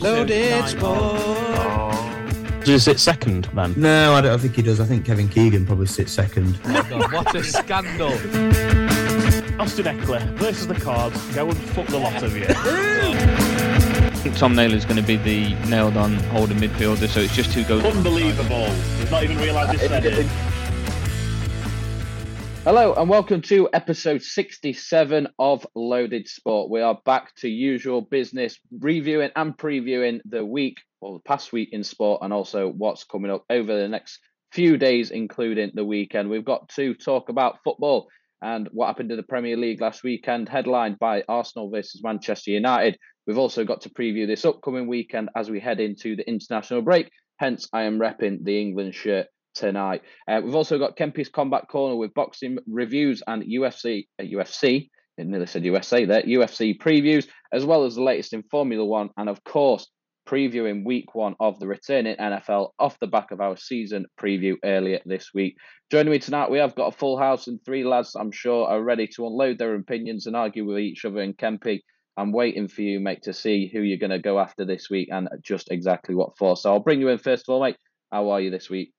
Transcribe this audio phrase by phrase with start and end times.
[0.00, 1.18] Loaded sport.
[2.60, 3.74] Does he sit second, man?
[3.76, 4.78] No, I don't think he does.
[4.78, 6.56] I think Kevin Keegan probably sits second.
[6.66, 8.12] Oh God, what a scandal.
[9.60, 11.20] Austin Ekeler versus the Cards.
[11.34, 12.44] Go and fuck the lot of you.
[12.48, 17.50] I think Tom Naylor's going to be the nailed on holding midfielder, so it's just
[17.52, 17.84] who goes.
[17.84, 18.70] Unbelievable.
[19.00, 20.26] He's not even realised he said it.
[22.68, 26.70] Hello and welcome to episode 67 of Loaded Sport.
[26.70, 31.70] We are back to usual business, reviewing and previewing the week or the past week
[31.72, 34.20] in sport and also what's coming up over the next
[34.52, 36.28] few days, including the weekend.
[36.28, 38.08] We've got to talk about football
[38.42, 42.98] and what happened in the Premier League last weekend, headlined by Arsenal versus Manchester United.
[43.26, 47.10] We've also got to preview this upcoming weekend as we head into the international break.
[47.38, 50.02] Hence, I am repping the England shirt tonight.
[50.28, 55.24] Uh, we've also got Kempy's Combat Corner with boxing reviews and UFC, uh, UFC, I
[55.24, 59.28] nearly said USA there, UFC previews, as well as the latest in Formula One, and
[59.28, 59.88] of course,
[60.28, 65.00] previewing week one of the returning NFL off the back of our season preview earlier
[65.06, 65.56] this week.
[65.90, 68.82] Joining me tonight, we have got a full house and three lads I'm sure are
[68.82, 71.20] ready to unload their opinions and argue with each other.
[71.20, 71.80] And Kempy,
[72.18, 75.08] I'm waiting for you, mate, to see who you're going to go after this week
[75.10, 76.58] and just exactly what for.
[76.58, 77.76] So I'll bring you in first of all, mate.
[78.12, 78.92] How are you this week?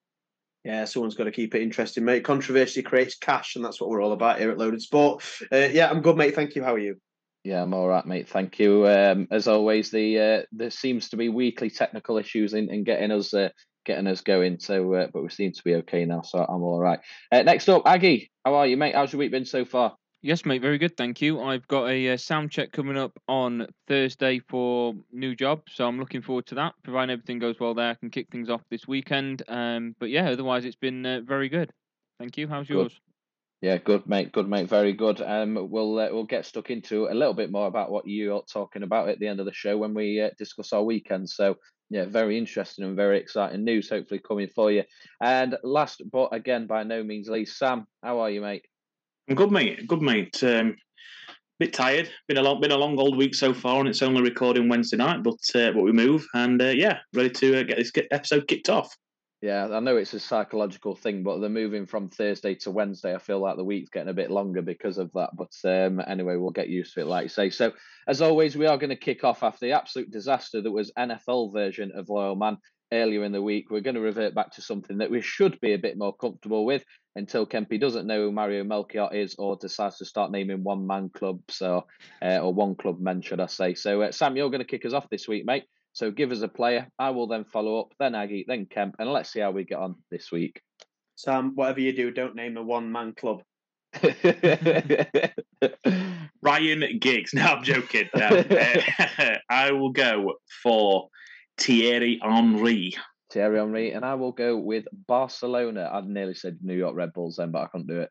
[0.70, 2.24] Yeah, someone's got to keep it interesting, mate.
[2.24, 5.24] Controversy creates cash, and that's what we're all about here at Loaded Sport.
[5.52, 6.36] Uh, yeah, I'm good, mate.
[6.36, 6.64] Thank you.
[6.64, 6.98] How are you?
[7.44, 8.30] Yeah, I'm all right, mate.
[8.30, 8.88] Thank you.
[8.88, 13.10] Um, as always, the uh, there seems to be weekly technical issues in, in getting
[13.10, 13.50] us uh,
[13.84, 14.60] getting us going.
[14.60, 17.00] So, uh, but we seem to be okay now, so I'm all right.
[17.32, 18.94] Uh, next up, Aggie, how are you, mate?
[18.94, 19.96] How's your week been so far?
[20.22, 21.42] Yes, mate, very good, thank you.
[21.42, 25.98] I've got a uh, sound check coming up on Thursday for new job, so I'm
[25.98, 26.74] looking forward to that.
[26.84, 29.44] Providing everything goes well there, I can kick things off this weekend.
[29.48, 31.72] Um, but yeah, otherwise it's been uh, very good.
[32.20, 32.50] Thank you.
[32.50, 32.74] How's Good.
[32.74, 33.00] yours?
[33.62, 34.32] Yeah, good, mate.
[34.32, 34.70] Good, mate.
[34.70, 35.22] Very good.
[35.22, 38.84] Um, we'll uh, we'll get stuck into a little bit more about what you're talking
[38.84, 41.30] about at the end of the show when we uh, discuss our weekend.
[41.30, 41.56] So
[41.90, 43.90] yeah, very interesting and very exciting news.
[43.90, 44.84] Hopefully coming for you.
[45.22, 48.66] And last, but again by no means least, Sam, how are you, mate?
[49.30, 49.88] I'm good, mate.
[49.88, 50.44] Good, mate.
[50.44, 50.76] Um,
[51.60, 52.10] bit tired.
[52.28, 54.98] Been a long, been a long old week so far, and it's only recording Wednesday
[54.98, 55.22] night.
[55.22, 58.70] But uh, but we move, and uh, yeah, ready to uh, get this episode kicked
[58.70, 58.92] off.
[59.42, 63.14] Yeah, I know it's a psychological thing, but they're moving from Thursday to Wednesday.
[63.14, 65.30] I feel like the week's getting a bit longer because of that.
[65.38, 67.52] But um, anyway, we'll get used to it, like you say.
[67.52, 67.72] So,
[68.08, 71.54] as always, we are going to kick off after the absolute disaster that was NFL
[71.54, 72.58] version of Loyal Man
[72.92, 73.70] earlier in the week.
[73.70, 76.66] We're going to revert back to something that we should be a bit more comfortable
[76.66, 76.84] with
[77.16, 81.10] until Kempy doesn't know who Mario Melchiot is or decides to start naming one man
[81.10, 81.86] clubs or,
[82.22, 83.74] uh, or one club men, should I say.
[83.74, 85.66] So, uh, Sam, you're going to kick us off this week, mate.
[85.94, 86.88] So give us a player.
[86.98, 89.80] I will then follow up, then Aggie, then Kemp, and let's see how we get
[89.80, 90.62] on this week.
[91.16, 93.42] Sam, whatever you do, don't name a one man club.
[96.42, 97.34] Ryan Giggs.
[97.34, 98.10] No, I'm joking.
[98.16, 98.44] No.
[99.20, 101.10] Uh, I will go for
[101.60, 102.96] Thierry Henry.
[103.32, 105.90] Thierry Henry, and I will go with Barcelona.
[105.92, 108.10] I'd nearly said New York Red Bulls then, but I couldn't do it.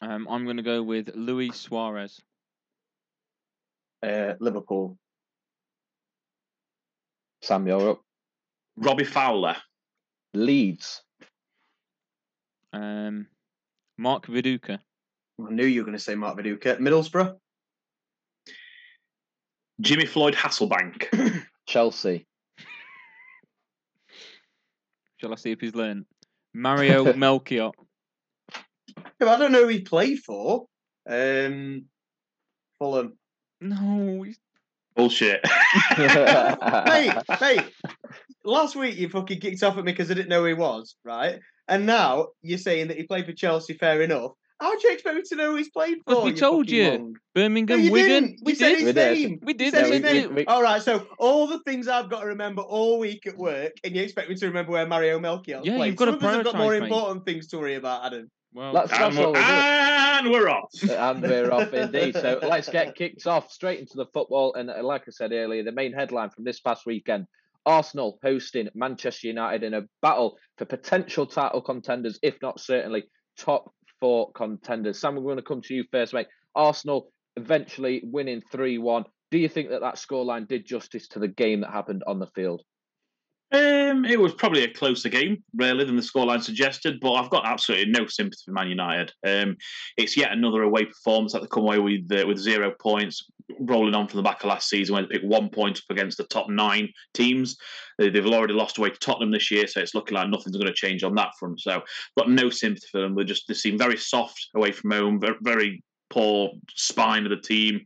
[0.00, 2.20] Um, I'm going to go with Luis Suarez.
[4.02, 4.96] Uh, Liverpool.
[7.42, 8.00] Sam, you're up.
[8.76, 9.56] Robbie Fowler.
[10.34, 11.02] Leeds.
[12.72, 13.26] Um,
[13.98, 14.78] Mark Viduka.
[15.38, 16.78] I knew you were going to say Mark Viduka.
[16.78, 17.36] Middlesbrough.
[19.80, 21.08] Jimmy Floyd Hasselbaink.
[21.66, 22.26] Chelsea.
[25.18, 26.06] Shall I see if he's learned?
[26.54, 27.72] Mario Melchiot.
[28.96, 30.66] I don't know who he played for.
[31.08, 31.86] Um,
[32.78, 33.18] Fulham.
[33.60, 34.38] No, he's
[34.96, 35.44] Bullshit.
[35.98, 37.64] mate, mate.
[38.44, 40.96] Last week you fucking kicked off at me because I didn't know who he was,
[41.04, 41.38] right?
[41.68, 43.74] And now you're saying that he played for Chelsea.
[43.74, 44.32] Fair enough.
[44.58, 46.04] How do you expect me to know who he's played for?
[46.06, 46.90] Because we you told fucking you.
[46.90, 46.98] mong?
[47.12, 48.08] No, Birmingham, you Wigan.
[48.24, 48.40] didn't.
[48.42, 48.78] We, said did.
[48.78, 49.18] his We did.
[49.18, 49.38] name.
[49.42, 49.74] We did.
[49.74, 50.34] said Yeah, his we name.
[50.34, 50.80] We- All right.
[50.82, 54.30] So all the things I've got to remember all week at work, and you expect
[54.30, 55.88] me to remember where Mario Melchiot Yeah, played.
[55.88, 56.86] you've got Some to of us have got more prioritise, mate.
[56.86, 58.30] important things to worry about, Adam.
[58.54, 60.70] Well, That's, and, that's all we're, we and we're off.
[60.90, 62.14] and we're off indeed.
[62.14, 64.54] So let's get kicked off straight into the football.
[64.54, 67.26] And uh, like I said earlier, the main headline from this past weekend
[67.66, 73.04] Arsenal hosting Manchester United in a battle for potential title contenders, if not certainly
[73.36, 75.00] top four contenders.
[75.00, 76.28] Sam, we're going to come to you first, mate.
[76.54, 79.04] Arsenal eventually winning 3 1.
[79.30, 82.28] Do you think that that scoreline did justice to the game that happened on the
[82.28, 82.62] field?
[83.52, 86.98] Um, it was probably a closer game, really, than the scoreline suggested.
[87.00, 89.12] But I've got absolutely no sympathy for Man United.
[89.24, 89.56] Um,
[89.96, 93.94] it's yet another away performance that they come away with uh, with zero points, rolling
[93.94, 96.24] on from the back of last season when they picked one point up against the
[96.24, 97.56] top nine teams.
[97.98, 100.66] They, they've already lost away to Tottenham this year, so it's looking like nothing's going
[100.66, 101.60] to change on that front.
[101.60, 101.82] So,
[102.18, 103.14] got no sympathy for them.
[103.14, 107.36] They just they seem very soft away from home, very, very poor spine of the
[107.36, 107.84] team.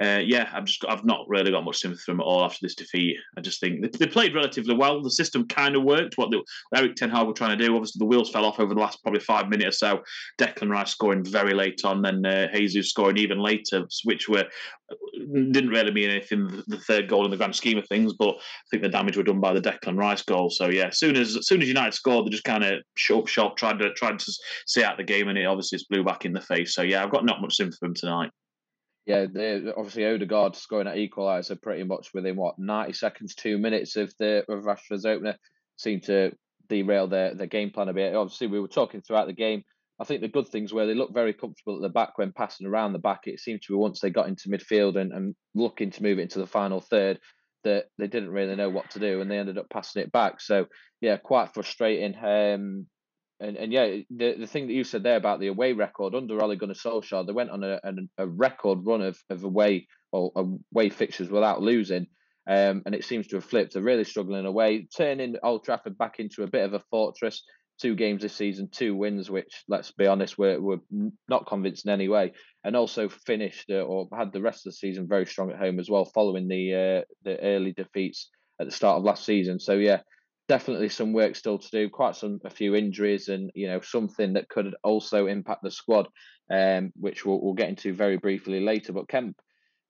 [0.00, 2.58] Uh, yeah, I've just I've not really got much sympathy for them at all after
[2.62, 3.16] this defeat.
[3.36, 5.02] I just think they, they played relatively well.
[5.02, 6.16] The system kind of worked.
[6.16, 6.42] What the,
[6.74, 7.74] Erik Ten Hag were trying to do.
[7.74, 10.02] Obviously, the wheels fell off over the last probably five minutes or so.
[10.38, 14.44] Declan Rice scoring very late on, then uh, Jesus scoring even later, which were
[15.34, 16.64] didn't really mean anything.
[16.66, 19.22] The third goal in the grand scheme of things, but I think the damage were
[19.22, 20.48] done by the Declan Rice goal.
[20.50, 23.28] So yeah, as soon as, as soon as United scored, they just kind of shut
[23.28, 24.32] shop, tried to tried to
[24.66, 26.74] see out the game, and it obviously blew back in the face.
[26.74, 28.30] So yeah, I've got not much sympathy for them tonight
[29.10, 33.96] yeah, they, obviously Odegaard scoring at equaliser pretty much within what ninety seconds, two minutes
[33.96, 35.36] of the of Rashford's opener
[35.76, 36.32] seemed to
[36.68, 38.14] derail their their game plan a bit.
[38.14, 39.64] Obviously, we were talking throughout the game.
[40.00, 42.68] I think the good things were they looked very comfortable at the back when passing
[42.68, 43.22] around the back.
[43.24, 46.22] It seemed to be once they got into midfield and, and looking to move it
[46.22, 47.18] into the final third
[47.64, 50.40] that they didn't really know what to do and they ended up passing it back.
[50.40, 50.66] So
[51.00, 52.14] yeah, quite frustrating.
[52.24, 52.86] Um,
[53.40, 56.42] and and yeah, the the thing that you said there about the away record under
[56.42, 57.80] Ole Gunnar Solskjaer, they went on a,
[58.18, 60.30] a, record run of, of away or
[60.74, 62.06] away fixtures without losing,
[62.48, 63.72] um, and it seems to have flipped.
[63.72, 67.42] They're really struggling away, turning Old Trafford back into a bit of a fortress.
[67.80, 70.80] Two games this season, two wins, which let's be honest, we're, we're
[71.30, 72.30] not convincing anyway,
[72.62, 75.80] and also finished uh, or had the rest of the season very strong at home
[75.80, 78.28] as well, following the uh, the early defeats
[78.60, 79.58] at the start of last season.
[79.58, 80.00] So yeah,
[80.50, 81.88] definitely some work still to do.
[81.88, 86.08] Quite some a few injuries, and you know something that could also impact the squad,
[86.52, 88.92] um, which we'll, we'll get into very briefly later.
[88.92, 89.36] But Kemp,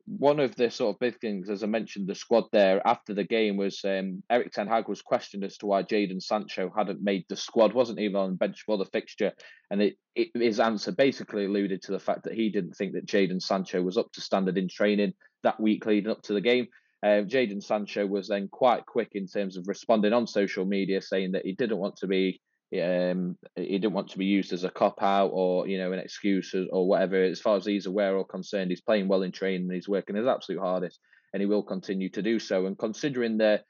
[0.04, 3.24] one of the sort of big things, as I mentioned, the squad there after the
[3.24, 7.24] game was um, Erik Ten Hag was questioned as to why Jadon Sancho hadn't made
[7.30, 9.32] the squad, wasn't even on the bench for the fixture,
[9.70, 13.06] and it, it, his answer basically alluded to the fact that he didn't think that
[13.06, 16.66] Jadon Sancho was up to standard in training that week leading up to the game.
[17.02, 21.32] Uh, Jadon Sancho was then quite quick in terms of responding on social media, saying
[21.32, 22.40] that he didn't want to be
[22.72, 25.98] um, he didn't want to be used as a cop out or you know an
[25.98, 27.22] excuse or, whatever.
[27.22, 29.70] As far as he's aware or concerned, he's playing well in training.
[29.72, 31.00] He's working his absolute hardest,
[31.32, 32.66] and he will continue to do so.
[32.66, 33.62] And considering the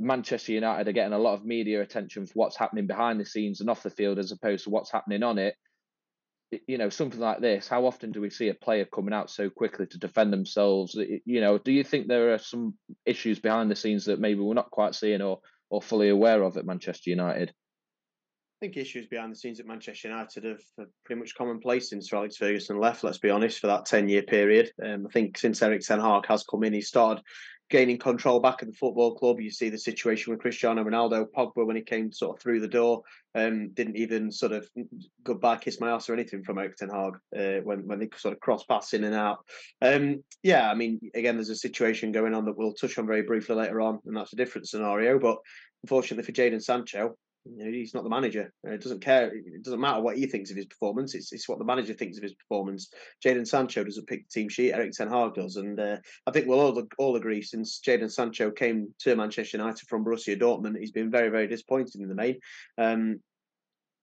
[0.00, 3.60] Manchester United are getting a lot of media attention for what's happening behind the scenes
[3.60, 5.54] and off the field as opposed to what's happening on it
[6.66, 9.50] you know something like this how often do we see a player coming out so
[9.50, 12.74] quickly to defend themselves you know do you think there are some
[13.04, 15.40] issues behind the scenes that maybe we're not quite seeing or
[15.70, 17.52] or fully aware of at manchester united
[18.60, 20.60] I think issues behind the scenes at Manchester United have
[21.04, 23.04] pretty much commonplace since Alex Ferguson left.
[23.04, 26.42] Let's be honest, for that ten-year period, um, I think since Erik Ten Hag has
[26.42, 27.22] come in, he started
[27.70, 29.40] gaining control back at the football club.
[29.40, 32.68] You see the situation with Cristiano Ronaldo, Pogba when he came sort of through the
[32.68, 33.02] door,
[33.34, 34.68] um, didn't even sort of
[35.22, 38.40] goodbye kiss my ass or anything from Ten Hag uh, when when they sort of
[38.40, 39.38] cross paths in and out.
[39.82, 43.22] Um, yeah, I mean, again, there's a situation going on that we'll touch on very
[43.22, 45.18] briefly later on, and that's a different scenario.
[45.18, 45.38] But
[45.82, 48.52] unfortunately for Jadon Sancho, you know, he's not the manager.
[48.64, 49.32] It doesn't care.
[49.34, 51.14] It doesn't matter what he thinks of his performance.
[51.14, 52.92] It's it's what the manager thinks of his performance.
[53.24, 54.72] Jadon Sancho doesn't pick the team sheet.
[54.72, 55.96] Erik Ten Hag does, and uh,
[56.26, 60.38] I think we'll all all agree since Jadon Sancho came to Manchester United from Borussia
[60.38, 62.38] Dortmund, he's been very very disappointing in the main.
[62.76, 63.20] Um,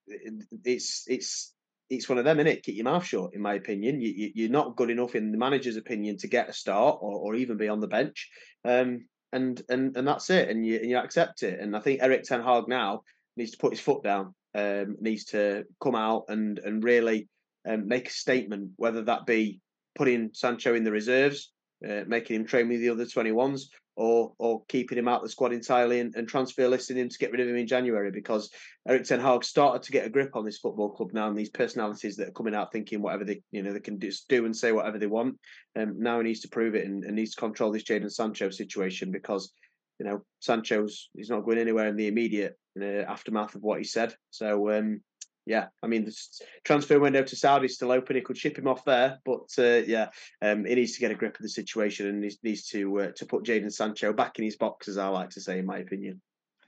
[0.07, 1.53] it's it's
[1.89, 2.63] it's one of them, innit?
[2.63, 4.01] Keep your mouth shut, in my opinion.
[4.01, 7.35] You, are not good enough, in the manager's opinion, to get a start or, or
[7.35, 8.29] even be on the bench.
[8.63, 11.59] Um, and and and that's it, and you and you accept it.
[11.59, 13.01] And I think Erik Ten Hag now
[13.37, 17.27] needs to put his foot down, um, needs to come out and and really
[17.67, 19.59] um, make a statement, whether that be
[19.95, 21.51] putting Sancho in the reserves,
[21.87, 23.63] uh, making him train with the other 21s,
[23.95, 27.17] or or keeping him out of the squad entirely and, and transfer listing him to
[27.17, 28.49] get rid of him in January because
[28.87, 31.49] Erik Ten Hag started to get a grip on this football club now and these
[31.49, 34.55] personalities that are coming out thinking whatever they you know they can just do and
[34.55, 35.37] say whatever they want.
[35.77, 38.49] Um, now he needs to prove it and, and needs to control this Jadon Sancho
[38.49, 39.51] situation because
[39.99, 43.83] you know, Sancho's he's not going anywhere in the immediate uh, aftermath of what he
[43.83, 44.13] said.
[44.31, 45.01] So um,
[45.45, 46.15] yeah, I mean, the
[46.63, 48.15] transfer window to Saudi is still open.
[48.15, 50.09] He could ship him off there, but uh, yeah,
[50.41, 53.11] um, he needs to get a grip of the situation and he needs to uh,
[53.15, 55.77] to put Jadon Sancho back in his box, as I like to say, in my
[55.77, 56.21] opinion.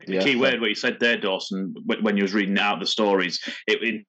[0.05, 0.23] The yeah.
[0.23, 3.81] key word what you said there, Dawson, when you was reading out the stories, it,
[3.81, 4.05] it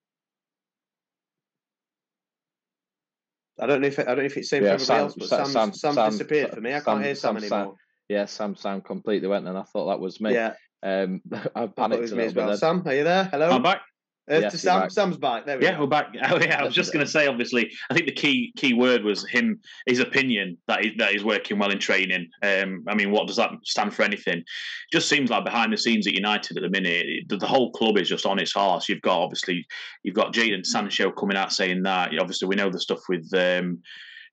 [3.59, 4.87] I don't know if it, I don't know if it's the same yeah, for everybody
[4.87, 6.75] Sam, else, but Sam, Sam, Sam, disappeared for me.
[6.75, 7.77] I can't hear Sam, anymore
[8.09, 10.35] yeah, Sam Sam completely went, and I thought that was me.
[10.35, 10.55] Yeah.
[10.83, 11.21] Um,
[11.55, 12.57] I panicked I me as well.
[12.57, 13.25] Sam, are you there?
[13.25, 13.51] Hello.
[13.51, 13.83] I'm back.
[14.31, 14.91] Uh, yes, to Sam, back.
[14.91, 15.47] Sam's back.
[15.47, 15.81] There we yeah, go.
[15.81, 16.15] we're back.
[16.31, 19.03] Oh, yeah, I was just going to say, obviously, I think the key key word
[19.03, 22.29] was him, his opinion that he, that he's working well in training.
[22.43, 24.03] Um, I mean, what does that stand for?
[24.03, 24.45] Anything?
[24.93, 27.97] Just seems like behind the scenes at United at the minute, the, the whole club
[27.97, 28.89] is just on its horse.
[28.89, 29.67] You've got obviously,
[30.03, 32.11] you've got Jadon Sancho coming out saying that.
[32.21, 33.33] Obviously, we know the stuff with.
[33.35, 33.83] Um,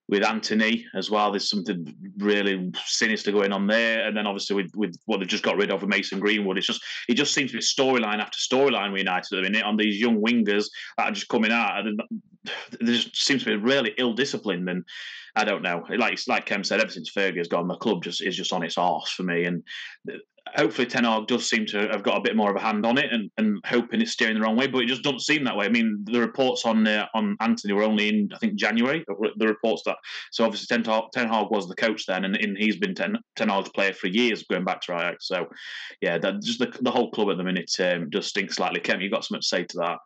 [0.08, 1.30] with Antony as well.
[1.30, 5.42] There's something really sinister going on there, and then obviously with, with what they've just
[5.42, 8.38] got rid of with Mason Greenwood, it's just it just seems to be storyline after
[8.38, 11.84] storyline with United at the minute on these young wingers that are just coming out.
[12.80, 14.84] There just seems to be really ill disciplined, and
[15.36, 15.84] I don't know.
[15.96, 18.64] Like like Kem said, ever since Fergie has gone, the club just is just on
[18.64, 19.44] its arse for me.
[19.44, 19.62] And
[20.54, 22.98] hopefully Ten Hag does seem to have got a bit more of a hand on
[22.98, 25.56] it and, and hoping it's steering the wrong way, but it just doesn't seem that
[25.56, 25.66] way.
[25.66, 29.04] I mean, the reports on uh, on Antony were only in I think January.
[29.36, 29.96] The reports that
[30.32, 33.16] so obviously Ten Hag, Ten Hag was the coach then, and, and he's been Ten,
[33.36, 35.28] Ten Hag's player for years going back to Ajax.
[35.28, 35.46] So
[36.00, 38.80] yeah, that just the, the whole club at the minute um, does stink slightly.
[38.80, 39.98] Kem, you got something to say to that?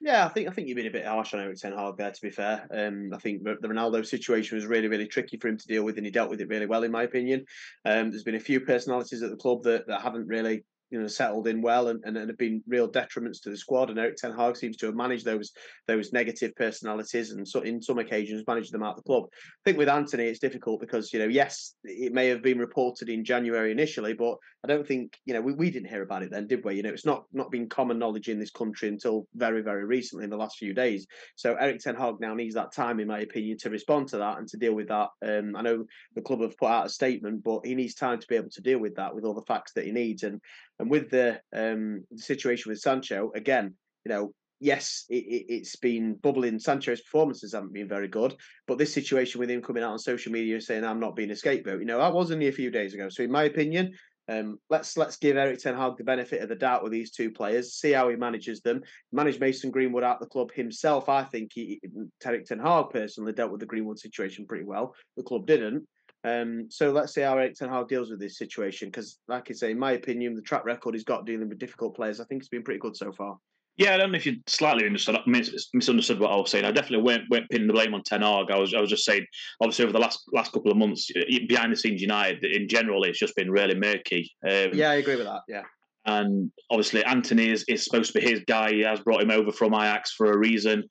[0.00, 2.12] Yeah, I think I think you've been a bit harsh on Erik Ten Hag there.
[2.12, 5.56] To be fair, um, I think the Ronaldo situation was really really tricky for him
[5.56, 7.44] to deal with, and he dealt with it really well, in my opinion.
[7.84, 11.06] Um, there's been a few personalities at the club that, that haven't really you know
[11.06, 13.90] settled in well and, and, and have been real detriments to the squad.
[13.90, 15.52] And Erik Ten Hag seems to have managed those
[15.86, 19.24] those negative personalities and so in some occasions managed them out the club.
[19.32, 23.08] I think with Antony it's difficult because you know yes it may have been reported
[23.08, 26.30] in January initially, but I don't think you know we, we didn't hear about it
[26.30, 26.76] then, did we?
[26.76, 30.24] You know it's not not been common knowledge in this country until very very recently
[30.24, 31.06] in the last few days.
[31.36, 34.38] So Erik Ten Hag now needs that time, in my opinion, to respond to that
[34.38, 35.08] and to deal with that.
[35.24, 38.26] Um, I know the club have put out a statement, but he needs time to
[38.26, 40.40] be able to deal with that with all the facts that he needs and
[40.78, 46.14] and with the, um, situation with Sancho, again, you know, yes, it, has it, been
[46.14, 46.58] bubbling.
[46.58, 48.34] Sancho's performances haven't been very good,
[48.66, 51.36] but this situation with him coming out on social media saying I'm not being a
[51.36, 53.08] scapegoat, you know, that was only a few days ago.
[53.08, 53.92] So, in my opinion,
[54.28, 57.30] um, let's let's give Erik Ten Hag the benefit of the doubt with these two
[57.30, 58.82] players, see how he manages them.
[59.10, 61.08] Manage Mason Greenwood out the club himself.
[61.08, 61.80] I think he,
[62.24, 64.94] Erik Ten Hag personally dealt with the Greenwood situation pretty well.
[65.16, 65.86] The club didn't.
[66.24, 69.54] Um, so let's see how Erik Ten Hag deals with this situation because, like I
[69.54, 72.40] say, in my opinion, the track record he's got dealing with difficult players, I think
[72.42, 73.36] it's been pretty good so far.
[73.76, 76.64] Yeah, I don't know if you slightly misunderstood what I was saying.
[76.64, 78.50] I definitely weren't, weren't pinning the blame on Ten Hag.
[78.50, 79.24] I was, I was just saying,
[79.60, 81.08] obviously, over the last last couple of months,
[81.46, 84.32] behind the scenes, United in general, it's just been really murky.
[84.44, 85.42] Um, yeah, I agree with that.
[85.46, 85.62] Yeah.
[86.08, 88.72] And obviously, Antony is, is supposed to be his guy.
[88.72, 90.84] He has brought him over from Ajax for a reason.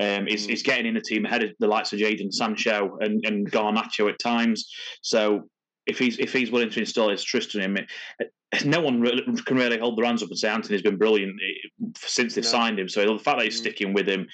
[0.00, 0.50] Um, he's, mm.
[0.50, 4.10] he's getting in the team ahead of the likes of Jadon Sancho and, and Garnacho
[4.10, 4.68] at times.
[5.00, 5.48] So
[5.86, 9.22] if he's if he's willing to install his trust in him, it, no one really,
[9.46, 12.50] can really hold their hands up and say Antony's been brilliant eh, since they've no.
[12.50, 12.88] signed him.
[12.88, 13.60] So the fact that he's mm.
[13.60, 14.26] sticking with him,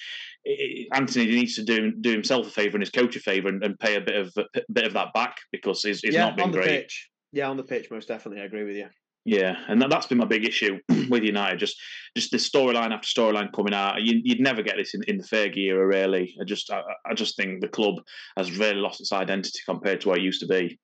[0.44, 3.62] it, Antony needs to do do himself a favour and his coach a favour and,
[3.62, 6.36] and, pay a bit of a bit of that back because he's, he's yeah, not
[6.38, 6.66] been great.
[6.66, 7.10] Pitch.
[7.32, 8.88] Yeah, on the pitch, most definitely, I agree with you.
[9.24, 10.78] Yeah, and that, has been my big issue
[11.10, 11.58] with United.
[11.58, 11.76] Just,
[12.16, 14.00] just the storyline after storyline coming out.
[14.00, 16.34] You, would never get this in, in the Fergie era, really.
[16.40, 17.96] I just, I, I, just think the club
[18.36, 20.78] has really lost its identity compared to where it used to be.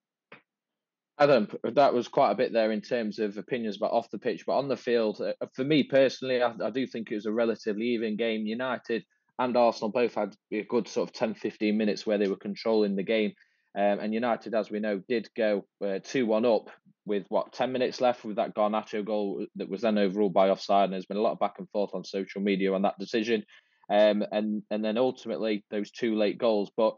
[1.19, 4.45] Adam, that was quite a bit there in terms of opinions about off the pitch,
[4.47, 7.33] but on the field, uh, for me personally, I, I do think it was a
[7.33, 8.45] relatively even game.
[8.45, 9.03] United
[9.39, 12.97] and Arsenal both had a good sort of 10, 15 minutes where they were controlling
[12.97, 13.33] the game.
[13.75, 16.71] Um, and United, as we know, did go uh, 2 1 up
[17.07, 20.85] with what 10 minutes left with that Garnacho goal that was then overruled by offside.
[20.85, 23.45] And there's been a lot of back and forth on social media on that decision.
[23.89, 26.71] Um, and, and then ultimately, those two late goals.
[26.77, 26.97] But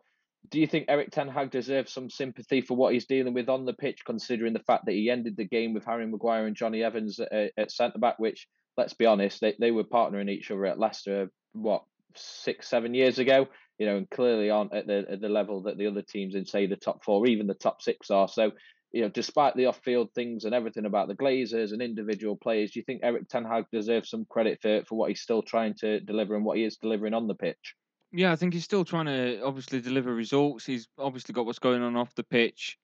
[0.50, 3.66] do you think Erik Ten Hag deserves some sympathy for what he's dealing with on
[3.66, 6.82] the pitch, considering the fact that he ended the game with Harry Maguire and Jonny
[6.82, 8.48] Evans at, at centre back, which,
[8.78, 11.84] let's be honest, they, they were partnering each other at Leicester, what,
[12.14, 13.46] six, seven years ago?
[13.78, 16.46] You know, and clearly aren't at the, at the level that the other teams in,
[16.46, 18.28] say, the top four, even the top six are.
[18.28, 18.52] So
[18.92, 22.78] you know, despite the off-field things and everything about the Glazers and individual players, do
[22.78, 26.00] you think Erik Ten Hag deserves some credit for for what he's still trying to
[26.00, 27.74] deliver and what he is delivering on the pitch?
[28.12, 30.64] Yeah, I think he's still trying to obviously deliver results.
[30.64, 32.78] He's obviously got what's going on off the pitch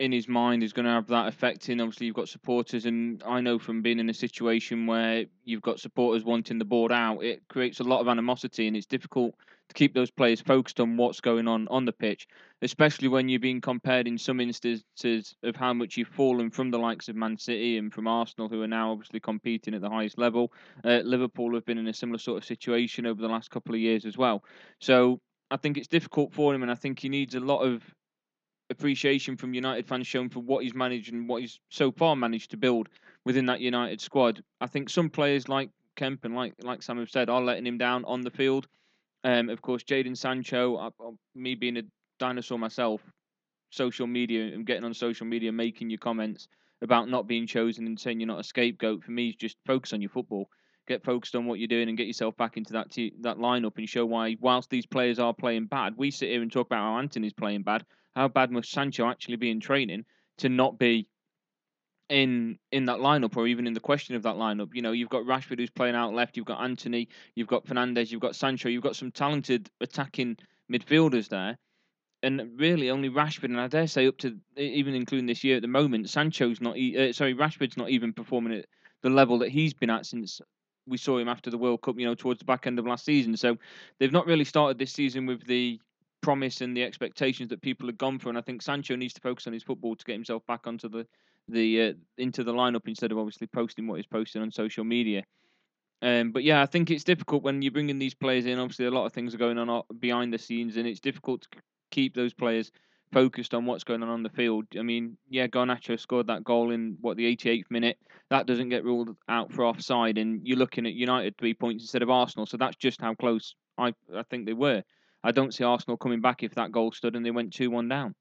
[0.00, 1.78] in his mind is going to have that affecting.
[1.78, 5.78] Obviously, you've got supporters, and I know from being in a situation where you've got
[5.78, 9.34] supporters wanting the board out, it creates a lot of animosity, and it's difficult
[9.68, 12.26] to keep those players focused on what's going on on the pitch,
[12.62, 16.78] especially when you're being compared in some instances of how much you've fallen from the
[16.78, 20.18] likes of Man City and from Arsenal, who are now obviously competing at the highest
[20.18, 20.50] level.
[20.82, 23.80] Uh, Liverpool have been in a similar sort of situation over the last couple of
[23.80, 24.42] years as well.
[24.80, 27.82] So I think it's difficult for him, and I think he needs a lot of
[28.70, 32.52] appreciation from United fans shown for what he's managed and what he's so far managed
[32.52, 32.88] to build
[33.24, 34.42] within that United squad.
[34.60, 37.78] I think some players like Kemp and like like Sam have said are letting him
[37.78, 38.68] down on the field.
[39.24, 41.82] Um, of course, Jadon Sancho, uh, uh, me being a
[42.18, 43.02] dinosaur myself,
[43.70, 46.48] social media and getting on social media, making your comments
[46.82, 49.04] about not being chosen and saying you're not a scapegoat.
[49.04, 50.48] For me, is just focus on your football.
[50.88, 52.88] Get focused on what you're doing and get yourself back into that
[53.20, 56.50] that lineup and show why, whilst these players are playing bad, we sit here and
[56.50, 57.84] talk about how Antony's playing bad.
[58.14, 60.04] How bad must Sancho actually be in training
[60.38, 61.06] to not be
[62.10, 64.74] in in that lineup or even in the question of that lineup.
[64.74, 68.10] You know, you've got Rashford who's playing out left, you've got Antony, you've got Fernandes,
[68.10, 70.36] you've got Sancho, you've got some talented attacking
[70.70, 71.56] midfielders there.
[72.22, 75.62] And really, only Rashford, and I dare say up to even including this year at
[75.62, 76.76] the moment, Sancho's not.
[76.76, 78.66] Uh, sorry, Rashford's not even performing at
[79.02, 80.40] the level that he's been at since
[80.86, 81.98] we saw him after the World Cup.
[81.98, 83.38] You know, towards the back end of last season.
[83.38, 83.56] So
[83.98, 85.80] they've not really started this season with the
[86.20, 88.28] promise and the expectations that people had gone for.
[88.28, 90.88] And I think Sancho needs to focus on his football to get himself back onto
[90.88, 91.06] the
[91.48, 95.24] the uh, into the lineup instead of obviously posting what he's posting on social media.
[96.02, 98.58] Um, but yeah, I think it's difficult when you're bringing these players in.
[98.58, 101.48] Obviously, a lot of things are going on behind the scenes, and it's difficult to
[101.90, 102.70] keep those players
[103.12, 104.64] focused on what's going on on the field.
[104.78, 107.98] I mean, yeah, Garnacho scored that goal in what the 88th minute.
[108.30, 112.02] That doesn't get ruled out for offside, and you're looking at United three points instead
[112.02, 112.46] of Arsenal.
[112.46, 114.82] So that's just how close I I think they were.
[115.22, 117.88] I don't see Arsenal coming back if that goal stood and they went two one
[117.88, 118.14] down.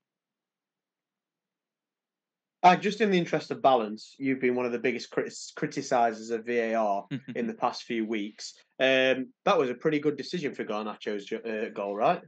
[2.62, 6.32] Uh, just in the interest of balance, you've been one of the biggest crit- criticisers
[6.32, 8.54] of VAR in the past few weeks.
[8.80, 12.22] Um, that was a pretty good decision for Garnacho's uh, goal, right?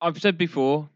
[0.00, 0.88] I've said before,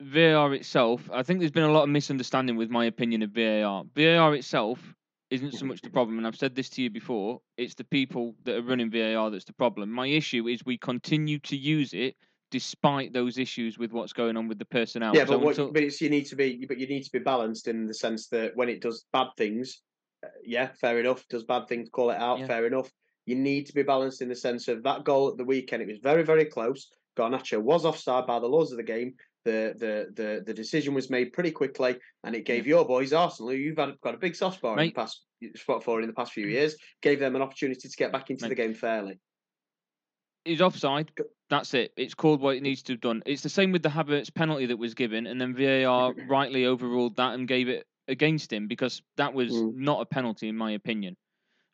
[0.00, 3.84] VAR itself, I think there's been a lot of misunderstanding with my opinion of VAR.
[3.94, 4.80] VAR itself
[5.30, 7.40] isn't so much the problem, and I've said this to you before.
[7.56, 9.90] It's the people that are running VAR that's the problem.
[9.90, 12.16] My issue is we continue to use it
[12.50, 15.14] despite those issues with what's going on with the personnel.
[15.16, 17.18] Yeah, but, what, until- but it's, you need to be, but you need to be
[17.18, 19.82] balanced in the sense that when it does bad things,
[20.24, 21.26] uh, yeah, fair enough.
[21.28, 22.46] Does bad things, call it out, Yeah.
[22.46, 22.90] fair enough.
[23.26, 25.82] You need to be balanced in the sense of that goal at the weekend.
[25.82, 26.88] It was very, very close.
[27.18, 29.14] Garnacho was offside by the laws of the game.
[29.46, 33.52] The the the the decision was made pretty quickly, and it gave your boys Arsenal,
[33.52, 35.20] who you've had, got a big soft spot in the past
[35.54, 38.42] spot for in the past few years, gave them an opportunity to get back into
[38.44, 38.48] Mate.
[38.48, 39.20] the game fairly.
[40.44, 41.12] He's offside.
[41.48, 41.92] That's it.
[41.96, 43.22] It's called what it needs to have done.
[43.24, 47.14] It's the same with the Havertz penalty that was given, and then VAR rightly overruled
[47.16, 49.76] that and gave it against him because that was Mm.
[49.76, 51.16] not a penalty in my opinion.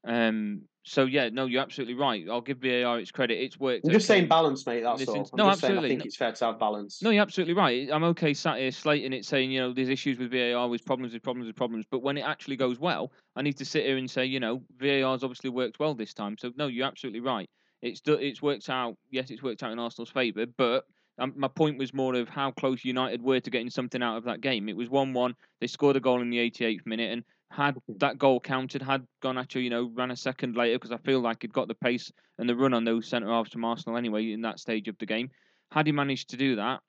[0.05, 0.63] Um.
[0.85, 2.27] So yeah, no, you're absolutely right.
[2.29, 3.39] I'll give VAR its credit.
[3.41, 3.85] It's worked.
[3.85, 4.19] I'm just okay.
[4.21, 4.83] saying balance, mate.
[4.83, 5.15] That's all.
[5.15, 5.89] No, just saying I absolutely.
[5.91, 7.03] think No- it's fair to have balance.
[7.03, 7.89] No, you're absolutely right.
[7.93, 11.13] I'm okay sat here slating it, saying you know there's issues with VAR, with problems,
[11.13, 11.87] with problems, with problems.
[11.89, 14.63] But when it actually goes well, I need to sit here and say you know
[14.79, 16.37] VAR's obviously worked well this time.
[16.39, 17.49] So no, you're absolutely right.
[17.81, 18.97] It's it's worked out.
[19.11, 20.47] Yes, it's worked out in Arsenal's favour.
[20.47, 20.85] But
[21.19, 24.25] um, my point was more of how close United were to getting something out of
[24.25, 24.69] that game.
[24.69, 25.35] It was one-one.
[25.61, 27.23] They scored a goal in the 88th minute, and
[27.53, 31.21] had that goal counted, had Garnacho, you know, ran a second later, because I feel
[31.21, 34.33] like he'd got the pace and the run on those centre halves from Arsenal anyway
[34.33, 35.31] in that stage of the game.
[35.71, 36.81] Had he managed to do that,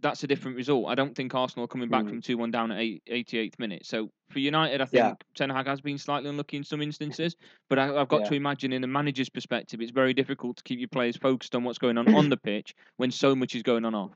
[0.00, 0.88] that's a different result.
[0.88, 2.08] I don't think Arsenal are coming back Mm.
[2.10, 3.86] from 2 1 down at eight, 88th minute.
[3.86, 5.12] So for United, I think Yeah.
[5.34, 7.34] Ten Hag has been slightly unlucky in some instances,
[7.70, 8.28] but I, I've got Yeah.
[8.30, 11.64] to imagine in a manager's perspective, it's very difficult to keep your players focused on
[11.64, 14.12] what's going on on the pitch when so much is going on off.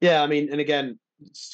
[0.00, 0.98] Yeah, I mean, and again,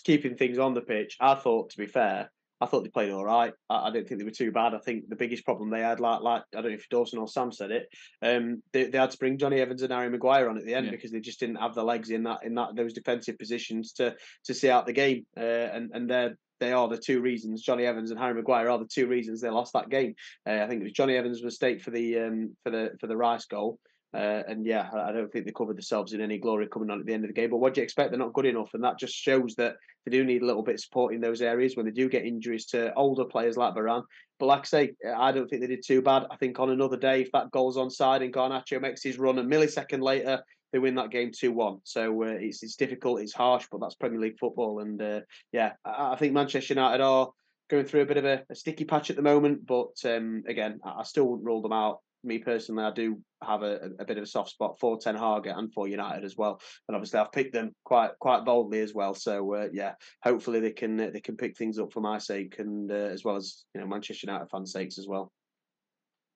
[0.05, 3.25] keeping things on the pitch, I thought, to be fair, I thought they played all
[3.25, 3.53] right.
[3.69, 4.75] I, I didn't think they were too bad.
[4.75, 7.29] I think the biggest problem they had, like, like I don't know if Dawson or
[7.29, 7.89] Sam said it,
[8.23, 10.87] um, they, they had to bring Jonny Evans and Harry Maguire on at the end
[10.87, 10.93] Yeah.
[10.93, 14.15] because they just didn't have the legs in that in that those defensive positions to
[14.45, 15.25] to see out the game.
[15.37, 17.63] Uh, and and they're they are the two reasons.
[17.63, 20.15] Jonny Evans and Harry Maguire are the two reasons they lost that game.
[20.47, 23.17] Uh, I think it was Jonny Evans' mistake for the um, for the for the
[23.17, 23.79] Rice goal.
[24.13, 27.07] Uh, and yeah, I don't think they covered themselves in any glory coming on at
[27.07, 27.51] the end of the game.
[27.51, 28.11] But what do you expect?
[28.11, 30.75] They're not good enough, and that just shows that they do need a little bit
[30.75, 34.03] of support in those areas when they do get injuries to older players like Varane.
[34.41, 36.25] But like I say, I don't think they did too bad.
[36.31, 39.45] I think on another day, if that goal's onside and Garnacho makes his run a
[39.45, 40.43] millisecond later,
[40.73, 41.79] they win that game two one.
[41.85, 44.81] So uh, it's it's difficult, it's harsh, but that's Premier League football.
[44.81, 45.21] And uh,
[45.53, 47.31] yeah, I, I think Manchester United are
[47.69, 49.67] going through a bit of a, a sticky patch at the moment.
[49.67, 52.01] But um, again, I, I still wouldn't rule them out.
[52.23, 55.47] Me personally, I do have a, a bit of a soft spot for Ten Hag
[55.47, 56.61] and for United as well.
[56.87, 59.15] And obviously, I've picked them quite quite boldly as well.
[59.15, 62.59] So uh, yeah, hopefully they can uh, they can pick things up for my sake
[62.59, 65.33] and uh, as well as you know Manchester United fans' sakes as well.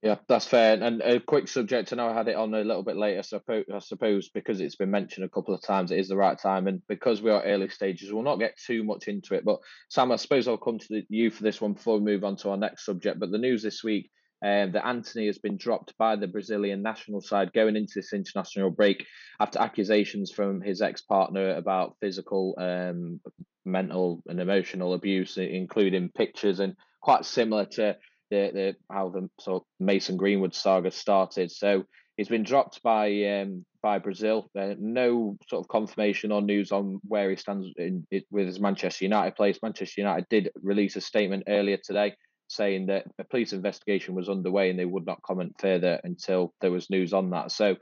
[0.04, 0.74] Yeah, that's fair.
[0.82, 3.40] And a quick subject, I know I had it on a little bit later, so
[3.48, 6.66] I suppose, because it's been mentioned a couple of times, it is the right time.
[6.66, 9.46] And because we are early stages, we'll not get too much into it.
[9.46, 12.36] But Sam, I suppose I'll come to you for this one before we move on
[12.36, 13.18] to our next subject.
[13.18, 14.10] But the news this week
[14.44, 18.70] um, that Antony has been dropped by the Brazilian national side going into this international
[18.70, 19.06] break
[19.40, 23.20] after accusations from his ex partner about physical, um,
[23.64, 27.96] mental, and emotional abuse, including pictures and quite similar to
[28.30, 31.50] the, the how the sort of Mason Greenwood saga started.
[31.50, 31.84] So
[32.18, 34.50] he's been dropped by um, by Brazil.
[34.58, 38.60] Uh, no sort of confirmation or news on where he stands in, it, with his
[38.60, 39.58] Manchester United place.
[39.62, 42.14] Manchester United did release a statement earlier today
[42.48, 46.70] saying that a police investigation was underway and they would not comment further until there
[46.70, 47.50] was news on that.
[47.50, 47.76] So,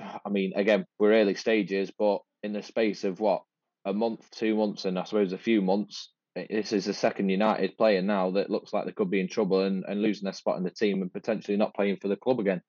[0.00, 3.42] I mean, again, we're early stages, but in the space of what
[3.84, 7.76] a month, two months, and I suppose a few months, this is the second United
[7.76, 10.58] player now that looks like they could be in trouble and, and losing their spot
[10.58, 12.60] in the team and potentially not playing for the club again.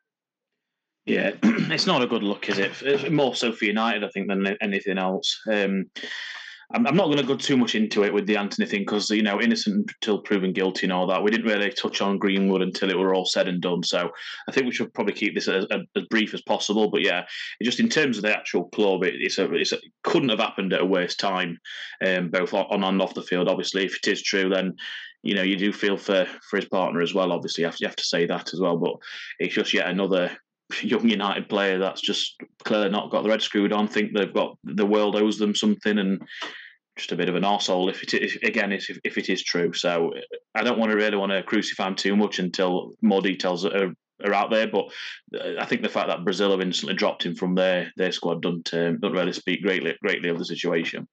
[1.06, 2.72] Yeah, it's not a good look, is it?
[2.82, 5.40] It's more so for United, I think, than anything else.
[5.52, 5.86] Um,
[6.74, 9.10] I'm, I'm not going to go too much into it with the Antony thing because
[9.10, 11.24] you know innocent until proven guilty and all that.
[11.24, 13.84] We didn't really touch on Greenwood until it were all said and done.
[13.84, 14.10] So
[14.48, 16.90] I think we should probably keep this as, as brief as possible.
[16.90, 17.26] But yeah,
[17.62, 20.74] just in terms of the actual club, it, it's a, it's a, couldn't have happened
[20.74, 21.58] at a worse time,
[22.06, 23.48] um, both on and off the field.
[23.48, 24.76] Obviously, if it is true, then
[25.24, 27.32] you know you do feel for for his partner as well.
[27.32, 28.78] Obviously, you have you have to say that as well.
[28.78, 28.96] But
[29.40, 30.32] it's just yet another
[30.82, 34.58] young United player that's just clearly not got the head screwed on, think they've got
[34.64, 36.24] the world owes them something, and
[36.98, 39.74] just a bit of an arsehole if it again if, if it is true.
[39.74, 40.14] So
[40.54, 43.94] I don't want to really want to crucify him too much until more details are,
[44.24, 44.68] are out there.
[44.68, 44.86] But
[45.38, 48.42] uh, I think the fact that Brazil have instantly dropped him from their their squad
[48.42, 51.08] doesn't um, don't really speak greatly greatly of the situation.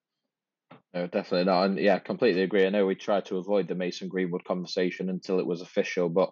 [0.95, 1.65] No, definitely not.
[1.65, 2.67] And yeah, completely agree.
[2.67, 6.31] I know we tried to avoid the Mason Greenwood conversation until it was official, but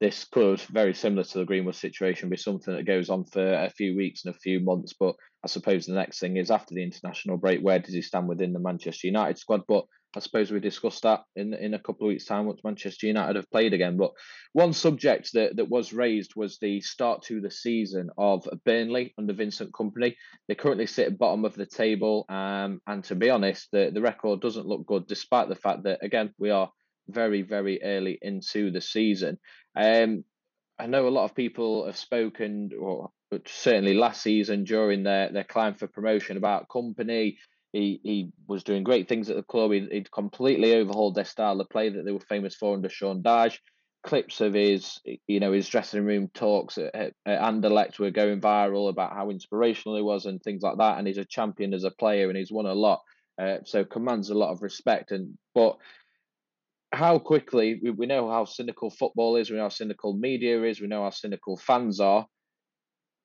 [0.00, 3.70] this could, very similar to the Greenwood situation, be something that goes on for a
[3.70, 4.94] few weeks and a few months.
[4.98, 8.26] But I suppose the next thing is after the international break, where does he stand
[8.26, 9.62] within the Manchester United squad?
[9.68, 9.84] But
[10.16, 13.36] I suppose we discuss that in in a couple of weeks' time once Manchester United
[13.36, 13.96] have played again.
[13.96, 14.12] But
[14.54, 19.34] one subject that, that was raised was the start to the season of Burnley under
[19.34, 20.16] Vincent Kompany.
[20.48, 24.00] They currently sit at bottom of the table, um, and to be honest, the, the
[24.00, 26.70] record doesn't look good, despite the fact that again we are
[27.12, 29.38] very very early into the season.
[29.76, 30.24] Um,
[30.78, 33.10] I know a lot of people have spoken, or
[33.46, 37.36] certainly last season during their, their climb for promotion about Kompany.
[37.72, 39.72] He he was doing great things at the club.
[39.72, 43.22] He'd, he'd completely overhauled their style of play that they were famous for under Sean
[43.22, 43.58] Dyche.
[44.02, 48.88] Clips of his, you know, his dressing room talks at, at Anderlecht were going viral
[48.88, 50.96] about how inspirational he was and things like that.
[50.96, 53.02] And he's a champion as a player, and he's won a lot.
[53.40, 55.12] Uh, so commands a lot of respect.
[55.12, 55.76] And but
[56.92, 60.80] how quickly we, we know how cynical football is, we know how cynical media is,
[60.80, 62.26] we know how cynical fans are.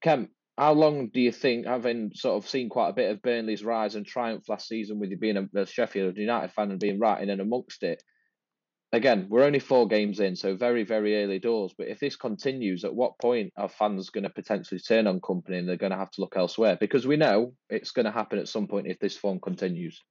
[0.02, 3.64] Kemp, how long do you think, having sort of seen quite a bit of Burnley's
[3.64, 7.00] rise and triumph last season with you being a, a Sheffield United fan and being
[7.00, 8.02] right in and amongst it?
[8.94, 11.74] Again, we're only four games in, so very, very early doors.
[11.78, 15.60] But if this continues, at what point are fans going to potentially turn on Kompany
[15.60, 16.78] and they're going to have to look elsewhere?
[16.80, 20.02] Because we know it's going to happen at some point if this form continues.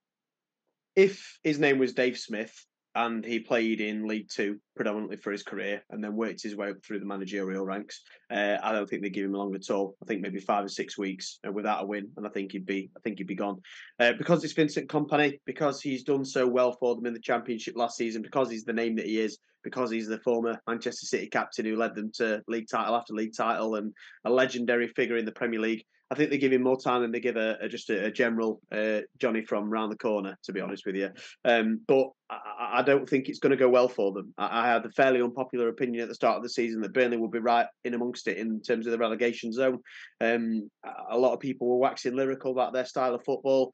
[0.96, 2.52] If his name was Dave Smith,
[2.94, 6.70] and he played in League Two predominantly for his career, and then worked his way
[6.70, 8.02] up through the managerial ranks.
[8.30, 9.96] Uh, I don't think they give him long at all.
[10.02, 12.66] I think maybe five or six weeks uh, without a win, and I think he'd
[12.66, 13.60] be, I think he'd be gone.
[13.98, 17.74] Uh, because it's Vincent Kompany, because he's done so well for them in the Championship
[17.76, 21.26] last season, because he's the name that he is, because he's the former Manchester City
[21.26, 23.92] captain who led them to league title after league title, and
[24.24, 25.84] a legendary figure in the Premier League.
[26.10, 28.10] I think they give him more time than they give a, a just a, a
[28.10, 30.36] general uh, Johnny from round the corner.
[30.44, 31.10] To be honest with you,
[31.44, 34.34] um, but I, I, don't think it's going to go well for them.
[34.36, 37.16] I, I, had a fairly unpopular opinion at the start of the season that Burnley
[37.16, 39.78] would be right in amongst it in terms of the relegation zone.
[40.20, 40.70] Um,
[41.10, 43.72] a lot of people were waxing lyrical about their style of football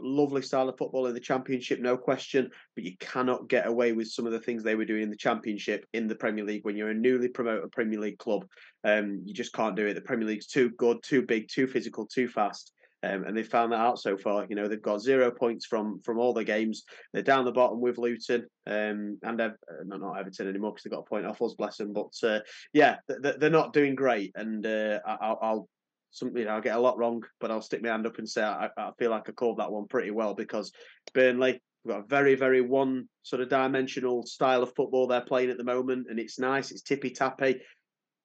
[0.00, 2.50] lovely style of football in the championship, no question.
[2.74, 5.16] But you cannot get away with some of the things they were doing in the
[5.16, 8.46] championship in the Premier League when you're a newly promoted Premier League club.
[8.84, 9.94] Um, you just can't do it.
[9.94, 12.72] The Premier League's too good, too big, too physical, too fast.
[13.02, 14.46] Um, and they've found that out so far.
[14.48, 16.82] You know, they've got zero points from from all the games.
[17.12, 20.82] They're down the bottom with Luton um, and Ev- uh, not not Everton anymore because
[20.82, 21.92] they've got a point off us, bless them.
[21.92, 22.40] But uh,
[22.72, 25.68] yeah, they're not doing great, and uh, I'll, I'll
[26.10, 28.68] something I'll get a lot wrong, but I'll stick my hand up and say I,
[28.76, 30.72] I feel like I called that one pretty well because
[31.14, 35.50] Burnley have got a very, very one sort of dimensional style of football they're playing
[35.50, 37.60] at the moment, and it's nice, it's tippy tappy,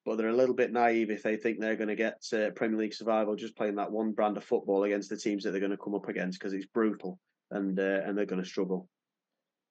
[0.05, 2.79] but they're a little bit naive if they think they're going to get uh, Premier
[2.79, 5.71] League survival just playing that one brand of football against the teams that they're going
[5.71, 7.19] to come up against because it's brutal
[7.51, 8.87] and uh, and they're going to struggle.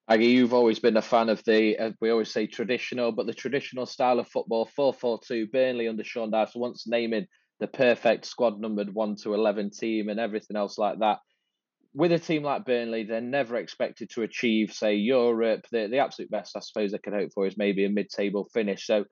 [0.09, 3.33] Aggie, you've always been a fan of the, uh, we always say traditional, but the
[3.33, 7.25] traditional style of football, 4 4 2, Burnley under Sean Dyche, once naming
[7.59, 11.19] the perfect squad numbered 1 to 11 team and everything else like that.
[11.93, 15.65] With a team like Burnley, they're never expected to achieve, say, Europe.
[15.71, 18.49] The, the absolute best, I suppose, they could hope for is maybe a mid table
[18.51, 18.87] finish.
[18.87, 19.05] So,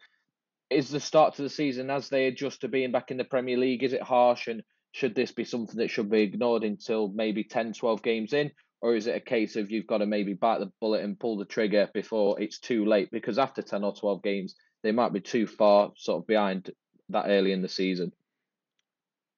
[0.71, 3.57] is the start to the season as they adjust to being back in the Premier
[3.57, 4.47] League, is it harsh?
[4.47, 8.51] And should this be something that should be ignored until maybe 10, 12 games in?
[8.81, 11.37] Or is it a case of you've got to maybe bite the bullet and pull
[11.37, 13.11] the trigger before it's too late?
[13.11, 16.71] Because after 10 or 12 games, they might be too far sort of behind
[17.09, 18.11] that early in the season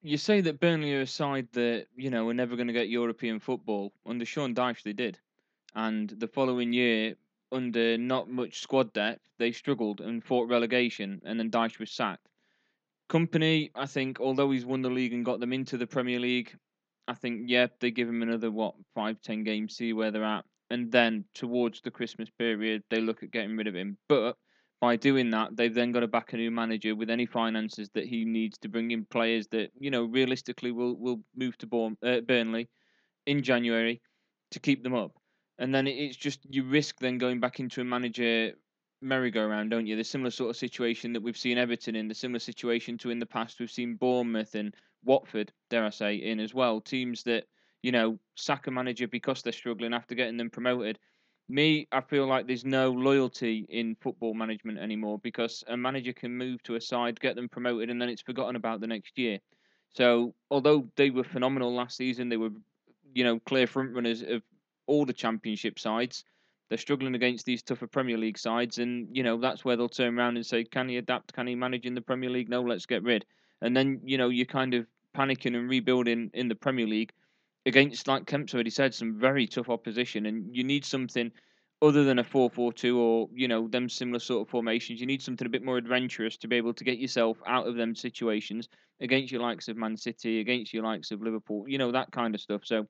[0.03, 2.89] you say that Burnley are a side that you know we're never going to get
[2.89, 3.93] European football.
[4.05, 5.17] Under Sean Dyche, they did,
[5.73, 7.15] and the following year,
[7.51, 12.27] under not much squad depth, they struggled and fought relegation, and then Dyche was sacked.
[13.09, 16.53] Kompany, I think, although he's won the league and got them into the Premier League,
[17.07, 20.45] I think yeah, they give him another what five, ten games, see where they're at,
[20.69, 23.97] and then towards the Christmas period, they look at getting rid of him.
[24.09, 24.35] But
[24.83, 28.05] by doing that, they've then got to back a new manager with any finances that
[28.05, 32.19] he needs to bring in players that you know realistically will will move to uh,
[32.19, 32.67] Burnley
[33.25, 34.01] in January.
[34.51, 35.13] to keep them up.
[35.57, 38.51] And then it's just you risk then going back into a manager
[39.01, 39.95] merry-go-round, don't you?
[39.95, 43.19] The similar sort of situation that we've seen Everton in, the similar situation to in
[43.19, 46.81] the past we've seen Bournemouth and Watford, dare I say, in as well.
[46.81, 47.45] Teams that
[47.83, 50.99] you know sack a manager because they're struggling after getting them promoted.
[51.49, 56.35] Me, I feel like there's no loyalty in football management anymore because a manager can
[56.37, 59.39] move to a side, get them promoted, and then it's forgotten about the next year.
[59.89, 62.51] So, although they were phenomenal last season, they were,
[63.13, 64.41] you know, clear front runners of
[64.87, 66.23] all the championship sides.
[66.69, 70.17] They're struggling against these tougher Premier League sides, and you know that's where they'll turn
[70.17, 71.33] around and say, "Can he adapt?
[71.33, 72.49] Can he manage in the Premier League?
[72.49, 73.25] No, let's get rid."
[73.61, 77.11] And then you know you're kind of panicking and rebuilding in the Premier League
[77.65, 81.31] against, like Kemp's already said, some very tough opposition, and you need something
[81.81, 85.01] other than a 4-4-2 or you know them similar sort of formations.
[85.01, 87.75] You need something a bit more adventurous to be able to get yourself out of
[87.75, 88.69] them situations
[89.01, 92.33] against your likes of Man City, against your likes of Liverpool, you know that kind
[92.35, 92.61] of stuff.
[92.63, 92.87] So,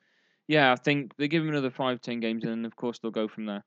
[0.47, 3.11] yeah, I think they give them another five, ten games, and then of course they'll
[3.11, 3.63] go from there.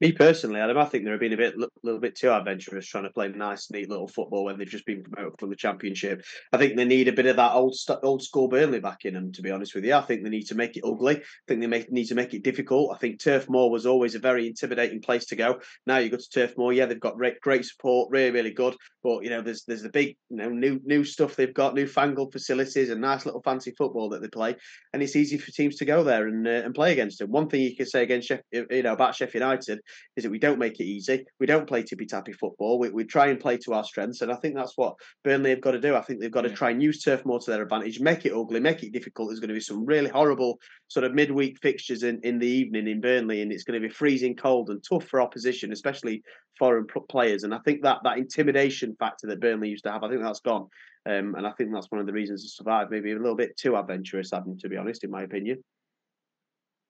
[0.00, 3.04] Me personally, Adam, I think they're being a bit, a little bit too adventurous, trying
[3.04, 6.24] to play nice, neat little football when they've just been promoted from the Championship.
[6.52, 9.30] I think they need a bit of that old, old school Burnley back in them.
[9.32, 11.18] To be honest with you, I think they need to make it ugly.
[11.18, 12.92] I think they make, need to make it difficult.
[12.92, 15.60] I think Turf Moor was always a very intimidating place to go.
[15.86, 18.74] Now you go to Turf Moor, yeah, they've got great, support, really, really good.
[19.04, 21.86] But you know, there's there's the big, you know, new new stuff they've got, new
[21.86, 24.56] fangled facilities, and nice little fancy football that they play,
[24.92, 27.30] and it's easy for teams to go there and uh, and play against them.
[27.30, 29.80] One thing you can say against you know about Sheffield United
[30.16, 31.24] is that we don't make it easy.
[31.40, 32.78] We don't play tippy tappy football.
[32.78, 35.60] We, we try and play to our strengths, and I think that's what Burnley have
[35.60, 35.94] got to do.
[35.94, 38.32] I think they've got to try and use Turf Moor to their advantage, make it
[38.32, 39.28] ugly, make it difficult.
[39.28, 42.86] There's going to be some really horrible sort of midweek fixtures in, in the evening
[42.88, 46.22] in Burnley, and it's going to be freezing cold and tough for opposition, especially
[46.58, 47.42] foreign players.
[47.42, 50.40] And I think that that intimidation factor that Burnley used to have, I think that's
[50.40, 50.68] gone.
[51.06, 52.90] Um, and I think that's one of the reasons to survive.
[52.90, 55.62] Maybe a little bit too adventurous, Adam, to be honest, in my opinion.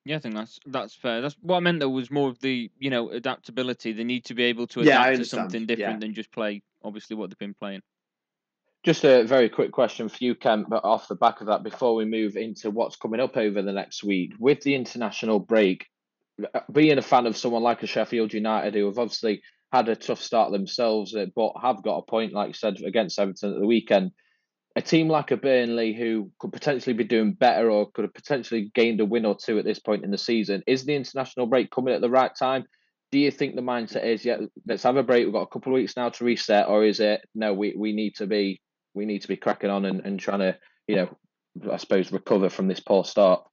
[0.05, 1.23] Yeah, I think that's that's fair.
[1.23, 1.81] That's what I meant.
[1.81, 3.93] Though was more of the you know adaptability.
[3.93, 6.07] They need to be able to adapt yeah, to something different yeah.
[6.07, 7.81] than just play obviously what they've been playing.
[8.83, 11.95] Just a very quick question for you, Kemp, but off the back of that, before
[11.95, 15.87] we move into what's coming up over the next week with the international break,
[16.55, 19.41] uh, being a fan of someone like a Sheffield United who have obviously
[19.73, 23.19] had a tough start themselves, uh, but have got a point, like you said, against
[23.19, 24.11] Everton at the weekend
[24.77, 28.73] a team like a Burnley who could potentially be doing better or could have potentially
[28.75, 31.71] gained a win or two at this point in the season, is the international break
[31.71, 32.65] coming at the right time?
[33.13, 35.73] Do you think the mindset is yeah, let's have a break, we've got a couple
[35.73, 38.61] of weeks now to reset, or is it no, we, we need to be
[38.95, 40.57] we need to be cracking on and, and trying to,
[40.87, 41.17] you know,
[41.71, 43.45] I suppose recover from this poor start?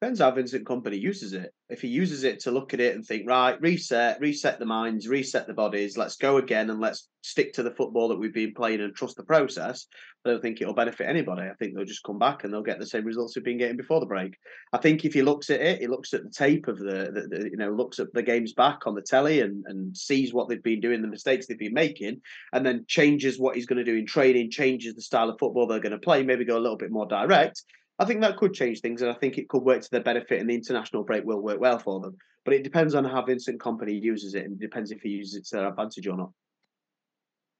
[0.00, 1.52] Depends how Vincent Kompany uses it.
[1.68, 5.08] If he uses it to look at it and think, right, reset, reset the minds,
[5.08, 8.54] reset the bodies, let's go again and let's stick to the football that we've been
[8.54, 9.88] playing and trust the process,
[10.24, 11.48] I don't think it'll benefit anybody.
[11.48, 13.76] I think they'll just come back and they'll get the same results they've been getting
[13.76, 14.36] before the break.
[14.72, 17.26] I think if he looks at it, he looks at the tape of the, the,
[17.28, 20.48] the you know, looks at the games back on the telly and, and sees what
[20.48, 22.20] they've been doing, the mistakes they've been making,
[22.52, 25.66] and then changes what he's going to do in training, changes the style of football
[25.66, 27.64] they're going to play, maybe go a little bit more direct
[27.98, 30.40] I think that could change things, and I think it could work to their benefit,
[30.40, 32.16] and the international break will work well for them.
[32.44, 35.34] But it depends on how Vincent Kompany uses it, and it depends if he uses
[35.34, 36.30] it to their advantage or not.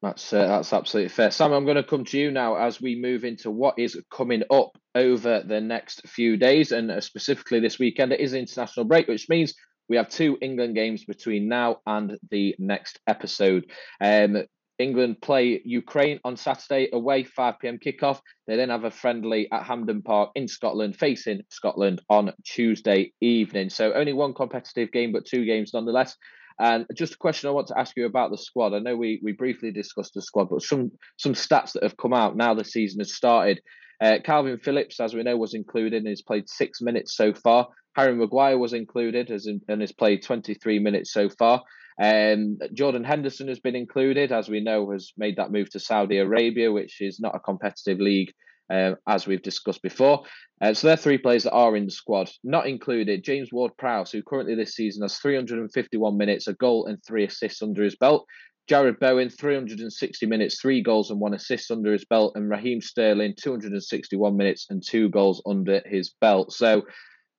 [0.00, 1.52] That's uh, that's absolutely fair, Sam.
[1.52, 4.78] I'm going to come to you now as we move into what is coming up
[4.94, 8.12] over the next few days, and uh, specifically this weekend.
[8.12, 9.54] It is international break, which means
[9.88, 13.64] we have two England games between now and the next episode.
[14.00, 14.44] Um,
[14.78, 18.20] England play Ukraine on Saturday away, 5 pm kickoff.
[18.46, 23.70] They then have a friendly at Hampden Park in Scotland, facing Scotland on Tuesday evening.
[23.70, 26.16] So only one competitive game, but two games nonetheless.
[26.60, 28.74] And just a question I want to ask you about the squad.
[28.74, 32.12] I know we, we briefly discussed the squad, but some some stats that have come
[32.12, 33.60] out now the season has started.
[34.00, 37.68] Uh, Kalvin Phillips, as we know, was included and has played six minutes so far.
[37.96, 41.62] Harry Maguire was included as in, and has played 23 minutes so far.
[42.00, 46.18] Um, Jordan Henderson has been included, as we know, has made that move to Saudi
[46.18, 48.32] Arabia, which is not a competitive league,
[48.72, 50.22] uh, as we've discussed before.
[50.60, 52.30] Uh, so there are three players that are in the squad.
[52.44, 56.98] Not included, James Ward Prowse, who currently this season has 351 minutes, a goal and
[57.04, 58.26] three assists under his belt.
[58.68, 62.32] Jarrod Bowen, 360 minutes, three goals and one assist under his belt.
[62.34, 66.52] And Raheem Sterling, 261 minutes and two goals under his belt.
[66.52, 66.82] So,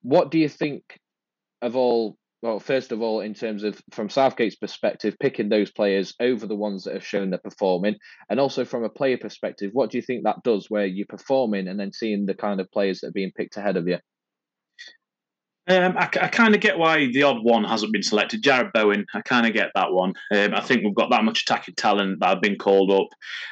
[0.01, 0.83] what do you think
[1.61, 6.13] of all well, first of all, in terms of from Southgate's perspective, picking those players
[6.21, 7.95] over the ones that have shown they're performing,
[8.29, 11.67] and also from a player perspective, what do you think that does where you're performing
[11.67, 13.97] and then seeing the kind of players that are being picked ahead of you?
[15.69, 18.41] Um, I, I kind of get why the odd one hasn't been selected.
[18.41, 20.13] Jarrod Bowen, I kind of get that one.
[20.33, 23.07] Um, I think we've got that much attacking talent that have been called up.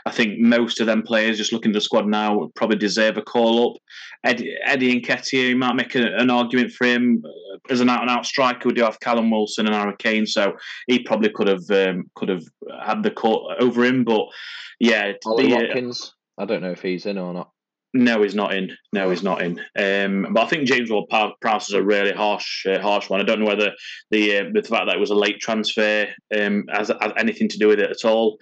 [0.05, 3.17] I think most of them players, just looking at the squad now, would probably deserve
[3.17, 3.77] a call up.
[4.23, 8.25] Eddie, Eddie Nketiah, you might make a, an argument for him uh, as an out-and-out
[8.25, 8.69] striker.
[8.69, 10.53] We do have Callum Wilson and Harry Kane, so
[10.87, 12.43] he probably could have um, could have
[12.83, 14.03] had the court over him.
[14.03, 14.25] But
[14.79, 16.15] yeah, Ollie Watkins.
[16.39, 17.51] I don't know if he's in or not.
[17.97, 18.75] No, he's not in.
[18.93, 19.59] No, he's not in.
[19.75, 23.19] Um, but I think James Ward Prowse is a really harsh, uh, harsh one.
[23.19, 23.71] I don't know whether
[24.11, 26.07] the uh, the fact that it was a late transfer
[26.37, 28.37] um, has, has anything to do with it at all.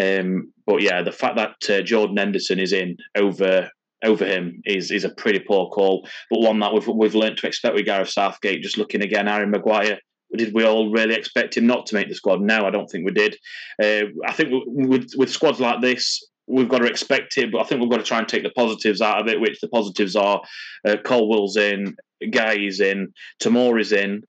[0.00, 3.70] Um, but yeah, the fact that uh, Jordan Henderson is in over
[4.04, 7.46] over him is is a pretty poor call, but one that we've we've learned to
[7.46, 8.62] expect with Gareth Southgate.
[8.62, 9.98] Just looking again, Aaron Maguire.
[10.36, 12.40] Did we all really expect him not to make the squad?
[12.40, 13.36] No, I don't think we did.
[13.82, 17.64] Uh, I think with with squads like this, we've got to expect it, but I
[17.64, 20.16] think we've got to try and take the positives out of it, which the positives
[20.16, 20.42] are
[20.86, 24.22] uh, Colwill's in, Guehi is in, Tomori's in,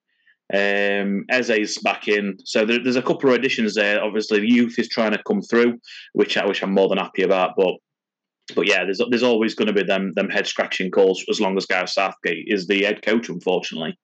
[0.53, 2.37] um, Eze's back in.
[2.45, 4.03] So there, there's a couple of additions there.
[4.03, 5.79] Obviously, youth is trying to come through,
[6.13, 7.51] which I which I'm more than happy about.
[7.57, 7.75] But
[8.55, 11.57] but yeah, there's there's always going to be them them head scratching calls as long
[11.57, 13.27] as Gareth Southgate is the head coach.
[13.27, 13.97] Unfortunately,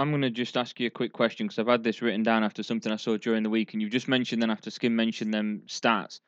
[0.00, 2.42] I'm going to just ask you a quick question because I've had this written down
[2.42, 5.34] after something I saw during the week, and you've just mentioned then after Skin mentioned
[5.34, 6.20] them stats.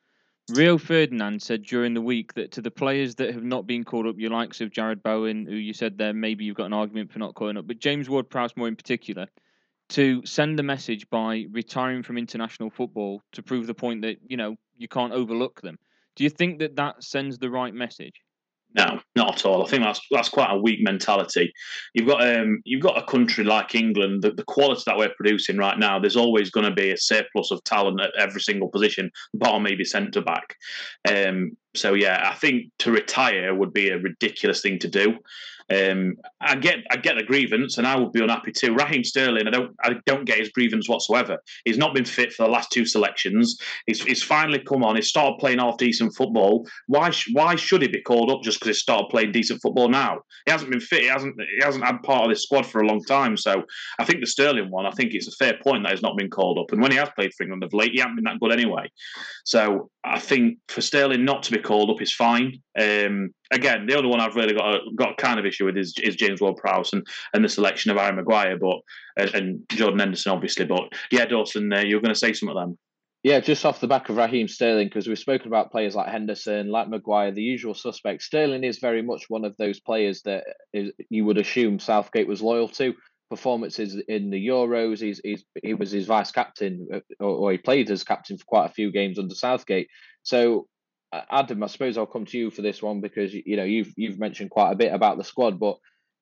[0.51, 4.05] Rio Ferdinand said during the week that to the players that have not been called
[4.05, 7.11] up, your likes of Jarrod Bowen, who you said there maybe you've got an argument
[7.11, 9.25] for not calling up, but James Ward Prowse more in particular,
[9.89, 14.37] to send the message by retiring from international football to prove the point that you
[14.37, 15.79] know you can't overlook them.
[16.15, 18.21] Do you think that that sends the right message?
[18.75, 19.63] No, not at all.
[19.63, 21.53] I think that's that's quite a weak mentality.
[21.93, 25.57] You've got um, you've got a country like England, the, the quality that we're producing
[25.57, 25.99] right now.
[25.99, 29.85] There's always going to be a surplus of talent at every single position, bar maybe
[29.85, 30.55] centre back.
[31.07, 35.17] Um, so yeah, I think to retire would be a ridiculous thing to do.
[35.71, 38.75] Um, I get I get the grievance, and I would be unhappy too.
[38.75, 41.37] Raheem Sterling, I don't I don't get his grievance whatsoever.
[41.65, 43.57] He's not been fit for the last two selections.
[43.87, 44.95] He's, he's finally come on.
[44.95, 46.67] He's started playing half decent football.
[46.87, 50.19] Why why should he be called up just because he started playing decent football now?
[50.45, 51.01] He hasn't been fit.
[51.01, 53.37] He hasn't he hasn't had part of this squad for a long time.
[53.37, 53.63] So
[53.99, 54.85] I think the Sterling one.
[54.85, 56.71] I think it's a fair point that he's not been called up.
[56.71, 58.89] And when he has played for England of late, he hasn't been that good anyway.
[59.45, 62.61] So I think for Sterling not to be called up is fine.
[62.79, 65.93] Um, again, the only one I've really got a, got kind of issue with is,
[66.01, 68.77] is James Ward-Prowse and, and the selection of Aaron Maguire, but
[69.17, 70.65] and, and Jordan Henderson obviously.
[70.65, 72.77] But yeah, Dawson, uh, you're going to say something then.
[73.23, 76.69] Yeah, just off the back of Raheem Sterling, because we've spoken about players like Henderson,
[76.69, 78.25] like Maguire, the usual suspects.
[78.25, 82.41] Sterling is very much one of those players that is, you would assume Southgate was
[82.41, 82.93] loyal to.
[83.29, 87.57] Performances in the Euros, he's, he's he was his vice captain, uh, or, or he
[87.57, 89.87] played as captain for quite a few games under Southgate.
[90.21, 90.67] So
[91.31, 94.19] Adam, I suppose I'll come to you for this one because you know you've you've
[94.19, 95.77] mentioned quite a bit about the squad, but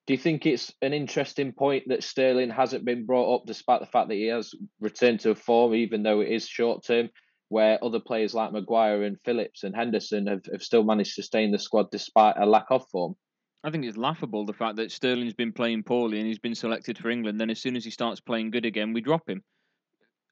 [0.07, 3.85] do you think it's an interesting point that Sterling hasn't been brought up despite the
[3.85, 7.09] fact that he has returned to form, even though it is short term,
[7.49, 11.43] where other players like Maguire and Phillips and Henderson have, have still managed to stay
[11.43, 13.15] in the squad despite a lack of form?
[13.63, 16.97] I think it's laughable the fact that Sterling's been playing poorly and he's been selected
[16.97, 17.39] for England.
[17.39, 19.43] Then as soon as he starts playing good again, we drop him.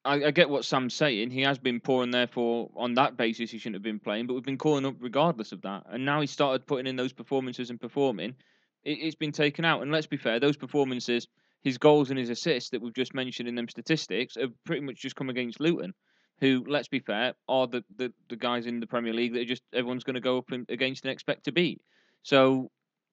[0.03, 1.29] I, I, get what Sam's saying.
[1.29, 4.25] He has been poor, and therefore, on that basis, he shouldn't have been playing.
[4.25, 5.83] But we've been calling up regardless of that.
[5.89, 8.35] And now he started putting in those performances and performing.
[8.83, 9.81] It, has been taken out.
[9.81, 11.27] And let's be fair, those performances,
[11.61, 15.01] his goals and his assists that we've just mentioned in them statistics, have pretty much
[15.01, 15.93] just come against Luton,
[16.39, 19.63] who, let's be fair, are the, the, the guys in the Premier League that just
[19.73, 21.81] everyone's going to go up against and expect to beat.
[22.23, 22.71] So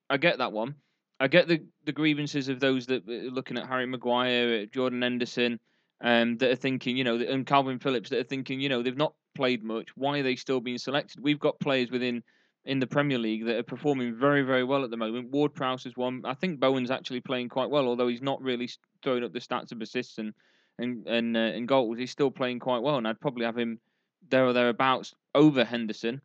[0.09, 0.77] I get that one.
[1.19, 5.59] I get the, the grievances of those that are looking at Harry Maguire, Jordan Henderson
[6.03, 8.97] um, that are thinking, you know, and Calvin Phillips that are thinking, you know, they've
[8.97, 9.89] not played much.
[9.97, 11.23] Why are they still being selected?
[11.23, 12.23] We've got players within
[12.67, 15.31] in the Premier League that are performing very, very well at the moment.
[15.31, 16.23] Ward Prowse is one.
[16.25, 18.69] I think Bowen's actually playing quite well, although he's not really
[19.03, 20.35] throwing up the stats of assists and
[20.79, 21.97] and and, uh, and goals.
[21.97, 23.79] He's still playing quite well, and I'd probably have him
[24.29, 26.21] there or thereabouts over Henderson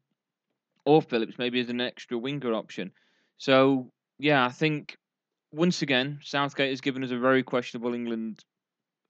[0.83, 2.91] or Phillips, maybe as an extra winger option.
[3.37, 4.97] So yeah, I think
[5.51, 8.43] once again Southgate has given us a very questionable England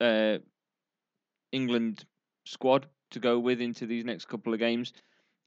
[0.02, 0.39] uh,
[1.54, 2.04] England
[2.46, 4.91] squad to go with into these next couple of games.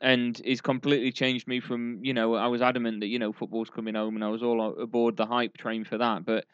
[0.01, 3.71] And he's completely changed me from, you know, I was adamant that, you know, football's
[3.71, 6.25] coming home and I was all aboard the hype train for that.
[6.27, 6.45] But,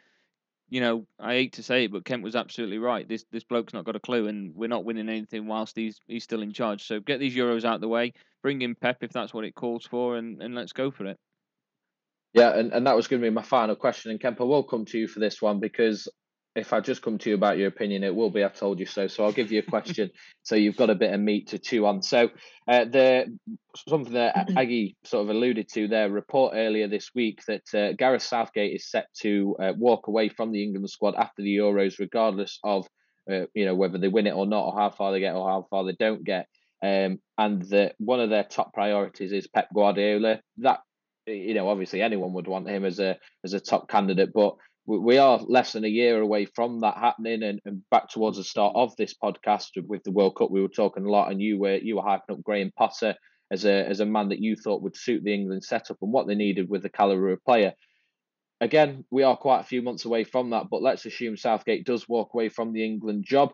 [0.68, 3.08] you know, I hate to say it, but Kent was absolutely right.
[3.08, 6.22] This this bloke's not got a clue and we're not winning anything whilst he's he's
[6.22, 6.86] still in charge.
[6.86, 9.54] So get these Euros out of the way, bring in Pep if that's what it
[9.54, 11.18] calls for, and, and let's go for it.
[12.32, 14.12] Yeah, and, and that was going to be my final question.
[14.12, 16.08] And Kemper, will come to you for this one because
[16.56, 18.86] if I just come to you about your opinion, it will be I told you
[18.86, 19.06] so.
[19.06, 20.10] So I'll give you a question,
[20.42, 22.02] so you've got a bit of meat to chew on.
[22.02, 22.30] So
[22.66, 23.38] uh, the
[23.88, 28.22] something that Aggie sort of alluded to their report earlier this week that uh, Gareth
[28.22, 32.58] Southgate is set to uh, walk away from the England squad after the Euros, regardless
[32.64, 32.86] of
[33.30, 35.48] uh, you know whether they win it or not, or how far they get, or
[35.48, 36.46] how far they don't get.
[36.82, 40.40] Um, and that one of their top priorities is Pep Guardiola.
[40.58, 40.80] That
[41.26, 44.56] you know, obviously anyone would want him as a as a top candidate, but
[44.98, 48.44] we are less than a year away from that happening and, and back towards the
[48.44, 51.58] start of this podcast with the World Cup we were talking a lot and you
[51.58, 53.14] were you were hyping up Graham Potter
[53.50, 56.26] as a as a man that you thought would suit the England setup and what
[56.26, 57.72] they needed with the caliber of player.
[58.60, 62.08] Again, we are quite a few months away from that, but let's assume Southgate does
[62.08, 63.52] walk away from the England job.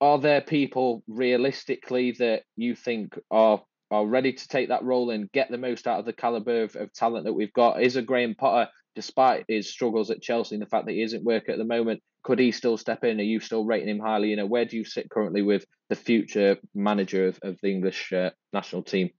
[0.00, 5.30] Are there people realistically that you think are are ready to take that role and
[5.32, 7.82] get the most out of the caliber of, of talent that we've got?
[7.82, 11.22] Is a Graham Potter despite his struggles at Chelsea and the fact that he isn't
[11.22, 13.20] working at the moment, could he still step in?
[13.20, 14.30] Are you still rating him highly?
[14.30, 18.12] You know, where do you sit currently with the future manager of, of the English
[18.12, 19.10] uh, national team?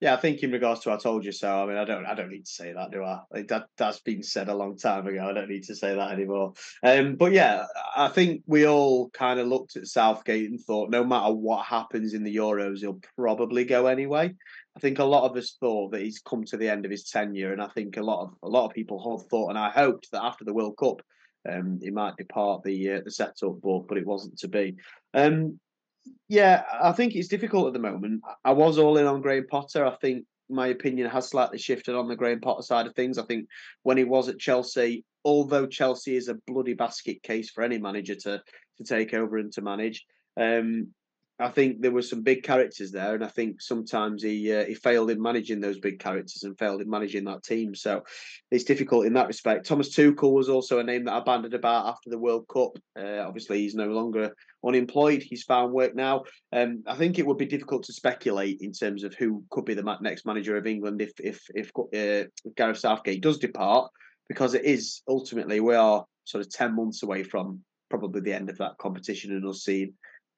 [0.00, 1.62] Yeah, I think in regards to I told you so.
[1.62, 3.20] I mean, I don't, I don't need to say that, do I?
[3.30, 5.26] Like that, that's been said a long time ago.
[5.26, 6.52] I don't need to say that anymore.
[6.82, 7.64] Um, but yeah,
[7.96, 12.12] I think we all kind of looked at Southgate and thought, no matter what happens
[12.12, 14.34] in the Euros, he'll probably go anyway.
[14.76, 17.08] I think a lot of us thought that he's come to the end of his
[17.08, 19.70] tenure, and I think a lot of a lot of people have thought, and I
[19.70, 21.00] hoped that after the World Cup,
[21.50, 24.76] um, he might depart the uh, the setup, but but it wasn't to be.
[25.14, 25.58] Um,
[26.28, 28.22] yeah, I think it's difficult at the moment.
[28.44, 29.84] I was all in on Graham Potter.
[29.84, 33.18] I think my opinion has slightly shifted on the Graham Potter side of things.
[33.18, 33.48] I think
[33.82, 38.14] when he was at Chelsea, although Chelsea is a bloody basket case for any manager
[38.14, 38.42] to
[38.78, 40.04] to take over and to manage,
[40.36, 40.88] um,
[41.38, 44.74] I think there were some big characters there, and I think sometimes he uh, he
[44.74, 47.74] failed in managing those big characters and failed in managing that team.
[47.74, 48.04] So
[48.50, 49.66] it's difficult in that respect.
[49.66, 52.78] Thomas Tuchel was also a name that I banded about after the World Cup.
[52.98, 54.34] Uh, obviously, he's no longer
[54.64, 56.24] unemployed; he's found work now.
[56.52, 59.74] Um, I think it would be difficult to speculate in terms of who could be
[59.74, 63.90] the next manager of England if if if, uh, if Gareth Southgate does depart,
[64.30, 67.60] because it is ultimately we are sort of ten months away from
[67.90, 69.92] probably the end of that competition and us seeing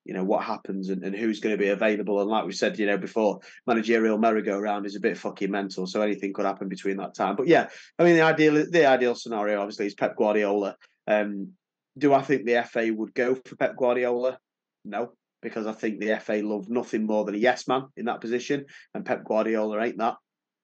[0.08, 2.20] you know what happens and, and who's going to be available.
[2.20, 6.00] And like we said, you know, before managerial merry-go-round is a bit fucking mental, so
[6.00, 7.36] anything could happen between that time.
[7.36, 10.76] But yeah, I mean the ideal the ideal scenario obviously is Pep Guardiola.
[11.06, 11.52] Um,
[11.96, 14.38] do I think the FA would go for Pep Guardiola?
[14.84, 18.22] No, because I think the FA love nothing more than a yes man in that
[18.22, 20.16] position, and Pep Guardiola ain't that.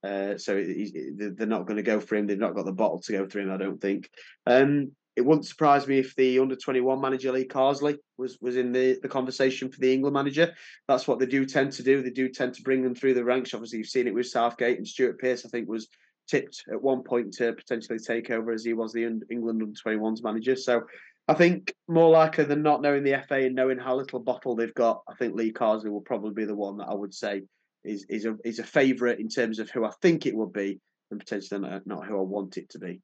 [0.02, 2.26] Uh, so they're not going to go for him.
[2.26, 3.52] They've not got the bottle to go through him.
[3.52, 4.08] I don't think.
[4.46, 8.72] Um, it wouldn't surprise me if the under 21 manager Lee Carsley was was in
[8.72, 10.52] the, the conversation for the England manager.
[10.88, 12.02] That's what they do tend to do.
[12.02, 13.54] They do tend to bring them through the ranks.
[13.54, 15.44] Obviously, you've seen it with Southgate and Stuart Pearce.
[15.46, 15.88] I think was
[16.28, 20.22] tipped at one point to potentially take over as he was the England under 21s
[20.22, 20.56] manager.
[20.56, 20.82] So
[21.28, 24.74] I think more likely than not knowing the FA and knowing how little bottle they've
[24.74, 27.42] got, I think Lee Carsley will probably be the one that I would say
[27.84, 30.80] is is a is a favourite in terms of who I think it would be
[31.10, 33.00] and potentially not, not who I want it to be.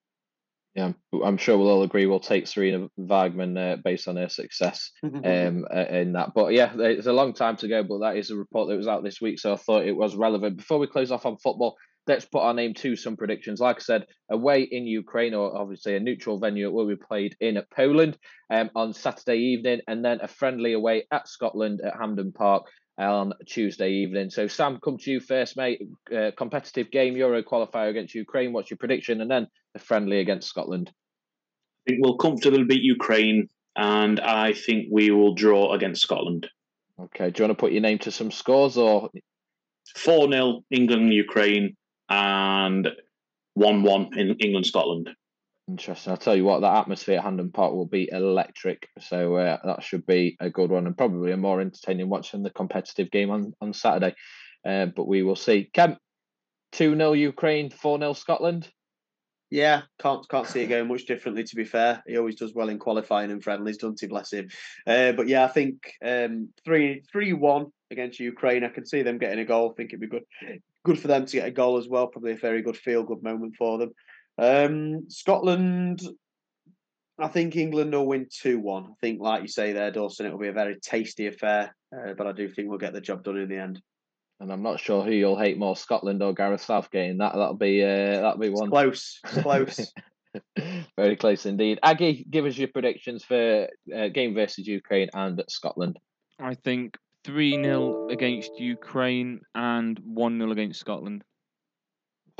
[0.74, 0.92] Yeah,
[1.24, 5.66] I'm sure we'll all agree we'll take Sarina Wiegman uh, based on her success um,
[5.72, 6.30] in that.
[6.32, 8.86] But yeah, it's a long time to go, but that is a report that was
[8.86, 10.58] out this week, so I thought it was relevant.
[10.58, 13.60] Before we close off on football, let's put our name to some predictions.
[13.60, 17.36] Like I said, away in Ukraine, or obviously a neutral venue it will be played
[17.40, 18.16] in Poland
[18.50, 22.66] um, on Saturday evening, and then a friendly away at Scotland at Hampden Park
[23.08, 24.30] on Tuesday evening.
[24.30, 25.80] So, Sam, come to you first, mate.
[26.14, 28.52] Uh, competitive game, Euro qualifier against Ukraine.
[28.52, 29.20] What's your prediction?
[29.20, 30.90] And then a friendly against Scotland.
[31.86, 36.48] I think we'll comfortably beat Ukraine, and I think we will draw against Scotland.
[37.00, 37.30] Okay.
[37.30, 39.10] Do you want to put your name to some scores or?
[39.96, 41.76] 4 0 England, Ukraine,
[42.08, 42.88] and
[43.54, 45.10] 1 1 in England, Scotland.
[45.70, 46.10] Interesting.
[46.10, 48.88] I'll tell you what, that atmosphere at Hampden Park will be electric.
[48.98, 52.42] So uh, that should be a good one and probably a more entertaining watch than
[52.42, 54.16] the competitive game on, on Saturday.
[54.66, 55.70] Uh, but we will see.
[55.72, 55.98] Kemp,
[56.72, 58.68] 2 0 Ukraine, 4 0 Scotland.
[59.48, 61.44] Yeah, can't can't see it going much differently.
[61.44, 64.08] To be fair, he always does well in qualifying and friendlies, doesn't he?
[64.08, 64.48] Bless him.
[64.86, 68.64] Uh, but yeah, I think um, three three one against Ukraine.
[68.64, 69.70] I can see them getting a goal.
[69.70, 70.24] I think it'd be good
[70.84, 72.08] good for them to get a goal as well.
[72.08, 73.92] Probably a very good feel good moment for them.
[74.40, 76.00] Um, Scotland,
[77.18, 78.84] I think England will win 2 1.
[78.84, 82.14] I think, like you say there, Dawson, it will be a very tasty affair, uh,
[82.16, 83.82] but I do think we'll get the job done in the end.
[84.40, 87.10] And I'm not sure who you'll hate more, Scotland or Gareth Southgate.
[87.10, 89.92] And that that'll be uh, that'll be one it's close, it's close,
[90.96, 91.78] very close indeed.
[91.82, 95.98] Aggie, give us your predictions for uh, game versus Ukraine and Scotland.
[96.38, 101.22] I think three 0 against Ukraine and one 0 against Scotland.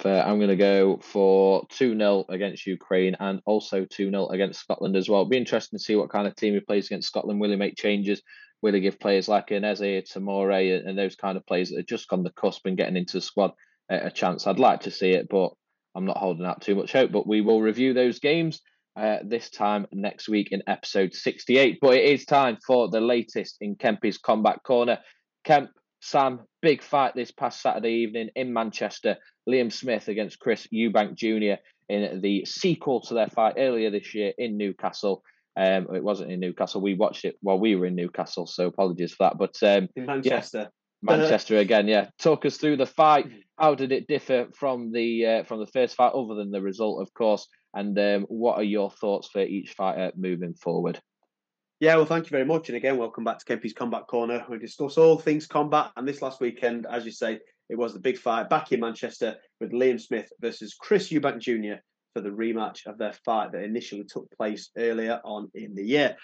[0.09, 4.97] I'm going to go for 2 0 against Ukraine and also 2 0 against Scotland
[4.97, 5.21] as well.
[5.21, 7.41] It'll be interesting to see what kind of team he plays against Scotland.
[7.41, 8.23] Will he make changes?
[8.63, 12.13] Will he give players like Ineze, Tomori, and those kind of players that are just
[12.13, 13.53] on the cusp and getting into the squad
[13.89, 14.47] a chance?
[14.47, 15.53] I'd like to see it, but
[15.95, 17.11] I'm not holding out too much hope.
[17.11, 18.61] But we will review those games
[18.97, 21.79] uh, this time next week in episode 68.
[21.81, 24.99] But it is time for the latest in Kempy's Combat Corner.
[25.45, 25.71] Kemp,
[26.03, 29.17] Sam, big fight this past Saturday evening in Manchester.
[29.51, 31.61] Liam Smith against Chris Eubank Jr.
[31.89, 35.23] in the sequel to their fight earlier this year in Newcastle.
[35.57, 36.81] Um, it wasn't in Newcastle.
[36.81, 39.39] We watched it while we were in Newcastle, so apologies for that.
[39.39, 40.59] But um, in Manchester.
[40.59, 40.67] Yeah,
[41.03, 42.09] Manchester again, yeah.
[42.19, 43.27] Talk us through the fight.
[43.59, 47.03] How did it differ from the uh, from the first fight, other than the result,
[47.03, 47.49] of course?
[47.75, 51.01] And um, what are your thoughts for each fighter moving forward?
[51.81, 52.69] Yeah, well, thank you very much.
[52.69, 54.45] And again, welcome back to Kempy's Combat Corner.
[54.51, 55.93] We discuss all things combat.
[55.97, 57.41] And this last weekend, as you say,
[57.71, 61.81] it was the big fight back in Manchester with Liam Smith versus Chris Eubank Jr.
[62.13, 66.17] for the rematch of their fight that initially took place earlier on in the year.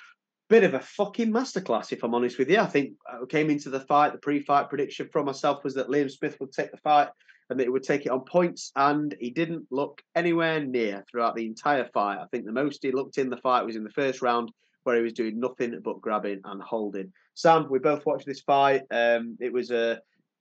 [0.48, 2.58] Bit of a fucking masterclass, if I'm honest with you.
[2.58, 5.88] I think I came into the fight, the pre fight prediction from myself was that
[5.88, 7.08] Liam Smith would take the fight
[7.48, 11.36] and that he would take it on points, and he didn't look anywhere near throughout
[11.36, 12.18] the entire fight.
[12.18, 14.50] I think the most he looked in the fight was in the first round,
[14.82, 17.12] where he was doing nothing but grabbing and holding.
[17.34, 18.82] Sam, we both watched this fight.
[18.90, 20.00] Um, it was a,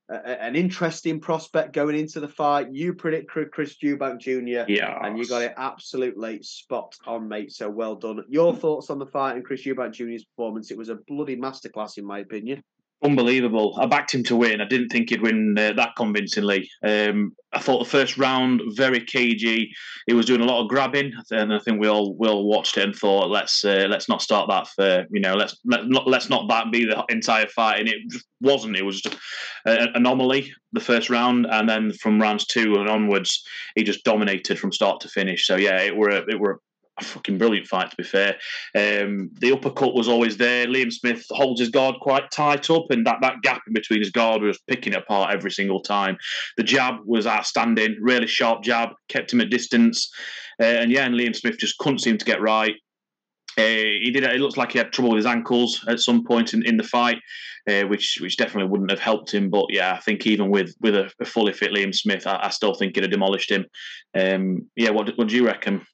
[0.10, 2.68] a, an interesting prospect going into the fight.
[2.72, 4.72] You predict Chris Eubank Jr.
[4.72, 7.51] Yeah, and you got it absolutely spot on, mate.
[7.51, 8.24] So well done.
[8.30, 10.72] Your thoughts on the fight and Chris Eubank Jr.'s performance?
[10.72, 12.64] It was a bloody masterclass, in my opinion
[13.03, 13.77] unbelievable.
[13.79, 14.61] I backed him to win.
[14.61, 16.69] I didn't think he'd win uh, that convincingly.
[16.83, 19.71] Um, I thought the first round very cagey.
[20.07, 22.77] He was doing a lot of grabbing, and I think we all we all watched
[22.77, 26.07] it and thought, let's uh, let's not start that for you know let's let not
[26.07, 27.79] let's not that be the entire fight.
[27.79, 27.97] And it
[28.41, 28.77] wasn't.
[28.77, 29.17] It was just
[29.65, 34.59] an anomaly the first round, and then from rounds two and onwards, he just dominated
[34.59, 35.47] from start to finish.
[35.47, 36.59] So yeah, it were a, it were
[36.99, 38.35] a fucking brilliant fight, to be fair.
[38.75, 40.65] Um, the uppercut was always there.
[40.65, 44.11] Liam Smith holds his guard quite tight up, and that, that gap in between his
[44.11, 46.17] guard was picking it apart every single time.
[46.57, 50.09] The jab was outstanding, really sharp jab, kept him at distance.
[50.61, 52.75] Uh, and yeah, and Liam Smith just couldn't seem to get right.
[53.57, 54.23] Uh, he did.
[54.23, 56.83] It looks like he had trouble with his ankles at some point in, in the
[56.83, 57.17] fight,
[57.69, 59.49] uh, which which definitely wouldn't have helped him.
[59.49, 62.49] But yeah, I think even with with a, a fully fit Liam Smith, I, I,
[62.49, 63.65] still think he'd have demolished him.
[64.13, 65.85] Um, yeah, what what do you reckon?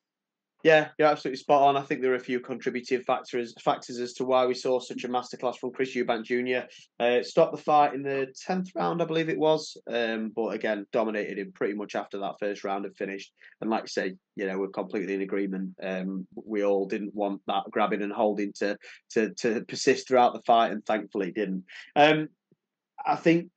[0.63, 1.77] Yeah, you're absolutely spot on.
[1.77, 5.03] I think there are a few contributing factors factors as to why we saw such
[5.03, 6.67] a masterclass from Chris Eubank Jr.
[6.99, 10.85] Uh, stopped the fight in the tenth round, I believe it was, um, but again
[10.91, 13.31] dominated him pretty much after that first round had finished.
[13.59, 15.71] And like I say, you know, we're completely in agreement.
[15.81, 18.77] Um, we all didn't want that grabbing and holding to
[19.11, 21.63] to to persist throughout the fight, and thankfully it didn't.
[21.95, 22.29] Um,
[23.03, 23.49] I think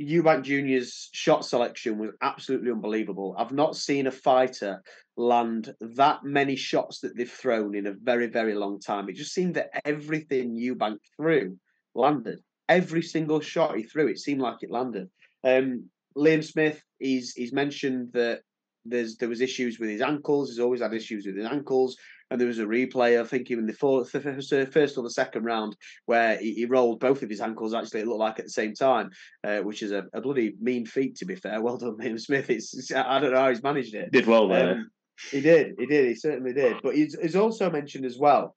[0.00, 3.34] Eubank Jr.'s shot selection was absolutely unbelievable.
[3.38, 4.82] I've not seen a fighter
[5.16, 9.08] land that many shots that they've thrown in a very, very long time.
[9.08, 11.56] It just seemed that everything Eubank threw
[11.94, 12.40] landed.
[12.68, 15.08] Every single shot he threw, it seemed like it landed.
[15.44, 18.40] Um, Liam Smith, he's he's mentioned that
[18.84, 20.50] there's there was issues with his ankles.
[20.50, 21.96] He's always had issues with his ankles,
[22.30, 23.20] and there was a replay.
[23.20, 27.00] I think even the fourth, the first or the second round where he, he, rolled
[27.00, 27.74] both of his ankles.
[27.74, 29.10] Actually, it looked like at the same time,
[29.44, 31.16] uh, which is a, a, bloody mean feat.
[31.16, 32.50] To be fair, well done, Liam Smith.
[32.50, 34.10] It's I don't know how he's managed it.
[34.12, 34.72] Did well there.
[34.72, 34.90] Um,
[35.30, 35.76] he did.
[35.78, 36.08] He did.
[36.08, 36.76] He certainly did.
[36.82, 38.54] But he's, he's also mentioned as well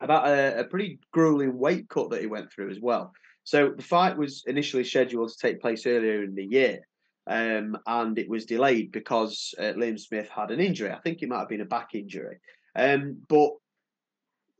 [0.00, 3.12] about a, a pretty grueling weight cut that he went through as well.
[3.44, 6.80] So the fight was initially scheduled to take place earlier in the year,
[7.26, 10.90] um, and it was delayed because uh, Liam Smith had an injury.
[10.90, 12.38] I think it might have been a back injury.
[12.76, 13.50] Um, but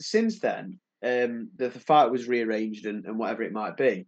[0.01, 4.07] since then, um, the, the, fight was rearranged and, and whatever it might be.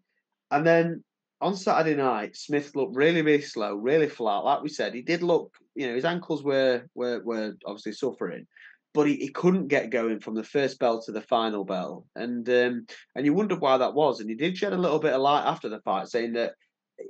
[0.51, 1.05] And then
[1.41, 4.45] on Saturday night, Smith looked really, really slow, really flat.
[4.45, 8.47] Like we said, he did look, you know, his ankles were were, were obviously suffering,
[8.93, 12.07] but he, he couldn't get going from the first bell to the final bell.
[12.15, 14.21] And um, and you wondered why that was.
[14.21, 16.53] And he did shed a little bit of light after the fight, saying that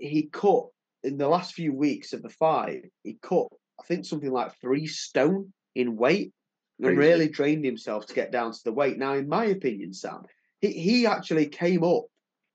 [0.00, 0.66] he cut
[1.02, 3.46] in the last few weeks of the fight, he cut,
[3.80, 6.32] I think, something like three stone in weight
[6.80, 8.98] and really trained himself to get down to the weight.
[8.98, 10.22] Now, in my opinion, Sam,
[10.60, 12.04] he, he actually came up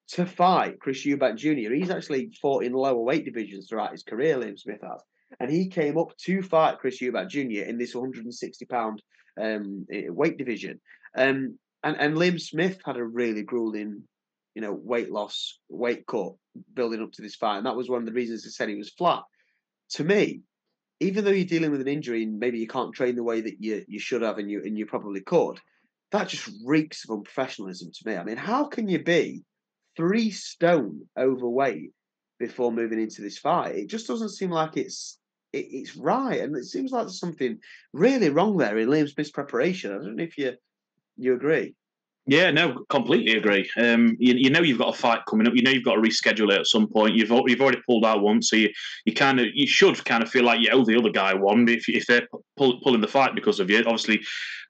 [0.10, 1.74] to fight Chris Eubank Jr.
[1.74, 5.02] He's actually fought in lower weight divisions throughout his career, Liam Smith has.
[5.40, 7.68] And he came up to fight Chris Eubank Jr.
[7.68, 9.02] in this 160 pound
[9.40, 10.80] um, weight division.
[11.16, 14.04] Um, and, and Liam Smith had a really grueling,
[14.56, 16.34] you know, weight loss, weight cut
[16.74, 17.58] building up to this fight.
[17.58, 19.24] And that was one of the reasons he said he was flat.
[19.92, 20.42] To me,
[21.00, 23.56] even though you're dealing with an injury and maybe you can't train the way that
[23.60, 25.60] you, you should have and you and you probably could,
[26.12, 28.16] that just reeks of unprofessionalism to me.
[28.16, 29.44] I mean, how can you be
[29.96, 31.92] three stone overweight
[32.40, 33.76] before moving into this fight?
[33.76, 35.20] It just doesn't seem like it's
[35.54, 37.60] it, it's right, and it seems like there's something
[37.94, 39.92] really wrong there in Liam Smith's preparation.
[39.92, 40.54] I don't know if you
[41.18, 41.76] you agree.
[42.30, 43.70] Yeah, no, completely agree.
[43.78, 45.54] Um, you, you know you've got a fight coming up.
[45.56, 47.16] You know you've got to reschedule it at some point.
[47.16, 48.70] You've you've already pulled out once, so you,
[49.06, 51.68] you kind of you should kind of feel like you owe the other guy one
[51.70, 53.80] if if they're pull, pulling the fight because of you.
[53.80, 54.20] Obviously,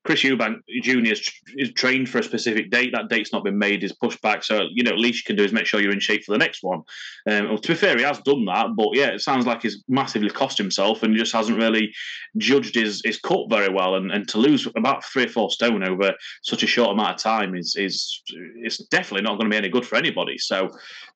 [0.07, 1.11] Chris Eubank Jr.
[1.57, 2.93] Is, trained for a specific date.
[2.93, 3.83] That date's not been made.
[3.83, 4.41] Is pushed back.
[4.41, 6.31] So you know, at least you can do is make sure you're in shape for
[6.31, 6.81] the next one.
[7.29, 9.83] Um, well, to be fair, he has done that, but yeah, it sounds like he's
[9.89, 11.93] massively cost himself and just hasn't really
[12.37, 13.95] judged his, his cut very well.
[13.95, 17.21] And, and to lose about three or four stone over such a short amount of
[17.21, 18.21] time is is
[18.63, 20.37] it's definitely not going to be any good for anybody.
[20.37, 20.69] So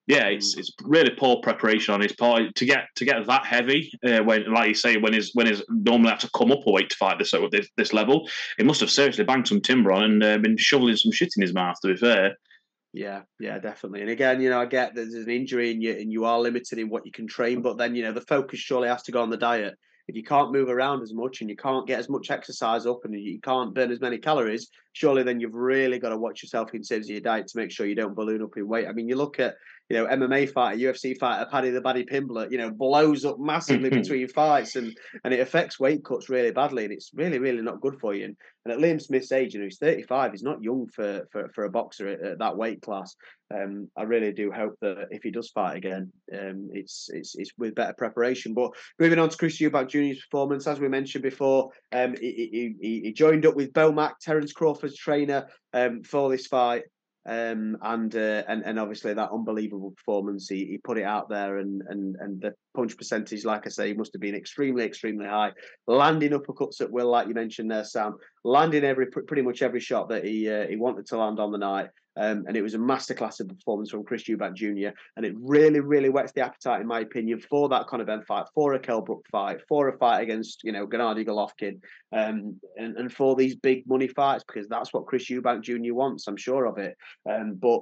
[0.08, 3.92] yeah, it's it's really poor preparation on his part to get to get that heavy
[4.06, 6.72] uh, when, like you say, when he's when he's normally have to come up a
[6.72, 8.28] weight to fight this at this, this level.
[8.58, 11.42] It must have seriously banged some timber on and uh, been shoveling some shit in
[11.42, 11.78] his mouth.
[11.82, 12.36] To be fair.
[12.94, 14.02] Yeah, yeah, definitely.
[14.02, 16.78] And again, you know, I get there's an injury and you and you are limited
[16.78, 19.22] in what you can train, but then you know the focus surely has to go
[19.22, 19.76] on the diet.
[20.08, 23.06] If you can't move around as much and you can't get as much exercise up
[23.06, 26.74] and you can't burn as many calories, surely then you've really got to watch yourself
[26.74, 28.88] in terms of your diet to make sure you don't balloon up in weight.
[28.88, 29.56] I mean, you look at
[29.92, 33.90] you know, MMA fighter, UFC fighter, Paddy the Baddy Pimblett, you know, blows up massively
[33.90, 37.82] between fights and and it affects weight cuts really badly and it's really, really not
[37.82, 38.24] good for you.
[38.24, 41.50] And, and at Liam Smith's age, you know, he's 35, he's not young for for,
[41.54, 43.18] for a boxer at, at that weight class.
[43.54, 47.52] Um, I really do hope that if he does fight again, um, it's it's it's
[47.58, 48.54] with better preparation.
[48.54, 53.02] But moving on to Chris Eubank Jr.'s performance, as we mentioned before, um, he, he,
[53.04, 56.84] he joined up with Bomac, Terence Crawford's trainer, um, for this fight.
[57.24, 61.60] Um, and uh, and and obviously that unbelievable performance, he, he put it out there,
[61.60, 65.52] and and and the punch percentage, like I say, must have been extremely extremely high.
[65.86, 68.16] Landing uppercuts at will, like you mentioned there, Sam.
[68.44, 71.60] Landing every pretty much every shot that he uh, he wanted to land on the
[71.60, 71.90] night.
[72.18, 74.90] Um, and it was a masterclass of performance from Chris Eubank Jr.
[75.16, 78.48] And it really, really whets the appetite, in my opinion, for that Conor Benn fight,
[78.54, 81.80] for a Kell Brook fight, for a fight against, you know, Gennady Golovkin,
[82.12, 85.94] um, and, and for these big money fights, because that's what Chris Eubank Jr.
[85.94, 86.98] wants, I'm sure of it.
[87.30, 87.82] Um, but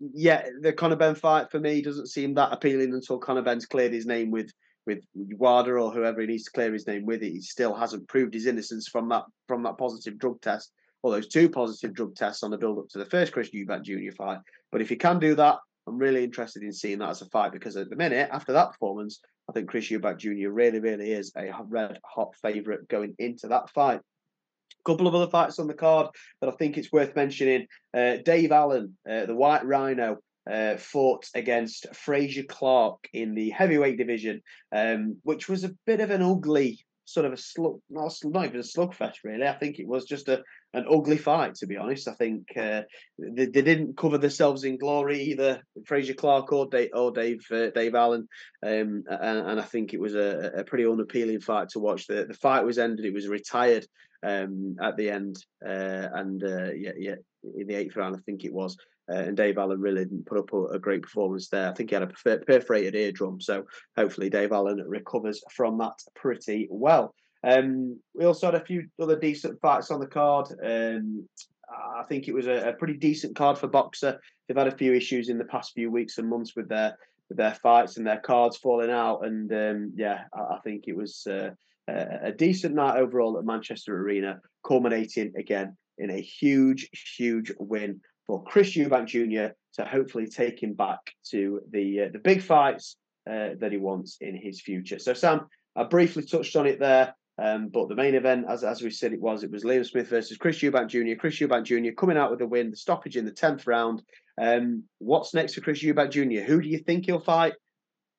[0.00, 3.92] yeah, the Conor Benn fight for me doesn't seem that appealing until Conor Benn's cleared
[3.92, 4.50] his name with
[4.86, 7.30] with WADA or whoever he needs to clear his name with it.
[7.30, 10.72] He still hasn't proved his innocence from that from that positive drug test
[11.04, 13.82] or those two positive drug tests on the build up to the first Chris Eubank
[13.82, 14.10] Jr.
[14.16, 14.38] fight.
[14.72, 17.52] But if he can do that, I'm really interested in seeing that as a fight
[17.52, 20.48] because at the minute, after that performance, I think Chris Eubank Jr.
[20.48, 24.00] really, really is a red hot favourite going into that fight.
[24.00, 26.08] A couple of other fights on the card
[26.40, 27.66] that I think it's worth mentioning.
[27.92, 33.98] Uh, Dave Allen, uh, the White Rhino, uh, fought against Fraser Clarke in the heavyweight
[33.98, 34.40] division,
[34.72, 38.62] um, which was a bit of an ugly sort of a slug, not even a
[38.62, 39.46] slugfest really.
[39.46, 40.42] I think it was just a
[40.74, 42.08] an ugly fight to be honest.
[42.08, 42.82] I think uh,
[43.18, 45.62] they, they didn't cover themselves in glory either.
[45.86, 48.28] Fraser Clarke or Dave or Dave uh, Dave Allen,
[48.62, 52.06] um, and, and, I think it was a, a, pretty unappealing fight to watch.
[52.06, 53.06] The the fight was ended.
[53.06, 53.86] It was retired
[54.22, 57.16] um, at the end, uh, and uh, yeah, yeah,
[57.56, 58.76] in the eighth round I think it was.
[59.10, 61.68] Uh, and Dave Allen really didn't put up a, a, great performance there.
[61.68, 63.64] I think he had a perforated eardrum, so
[63.98, 67.14] hopefully Dave Allen recovers from that pretty well.
[67.44, 70.48] Um, we also had a few other decent fights on the card.
[70.64, 71.28] Um,
[71.68, 74.18] I think it was a, a, pretty decent card for Boxxer.
[74.46, 76.96] They've had a few issues in the past few weeks and months with their
[77.28, 80.96] with their fights and their cards falling out, and um, yeah, I, I, think it
[80.96, 81.50] was uh,
[81.88, 88.00] a, a decent night overall at Manchester Arena, culminating again in a huge, huge win
[88.26, 89.54] for Chris Eubank Jr.
[89.74, 92.96] to hopefully take him back to the uh, the big fights
[93.28, 94.98] uh, that he wants in his future.
[94.98, 98.80] So, Sam, I briefly touched on it there, um, but the main event, as as
[98.80, 101.18] we said, it was it was Liam Smith versus Chris Eubank Jr.
[101.18, 101.92] Chris Eubank Jr.
[101.92, 104.02] coming out with a win, the stoppage in the tenth round.
[104.40, 106.44] Um, what's next for Chris Eubank Jr.?
[106.44, 107.54] Who do you think he'll fight,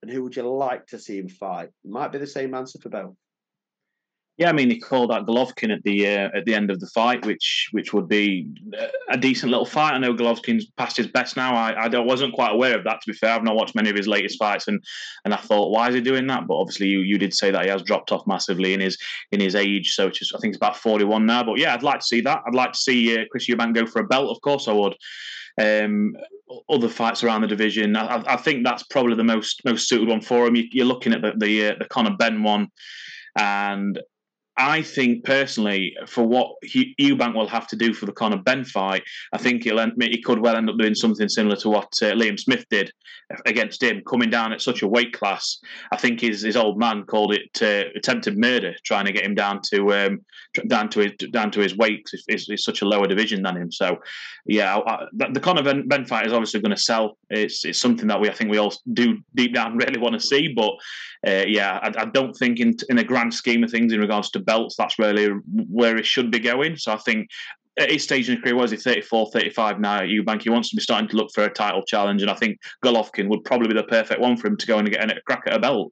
[0.01, 1.69] and who would you like to see him fight?
[1.85, 3.15] Might be the same answer for both.
[4.37, 6.87] Yeah, I mean, he called out Golovkin at the uh, at the end of the
[6.87, 8.45] fight, which which would be
[9.09, 9.93] a decent little fight.
[9.93, 11.55] I know Golovkin's past his best now.
[11.55, 12.99] I, I wasn't quite aware of that.
[13.01, 14.83] To be fair, I've not watched many of his latest fights, and
[15.23, 16.47] and I thought, why is he doing that?
[16.47, 18.97] But obviously, you, you did say that he has dropped off massively in his
[19.31, 19.93] in his age.
[19.93, 21.41] So it's just, I think it's about forty one now.
[21.41, 22.41] But yeah, I'd like to see that.
[22.45, 24.35] I'd like to see uh, Chris Eubank go for a belt.
[24.35, 24.95] Of course, I would.
[25.57, 26.13] Um,
[26.69, 30.19] other fights around the division, I, I, think that's probably the most most suited one
[30.19, 30.57] for him.
[30.57, 32.67] You, are looking at the the, uh, the Conor Benn one,
[33.37, 33.97] and
[34.57, 39.03] I think personally, for what Eubank will have to do for the Conor Benn fight,
[39.33, 42.13] I think he'll end, he could well end up doing something similar to what uh,
[42.13, 42.91] Liam Smith did
[43.45, 45.59] against him, coming down at such a weight class.
[45.91, 49.35] I think his his old man called it uh, attempted murder, trying to get him
[49.35, 50.21] down to um,
[50.67, 52.09] down to his down to his weight.
[52.27, 53.71] It's, it's, such a lower division than him.
[53.71, 53.97] So,
[54.45, 57.17] yeah, I, the Conor Benn, Benn fight is obviously going to sell.
[57.29, 60.25] It's it's something that we I think we all do deep down really want to
[60.25, 60.53] see.
[60.53, 60.73] But
[61.27, 64.29] uh, yeah, I, I don't think in in a grand scheme of things in regards
[64.31, 65.27] to belts, that's really
[65.69, 66.77] where it should be going.
[66.77, 67.29] So I think
[67.77, 70.43] at his stage in his career, was he 34, 35 now at Eubank?
[70.43, 73.27] He wants to be starting to look for a title challenge, and I think Golovkin
[73.29, 75.53] would probably be the perfect one for him to go and get a crack at
[75.53, 75.91] a belt.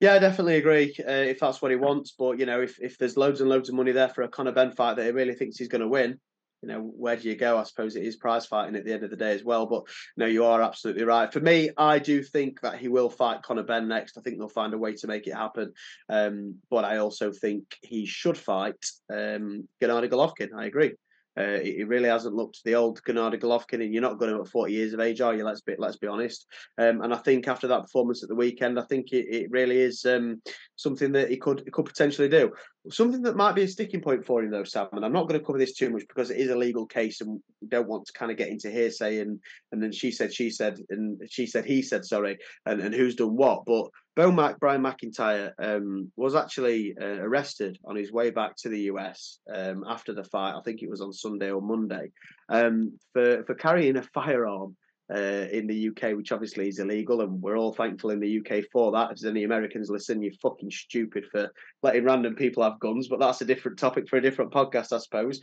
[0.00, 0.94] Yeah, I definitely agree.
[1.00, 3.68] Uh, if that's what he wants, but you know, if, if there's loads and loads
[3.68, 5.88] of money there for a Conor Benn fight that he really thinks he's going to
[5.88, 6.20] win,
[6.62, 7.58] you know, where do you go?
[7.58, 9.66] I suppose it is prize fighting at the end of the day as well.
[9.66, 9.84] But
[10.16, 11.32] no, you are absolutely right.
[11.32, 14.18] For me, I do think that he will fight Conor Benn next.
[14.18, 15.72] I think they'll find a way to make it happen.
[16.08, 20.48] Um, but I also think he should fight um, Gennady Golovkin.
[20.56, 20.94] I agree.
[21.38, 24.48] Uh, he really hasn't looked the old Gennady Golovkin, and you're not going to at
[24.48, 25.44] 40 years of age, are you?
[25.44, 26.46] Let's be let's be honest.
[26.78, 29.78] Um, and I think after that performance at the weekend, I think it, it really
[29.78, 30.42] is um,
[30.74, 32.50] something that he could he could potentially do.
[32.90, 34.88] Something that might be a sticking point for him, though, Sam.
[34.92, 37.20] And I'm not going to cover this too much because it is a legal case,
[37.20, 39.40] and we don't want to kind of get into hearsay and
[39.72, 43.16] and then she said she said and she said he said sorry, and and who's
[43.16, 43.88] done what, but.
[44.16, 48.80] Bo Mac, Brian McIntyre um, was actually uh, arrested on his way back to the
[48.92, 50.56] US um, after the fight.
[50.56, 52.10] I think it was on Sunday or Monday
[52.48, 54.76] um, for for carrying a firearm
[55.14, 58.64] uh, in the UK, which obviously is illegal, and we're all thankful in the UK
[58.70, 59.10] for that.
[59.10, 61.50] If there's any Americans listen, you're fucking stupid for
[61.82, 64.98] letting random people have guns, but that's a different topic for a different podcast, I
[64.98, 65.40] suppose.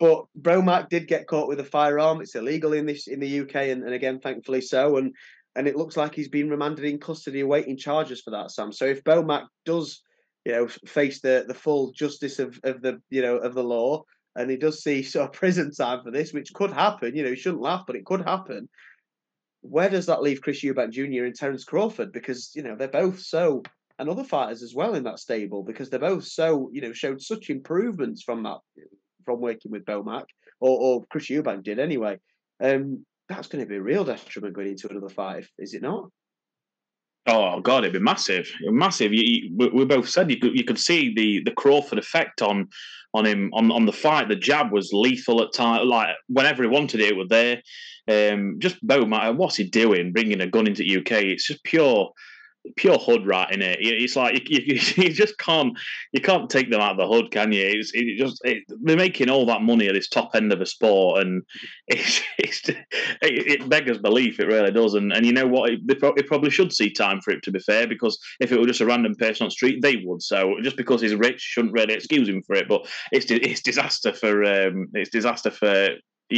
[0.00, 2.20] But Bomac did get caught with a firearm.
[2.20, 4.96] It's illegal in this in the UK, and, and again, thankfully so.
[4.96, 5.14] And
[5.54, 8.72] and it looks like he's been remanded in custody awaiting charges for that, Sam.
[8.72, 10.00] So if Bomac does,
[10.46, 14.04] you know, face the the full justice of, of the you know of the law,
[14.36, 17.30] and he does see sort of prison time for this, which could happen, you know,
[17.30, 18.68] he shouldn't laugh, but it could happen.
[19.62, 21.24] Where does that leave Chris Eubank Jr.
[21.24, 22.12] and Terence Crawford?
[22.12, 23.62] Because you know they're both so,
[23.98, 27.22] and other fighters as well in that stable, because they're both so, you know, showed
[27.22, 28.58] such improvements from that
[29.24, 30.24] from working with Bomac,
[30.60, 32.18] or, or Chris Eubank did anyway.
[32.60, 36.10] Um, that's going to be a real detriment going into another fight, is it not?
[37.26, 39.12] Oh God, it'd be massive, massive.
[39.12, 42.68] You, you, we both said you could you could see the the Crawford effect on
[43.14, 44.28] on him on on the fight.
[44.28, 47.62] The jab was lethal at time, like whenever he wanted it, it was there.
[48.08, 49.04] Um, just Bo,
[49.34, 50.12] what's he doing?
[50.12, 51.24] Bringing a gun into the UK?
[51.24, 52.10] It's just pure
[52.76, 53.78] pure hood rat in it.
[53.80, 55.76] It's like you, you, you, just can't
[56.12, 57.64] you can't take them out of the hood, can you?
[57.64, 60.66] It's it just it, they're making all that money at this top end of a
[60.66, 61.42] sport, and
[61.88, 62.78] it's, it's it,
[63.20, 64.40] it, beggars belief.
[64.40, 64.94] It really does.
[64.94, 65.70] And and you know what?
[65.70, 68.66] It, it, probably should see time for it to be fair, because if it were
[68.66, 70.22] just a random person on the street, they would.
[70.22, 72.68] So just because he's rich, shouldn't really excuse him for it.
[72.68, 75.90] But it's it's disaster for um, it's disaster for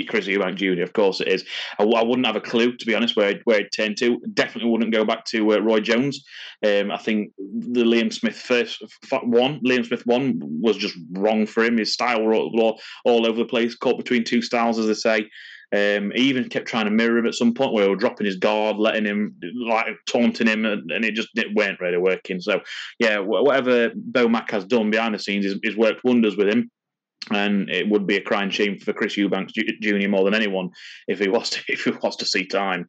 [0.02, 0.82] Chris Eubank Jr.
[0.82, 1.44] Of course it is.
[1.78, 4.18] I, I, wouldn't have a clue to be honest where where it turned to.
[4.32, 6.24] Definitely wouldn't go back to uh, Roy Jones.
[6.64, 8.82] Um, I think the Liam Smith first
[9.22, 11.78] one, Liam Smith one was just wrong for him.
[11.78, 15.28] His style all, all over the place, caught between two styles, as they say.
[15.74, 18.26] Um, he even kept trying to mirror him at some point where he was dropping
[18.26, 22.40] his guard, letting him, like taunting him, and, and it just it weren't really working.
[22.40, 22.60] So,
[23.00, 26.70] yeah, whatever Bo Mac has done behind the scenes is, is worked wonders with him
[27.30, 30.08] and it would be a crying shame for Chris Eubanks Jr.
[30.08, 30.70] more than anyone
[31.08, 32.88] if he was to, if he was to see time.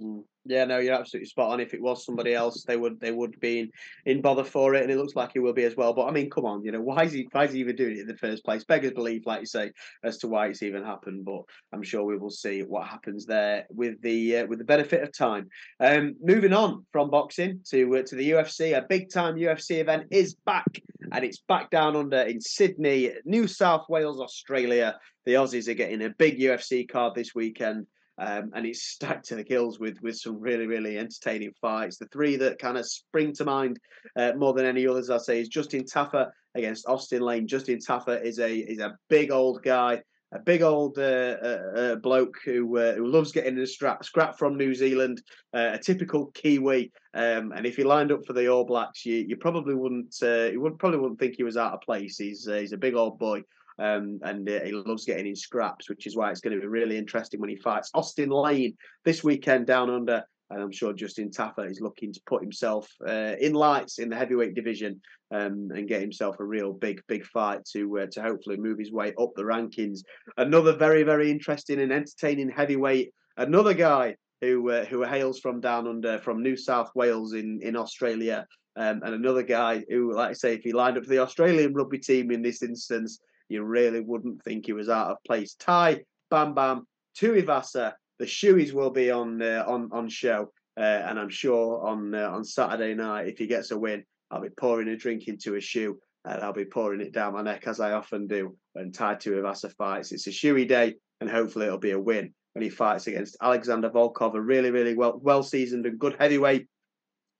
[0.00, 0.22] Mm.
[0.48, 1.60] Yeah, no, you're absolutely spot on.
[1.60, 3.70] If it was somebody else, they would they would be in,
[4.06, 5.92] in bother for it, and it looks like he will be as well.
[5.92, 7.98] But I mean, come on, you know, why is he why is he even doing
[7.98, 8.64] it in the first place?
[8.64, 9.72] Beggars belief, like you say,
[10.02, 11.26] as to why it's even happened.
[11.26, 11.42] But
[11.74, 15.12] I'm sure we will see what happens there with the uh, with the benefit of
[15.12, 15.48] time.
[15.80, 20.06] Um, moving on from boxing to uh, to the UFC, a big time UFC event
[20.10, 20.80] is back,
[21.12, 24.98] and it's back down under in Sydney, New South Wales, Australia.
[25.26, 27.86] The Aussies are getting a big UFC card this weekend.
[28.18, 31.98] Um, and it's stacked to the gills with with some really really entertaining fights.
[31.98, 33.78] The three that kind of spring to mind
[34.16, 37.46] uh, more than any others, I say, is Justin Tafa against Austin Lane.
[37.46, 40.02] Justin Tafa is a is a big old guy,
[40.32, 44.36] a big old uh, uh, uh bloke who uh, who loves getting a scrap, scrap
[44.36, 45.22] from New Zealand,
[45.54, 46.90] uh, a typical Kiwi.
[47.14, 50.60] Um, and if he lined up for the All Blacks, you you probably wouldn't you
[50.60, 52.18] would probably wouldn't think he was out of place.
[52.18, 53.42] He's he's a big old boy.
[53.78, 56.66] Um, and uh, he loves getting in scraps, which is why it's going to be
[56.66, 60.24] really interesting when he fights Austin Lane this weekend down under.
[60.50, 64.16] And I'm sure Justin Tafa is looking to put himself uh, in lights in the
[64.16, 65.00] heavyweight division
[65.30, 68.90] um, and get himself a real big, big fight to uh, to hopefully move his
[68.90, 70.00] way up the rankings.
[70.36, 73.12] Another very, very interesting and entertaining heavyweight.
[73.36, 77.76] Another guy who uh, who hails from down under from New South Wales in in
[77.76, 78.46] Australia
[78.78, 81.74] Um, and another guy who, like I say, if he lined up for the Australian
[81.74, 83.18] rugby team in this instance,
[83.48, 85.54] you really wouldn't think he was out of place.
[85.58, 86.86] Tai, Bam Bam,
[87.18, 92.14] Tuivasa, the Shoeys will be on uh, on on show, uh, and I'm sure on
[92.14, 95.54] uh, on Saturday night, if he gets a win, I'll be pouring a drink into
[95.54, 98.92] a shoe and I'll be pouring it down my neck as I often do when
[98.92, 100.12] Tai Tuivasa fights.
[100.12, 103.90] It's a shoey day, and hopefully it'll be a win when he fights against Alexander
[103.90, 106.66] Volkov, a really really well well seasoned and good heavyweight.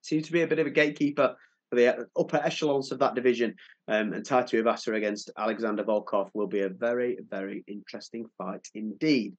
[0.02, 1.36] Seems to be a bit of a gatekeeper
[1.68, 3.54] for the upper echelons of that division.
[3.86, 9.36] Um, and Tai Tuivasa against Alexander Volkov will be a very, very interesting fight indeed.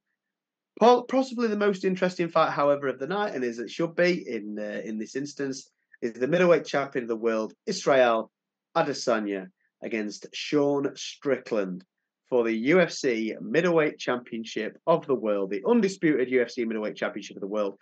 [0.78, 4.58] Possibly the most interesting fight, however, of the night, and as it should be in
[4.58, 5.68] uh, in this instance,
[6.00, 8.30] is the middleweight champion of the world, Israel
[8.74, 9.48] Adesanya,
[9.82, 11.84] against Sean Strickland
[12.30, 17.46] for the UFC middleweight championship of the world, the undisputed UFC middleweight championship of the
[17.46, 17.76] world.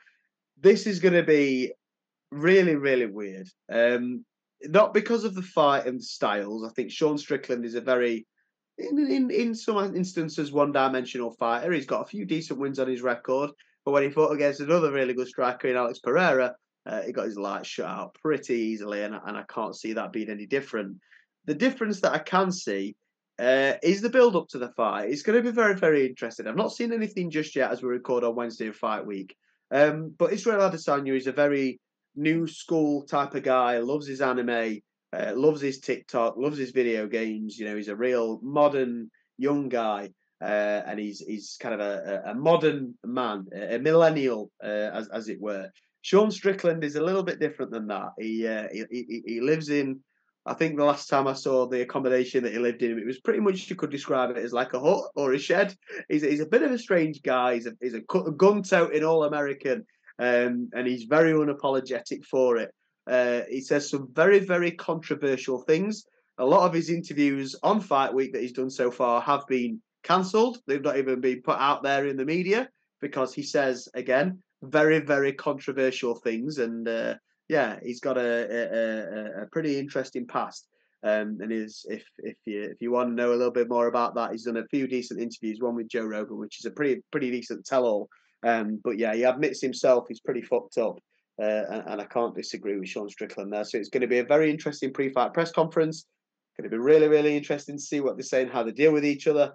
[0.61, 1.73] This is going to be
[2.33, 3.49] really, really weird.
[3.71, 4.25] Um,
[4.65, 6.65] not because of the fight and styles.
[6.65, 8.27] I think Sean Strickland is a very,
[8.77, 11.73] in in, in some instances, one dimensional fighter.
[11.73, 13.51] He's got a few decent wins on his record,
[13.85, 16.55] but when he fought against another really good striker in Alex Pereira,
[16.87, 20.13] uh, he got his lights shut out pretty easily, and, and I can't see that
[20.13, 20.99] being any different.
[21.45, 22.97] The difference that I can see
[23.39, 25.11] uh, is the build up to the fight.
[25.11, 26.47] It's going to be very, very interesting.
[26.47, 29.37] I've not seen anything just yet as we record on Wednesday of fight week.
[29.71, 31.79] Um, but Israel Adesanya is a very
[32.19, 34.81] new school type of guy, loves his anime,
[35.13, 37.59] uh, loves his TikTok, loves his video games.
[37.59, 40.11] You know, he's a real modern young guy.
[40.41, 45.29] Uh, and he's he's kind of a, a modern man, a millennial, uh, as as
[45.29, 45.69] it were.
[46.03, 48.11] Sean Strickland is a little bit different than that.
[48.19, 49.99] He, uh, he, he he lives in.
[50.47, 53.21] I think the last time I saw the accommodation that he lived in, it was
[53.21, 55.75] pretty much you could describe it as like a hut or a shed.
[56.09, 57.55] He's, he's a bit of a strange guy.
[57.55, 59.85] He's a, he's a gun toting all American
[60.19, 62.71] um, and he's very unapologetic for it.
[63.09, 66.05] Uh, he says some very, very controversial things.
[66.39, 69.81] A lot of his interviews on Fight Week that he's done so far have been
[70.03, 70.59] cancelled.
[70.67, 72.69] They've not even been put out there in the media
[73.01, 76.59] because he says, again, very, very controversial things.
[76.59, 77.15] And uh,
[77.49, 80.69] yeah, he's got a, a, a pretty interesting past.
[81.05, 83.87] Um, and is if if you if you want to know a little bit more
[83.87, 85.61] about that, he's done a few decent interviews.
[85.61, 88.09] One with Joe Rogan, which is a pretty pretty decent tell all
[88.47, 90.99] um, but yeah, he admits himself he's pretty fucked up.
[91.41, 93.63] Uh, and, and, I can't disagree with Sean Strickland there.
[93.63, 96.05] So it's going to be a very interesting pre-fight press conference.
[96.59, 99.05] Going to be really, really interesting to see what they're saying, how they deal with
[99.05, 99.55] each other.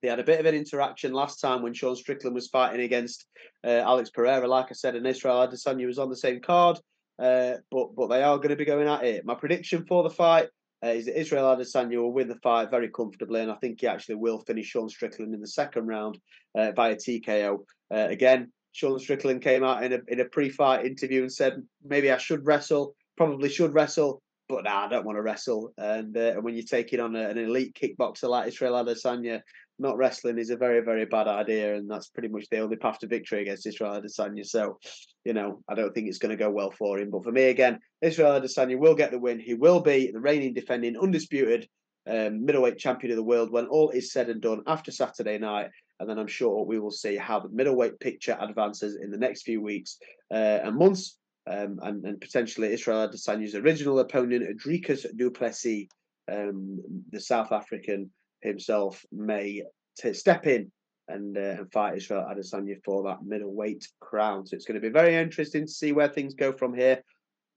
[0.00, 3.26] They had a bit of an interaction last time when Sean Strickland was fighting against
[3.64, 4.46] uh, Alex Pereira.
[4.46, 6.78] Like I said, and Israel Adesanya was on the same card,
[7.20, 9.26] uh, but but they are going to be going at it.
[9.26, 10.48] My prediction for the fight
[10.84, 13.86] uh, is that Israel Adesanya will win the fight very comfortably, and I think he
[13.86, 16.18] actually will finish Sean Strickland in the second round
[16.56, 17.58] uh, via TKO.
[17.92, 22.10] Uh, again, Sean Strickland came out in a in a pre-fight interview and said maybe
[22.10, 25.72] I should wrestle, probably should wrestle, but nah, I don't want to wrestle.
[25.78, 29.40] And, uh, and when you're taking on a, an elite kickboxer like Israel Adesanya,
[29.80, 32.98] not wrestling is a very very bad idea, and that's pretty much the only path
[33.00, 34.46] to victory against Israel Adesanya.
[34.46, 34.78] So,
[35.24, 37.10] you know, I don't think it's going to go well for him.
[37.10, 39.40] But for me, again, Israel Adesanya will get the win.
[39.40, 41.68] He will be the reigning, defending, undisputed
[42.08, 45.70] um, middleweight champion of the world when all is said and done after Saturday night
[46.00, 49.42] and then I'm sure we will see how the middleweight picture advances in the next
[49.42, 49.98] few weeks
[50.30, 55.88] uh, and months, um, and, and, potentially Israel Adesanya's original opponent, Dricus du Plessis,
[56.30, 58.10] um, the South African
[58.42, 59.62] himself, may
[59.98, 60.70] t- step in
[61.08, 64.46] and, uh, and fight Israel Adesanya for that middleweight crown.
[64.46, 67.02] So it's going to be very interesting to see where things go from here.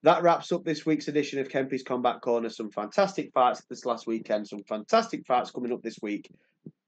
[0.03, 2.49] That wraps up this week's edition of Kempy's Combat Corner.
[2.49, 6.29] Some fantastic fights this last weekend, some fantastic fights coming up this week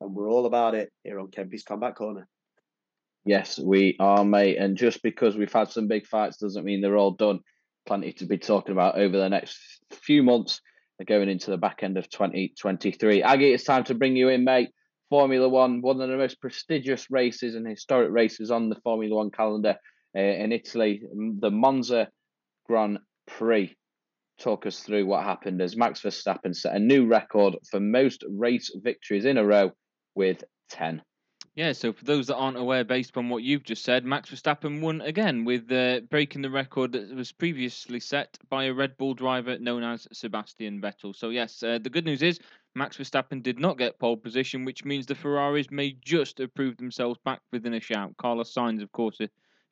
[0.02, 2.28] and we're all about it here on Kempy's Combat Corner.
[3.26, 4.58] Yes, we are, mate.
[4.58, 7.40] And just because we've had some big fights doesn't mean they're all done.
[7.88, 9.58] Plenty to be talking about over the next
[9.92, 10.62] few months,
[11.04, 13.22] going into the back end of 2023.
[13.22, 14.70] Aggie, it's time to bring you in, mate.
[15.10, 19.32] Formula One, one of the most prestigious races and historic races on the Formula One
[19.32, 19.76] calendar
[20.16, 21.04] uh, in Italy,
[21.40, 22.10] the Monza
[22.66, 23.76] Grand Prix.
[24.40, 28.72] Talk us through what happened as Max Verstappen set a new record for most race
[28.76, 29.72] victories in a row
[30.16, 31.02] with 10.
[31.56, 34.82] Yeah, so for those that aren't aware, based upon what you've just said, Max Verstappen
[34.82, 39.14] won again with uh, breaking the record that was previously set by a Red Bull
[39.14, 41.16] driver known as Sebastian Vettel.
[41.16, 42.42] So, yes, uh, the good news is
[42.76, 46.78] Max Verstappen did not get pole position, which means the Ferraris may just have proved
[46.78, 48.18] themselves back within a shout.
[48.18, 49.22] Carlos Sainz, of course,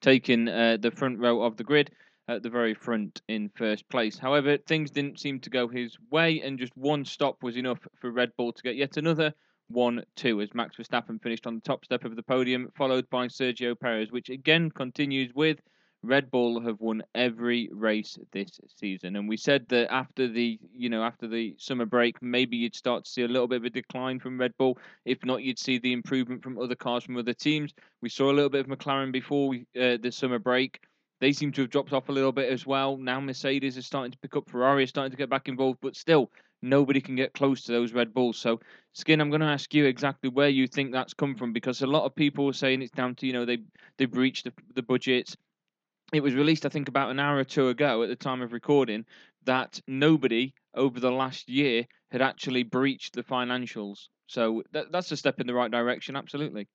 [0.02, 1.92] taking uh, the front row of the grid
[2.30, 4.18] at the very front in first place.
[4.18, 8.10] However, things didn't seem to go his way, and just one stop was enough for
[8.10, 9.34] Red Bull to get yet another
[9.70, 13.28] 1 2 as Max Verstappen finished on the top step of the podium, followed by
[13.28, 15.60] Sergio Perez, which again continues with
[16.04, 20.90] Red Bull have won every race this season, and we said that after the you
[20.90, 23.70] know after the summer break, maybe you'd start to see a little bit of a
[23.70, 24.78] decline from Red Bull.
[25.06, 27.74] If not, you'd see the improvement from other cars from other teams.
[28.02, 30.82] We saw a little bit of McLaren before we, uh, the summer break.
[31.22, 32.98] They seem to have dropped off a little bit as well.
[32.98, 34.50] Now Mercedes is starting to pick up.
[34.50, 36.30] Ferrari is starting to get back involved, but still,
[36.64, 38.38] nobody can get close to those Red Bulls.
[38.38, 38.60] So,
[38.94, 41.88] Skin, I'm going to ask you exactly where you think that's come from because a
[41.88, 43.60] lot of people are saying it's down to you know they
[43.98, 44.84] they breached the, the
[46.14, 48.54] it was released, I think, about an hour or two ago at the time of
[48.54, 49.06] recording
[49.46, 54.08] that nobody over the last year had actually breached the financials.
[54.28, 56.68] So that, that's a step in the right direction, absolutely.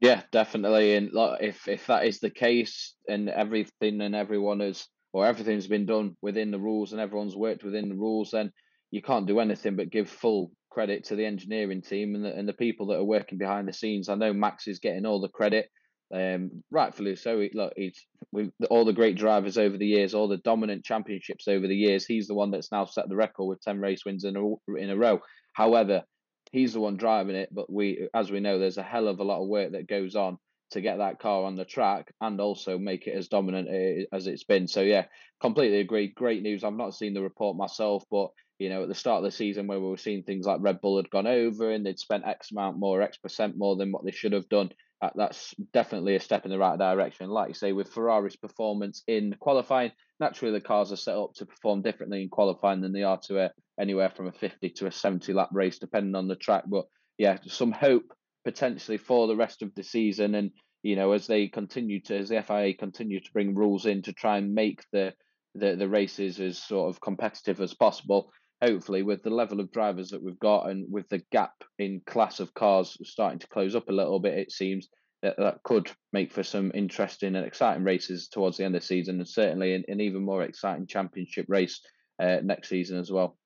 [0.00, 0.94] Yeah, definitely.
[0.94, 5.86] And if if that is the case, and everything and everyone has or everything's been
[5.86, 8.52] done within the rules, and everyone's worked within the rules, then
[8.90, 12.48] you can't do anything but give full credit to the engineering team and the, and
[12.48, 14.08] the people that are working behind the scenes.
[14.08, 15.68] I know Max is getting all the credit
[16.14, 17.40] um, rightfully so.
[17.40, 21.48] He, look, he's with all the great drivers over the years, all the dominant championships
[21.48, 22.06] over the years.
[22.06, 24.90] He's the one that's now set the record with ten race wins in a in
[24.90, 25.20] a row.
[25.52, 26.02] However,
[26.50, 27.50] he's the one driving it.
[27.52, 30.16] But we, as we know, there's a hell of a lot of work that goes
[30.16, 30.38] on
[30.70, 34.26] to get that car on the track and also make it as dominant eh, as
[34.26, 34.68] it's been.
[34.68, 35.06] So yeah,
[35.40, 36.08] completely agree.
[36.08, 36.64] Great news.
[36.64, 38.28] I've not seen the report myself, but
[38.58, 40.80] you know, at the start of the season where we were seeing things like Red
[40.80, 44.04] Bull had gone over and they'd spent X amount more, X percent more than what
[44.04, 47.28] they should have done that, that's definitely a step in the right direction.
[47.28, 51.46] Like you say, with Ferrari's performance in qualifying, naturally the cars are set up to
[51.46, 53.50] perform differently in qualifying than they are to a,
[53.80, 56.64] anywhere from a 50 to a 70 lap race, depending on the track.
[56.66, 56.86] But
[57.16, 58.12] yeah, some hope
[58.44, 60.34] potentially for the rest of the season.
[60.34, 60.50] And,
[60.82, 64.12] you know, as they continue to, as the FIA continue to bring rules in to
[64.12, 65.14] try and make the,
[65.54, 68.32] the, the races as sort of competitive as possible,
[68.62, 72.40] hopefully with the level of drivers that we've got and with the gap in class
[72.40, 74.88] of cars starting to close up a little bit, it seems
[75.22, 78.86] that, that could make for some interesting and exciting races towards the end of the
[78.86, 81.80] season, and certainly an, an even more exciting championship race
[82.20, 83.36] uh, next season as well.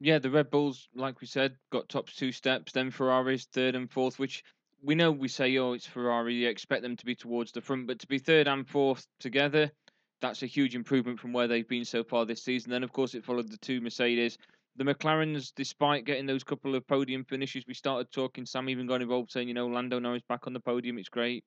[0.00, 3.90] Yeah, the Red Bulls, like we said, got top two steps, then Ferrari's third and
[3.90, 4.42] fourth, which
[4.82, 7.86] we know we say, oh, it's Ferrari, you expect them to be towards the front,
[7.86, 9.70] but to be third and fourth together,
[10.22, 12.70] that's a huge improvement from where they've been so far this season.
[12.70, 14.38] Then, of course, it followed the two Mercedes.
[14.76, 18.46] The McLarens, despite getting those couple of podium finishes, we started talking.
[18.46, 21.44] Sam even got involved, saying, you know, Lando Norris back on the podium, it's great.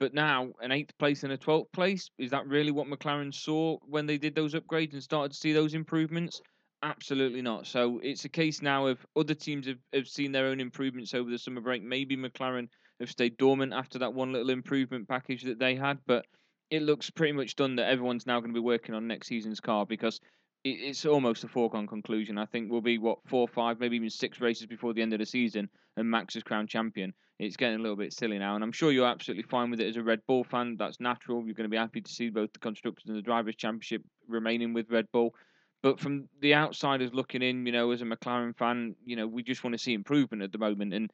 [0.00, 3.78] But now, an eighth place and a 12th place, is that really what McLaren saw
[3.86, 6.40] when they did those upgrades and started to see those improvements?
[6.82, 7.66] Absolutely not.
[7.66, 11.30] So it's a case now of other teams have, have seen their own improvements over
[11.30, 11.82] the summer break.
[11.82, 12.68] Maybe McLaren
[13.00, 16.26] have stayed dormant after that one little improvement package that they had, but
[16.70, 19.60] it looks pretty much done that everyone's now going to be working on next season's
[19.60, 20.20] car because
[20.64, 22.38] it's almost a foregone conclusion.
[22.38, 25.18] I think we'll be what four, five, maybe even six races before the end of
[25.18, 27.12] the season, and Max is crowned champion.
[27.38, 29.88] It's getting a little bit silly now, and I'm sure you're absolutely fine with it
[29.88, 30.76] as a Red Bull fan.
[30.78, 31.44] That's natural.
[31.44, 34.72] You're going to be happy to see both the constructors and the drivers' championship remaining
[34.72, 35.34] with Red Bull.
[35.82, 39.42] But from the outsiders looking in, you know, as a McLaren fan, you know, we
[39.42, 40.94] just want to see improvement at the moment.
[40.94, 41.10] And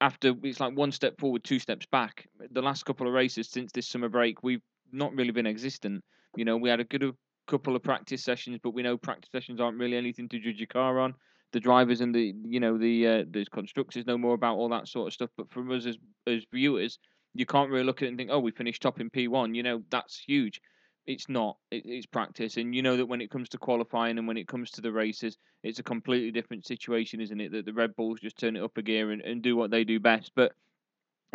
[0.00, 2.26] after it's like one step forward, two steps back.
[2.50, 4.62] The last couple of races since this summer break, we've
[4.96, 6.02] not really been existent.
[6.36, 7.14] You know, we had a good
[7.46, 10.66] couple of practice sessions, but we know practice sessions aren't really anything to judge your
[10.66, 11.14] car on.
[11.52, 14.88] The drivers and the you know the uh, the constructors know more about all that
[14.88, 15.30] sort of stuff.
[15.36, 16.98] But for us as as viewers,
[17.34, 19.54] you can't really look at it and think, oh, we finished top in P1.
[19.54, 20.60] You know that's huge.
[21.06, 21.56] It's not.
[21.70, 24.48] It, it's practice, and you know that when it comes to qualifying and when it
[24.48, 27.52] comes to the races, it's a completely different situation, isn't it?
[27.52, 29.84] That the Red Bulls just turn it up a gear and, and do what they
[29.84, 30.32] do best.
[30.34, 30.52] But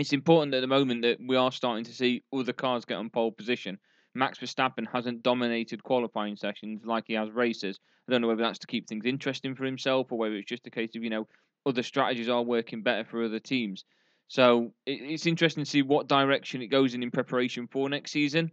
[0.01, 3.11] it's important at the moment that we are starting to see other cars get on
[3.11, 3.77] pole position.
[4.15, 7.79] Max Verstappen hasn't dominated qualifying sessions like he has races.
[8.07, 10.65] I don't know whether that's to keep things interesting for himself or whether it's just
[10.65, 11.27] a case of, you know,
[11.67, 13.85] other strategies are working better for other teams.
[14.27, 18.51] So it's interesting to see what direction it goes in in preparation for next season.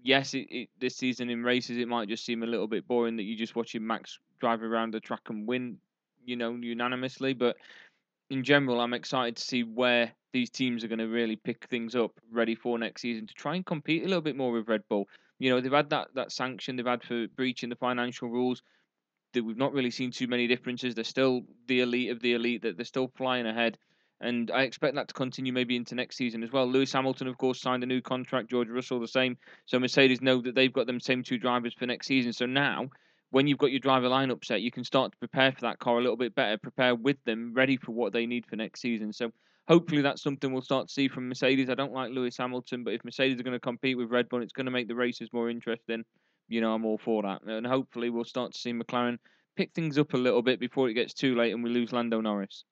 [0.00, 3.16] yes, it, it, this season in races it might just seem a little bit boring
[3.16, 5.78] that you're just watching Max drive around the track and win,
[6.24, 7.32] you know, unanimously.
[7.32, 7.56] But
[8.30, 11.94] in general, I'm excited to see where these teams are going to really pick things
[11.94, 14.82] up ready for next season to try and compete a little bit more with Red
[14.88, 15.08] Bull.
[15.38, 18.62] You know, they've had that, that sanction they've had for breaching the financial rules.
[19.32, 20.94] That we've not really seen too many differences.
[20.94, 22.62] They're still the elite of the elite.
[22.62, 23.78] That they're still flying ahead,
[24.20, 26.66] and I expect that to continue maybe into next season as well.
[26.68, 28.48] Lewis Hamilton, of course, signed a new contract.
[28.48, 29.36] George Russell the same.
[29.66, 32.32] So Mercedes know that they've got them same two drivers for next season.
[32.32, 32.90] So now
[33.34, 35.98] when you've got your driver lineup set, you can start to prepare for that car
[35.98, 39.12] a little bit better, prepare with them, ready for what they need for next season.
[39.12, 39.32] So
[39.66, 41.68] hopefully that's something we'll start to see from Mercedes.
[41.68, 44.40] I don't like Lewis Hamilton, but if Mercedes are going to compete with Red Bull,
[44.40, 46.04] it's going to make the races more interesting.
[46.48, 47.42] You know, I'm all for that.
[47.42, 49.18] And hopefully we'll start to see McLaren
[49.56, 52.20] pick things up a little bit before it gets too late and we lose Lando
[52.20, 52.64] Norris.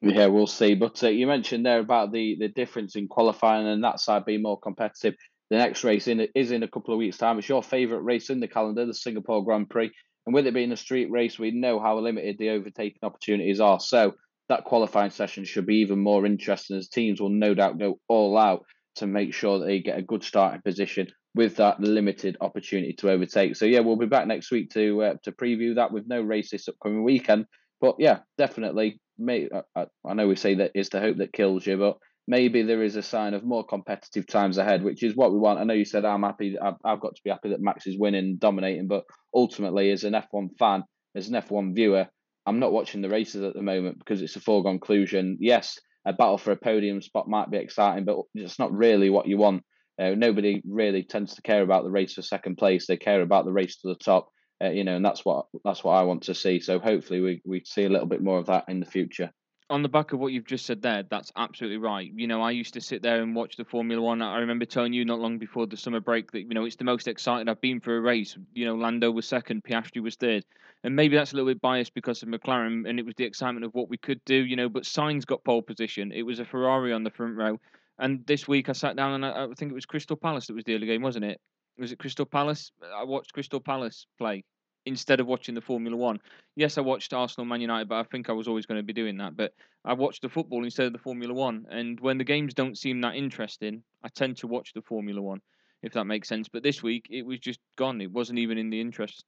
[0.00, 0.74] Yeah, we'll see.
[0.74, 4.42] But uh, you mentioned there about the, the difference in qualifying and that side being
[4.42, 5.14] more competitive
[5.50, 7.38] The next race in is in a couple of weeks' time.
[7.38, 9.90] It's your favourite race in the calendar, the Singapore Grand Prix.
[10.26, 13.80] And with it being a street race, we know how limited the overtaking opportunities are.
[13.80, 14.14] So
[14.48, 18.36] that qualifying session should be even more interesting as teams will no doubt go all
[18.38, 18.64] out
[18.96, 23.10] to make sure that they get a good starting position with that limited opportunity to
[23.10, 23.56] overtake.
[23.56, 26.50] So yeah, we'll be back next week to uh, to preview that with no race
[26.50, 27.46] this upcoming weekend.
[27.80, 29.00] But yeah, definitely.
[29.28, 32.82] I, I know we say that is the hope that kills you, but maybe there
[32.82, 35.58] is a sign of more competitive times ahead, which is what we want.
[35.58, 36.56] I know you said I'm happy.
[36.58, 39.04] I've, I've got to be happy that Max is winning, dominating, but
[39.34, 42.06] ultimately, as an F1 fan, as an F1 viewer,
[42.46, 45.38] I'm not watching the races at the moment because it's a foregone conclusion.
[45.40, 49.26] Yes, a battle for a podium spot might be exciting, but it's not really what
[49.26, 49.62] you want.
[50.00, 52.86] Uh, nobody really tends to care about the race for second place.
[52.86, 54.28] They care about the race to the top,
[54.62, 56.60] uh, you know, and that's what that's what I want to see.
[56.60, 59.30] So hopefully we we see a little bit more of that in the future
[59.70, 62.10] on the back of what you've just said there, that's absolutely right.
[62.12, 64.20] You know, I used to sit there and watch the Formula One.
[64.20, 66.84] I remember telling you not long before the summer break that, you know, it's the
[66.84, 68.36] most exciting I've been for a race.
[68.52, 70.44] You know, Lando was second, Piastri was third.
[70.82, 73.64] And maybe that's a little bit biased because of McLaren and it was the excitement
[73.64, 76.10] of what we could do, you know, but Sainz got pole position.
[76.10, 77.60] It was a Ferrari on the front row.
[77.98, 80.54] And this week I sat down and I, I think it was Crystal Palace that
[80.54, 81.40] was the early game, wasn't it?
[81.78, 82.72] Was it Crystal Palace?
[82.94, 84.44] I watched Crystal Palace play
[84.86, 86.20] instead of watching the Formula One.
[86.56, 88.92] Yes, I watched Arsenal Man United, but I think I was always going to be
[88.92, 89.36] doing that.
[89.36, 89.52] But
[89.84, 91.66] I watched the football instead of the Formula One.
[91.70, 95.40] And when the games don't seem that interesting, I tend to watch the Formula One,
[95.82, 96.48] if that makes sense.
[96.48, 98.00] But this week, it was just gone.
[98.00, 99.24] It wasn't even in the interest.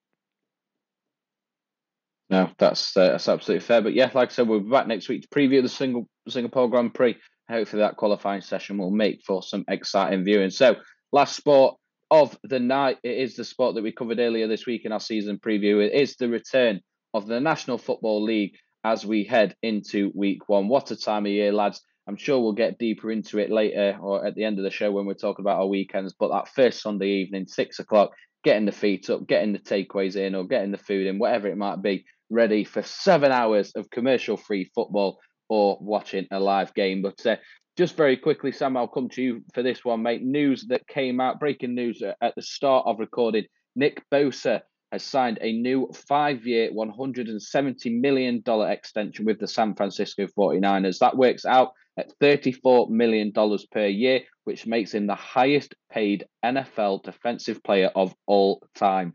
[2.30, 3.82] No, that's uh, that's absolutely fair.
[3.82, 6.70] But yeah, like I said, we'll be back next week to preview the single Singapore
[6.70, 7.16] Grand Prix.
[7.50, 10.48] Hopefully, that qualifying session will make for some exciting viewing.
[10.48, 10.76] So,
[11.12, 11.76] last sport
[12.12, 12.98] of the night.
[13.02, 15.82] It is the spot that we covered earlier this week in our season preview.
[15.82, 16.82] It is the return
[17.14, 18.52] of the National Football League
[18.84, 20.68] as we head into week one.
[20.68, 21.80] What a time of year, lads.
[22.06, 24.92] I'm sure we'll get deeper into it later or at the end of the show
[24.92, 26.12] when we're talking about our weekends.
[26.12, 28.10] But that first Sunday evening, six o'clock,
[28.44, 31.56] getting the feet up, getting the takeaways in, or getting the food in, whatever it
[31.56, 37.00] might be, ready for seven hours of commercial free football or watching a live game.
[37.00, 37.36] But uh,
[37.76, 40.22] just very quickly, Sam, I'll come to you for this one, mate.
[40.22, 43.46] News that came out, breaking news at the start of recording.
[43.74, 50.26] Nick Bosa has signed a new five year, $170 million extension with the San Francisco
[50.26, 50.98] 49ers.
[50.98, 53.32] That works out at $34 million
[53.70, 59.14] per year, which makes him the highest paid NFL defensive player of all time.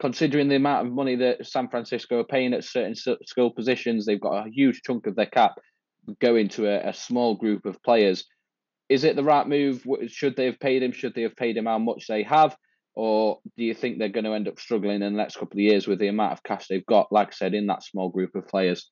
[0.00, 4.20] Considering the amount of money that San Francisco are paying at certain skill positions, they've
[4.20, 5.54] got a huge chunk of their cap
[6.20, 8.24] go into a, a small group of players.
[8.88, 9.86] Is it the right move?
[10.08, 10.92] Should they have paid him?
[10.92, 12.56] Should they have paid him how much they have?
[12.94, 15.60] Or do you think they're going to end up struggling in the next couple of
[15.60, 18.34] years with the amount of cash they've got, like I said, in that small group
[18.34, 18.90] of players?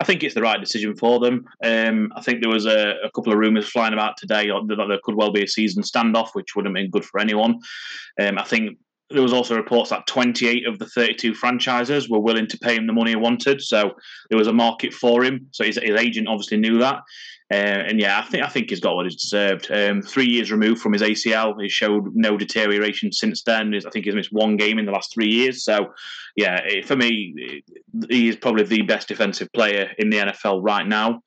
[0.00, 1.44] I think it's the right decision for them.
[1.62, 5.00] Um, I think there was a, a couple of rumours flying about today that there
[5.02, 7.58] could well be a season standoff, which wouldn't have been good for anyone.
[8.20, 8.78] Um, I think
[9.10, 12.86] there was also reports that 28 of the 32 franchises were willing to pay him
[12.86, 13.62] the money he wanted.
[13.62, 13.92] So
[14.28, 15.48] there was a market for him.
[15.52, 17.02] So his, his agent obviously knew that.
[17.50, 17.54] Uh,
[17.88, 19.70] and yeah, I think I think he's got what he's deserved.
[19.70, 23.74] Um, three years removed from his ACL, he showed no deterioration since then.
[23.74, 25.64] I think he's missed one game in the last three years.
[25.64, 25.94] So,
[26.36, 27.62] yeah, for me,
[28.10, 31.22] he is probably the best defensive player in the NFL right now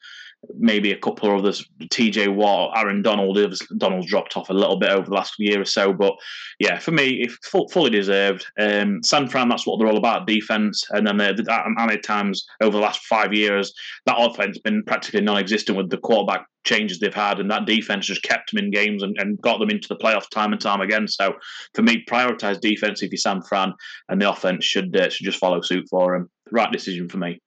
[0.57, 3.37] maybe a couple of others, TJ Watt, Aaron Donald.
[3.77, 6.13] Donald's dropped off a little bit over the last year or so, but
[6.59, 7.37] yeah, for me, if
[7.71, 8.45] fully deserved.
[8.59, 10.83] Um, San Fran, that's what they're all about, defense.
[10.91, 13.73] And then the, the, how many times over the last five years
[14.05, 18.23] that offense been practically non-existent with the quarterback changes they've had, and that defense just
[18.23, 21.07] kept them in games and, and got them into the playoffs time and time again.
[21.07, 21.33] So
[21.73, 23.73] for me, prioritize defense if you're San Fran,
[24.09, 26.29] and the offense should uh, should just follow suit for him.
[26.51, 27.41] Right decision for me.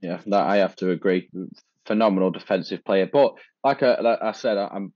[0.00, 1.28] Yeah, that I have to agree.
[1.86, 3.34] Phenomenal defensive player, but
[3.64, 4.92] like I, like I said, I'm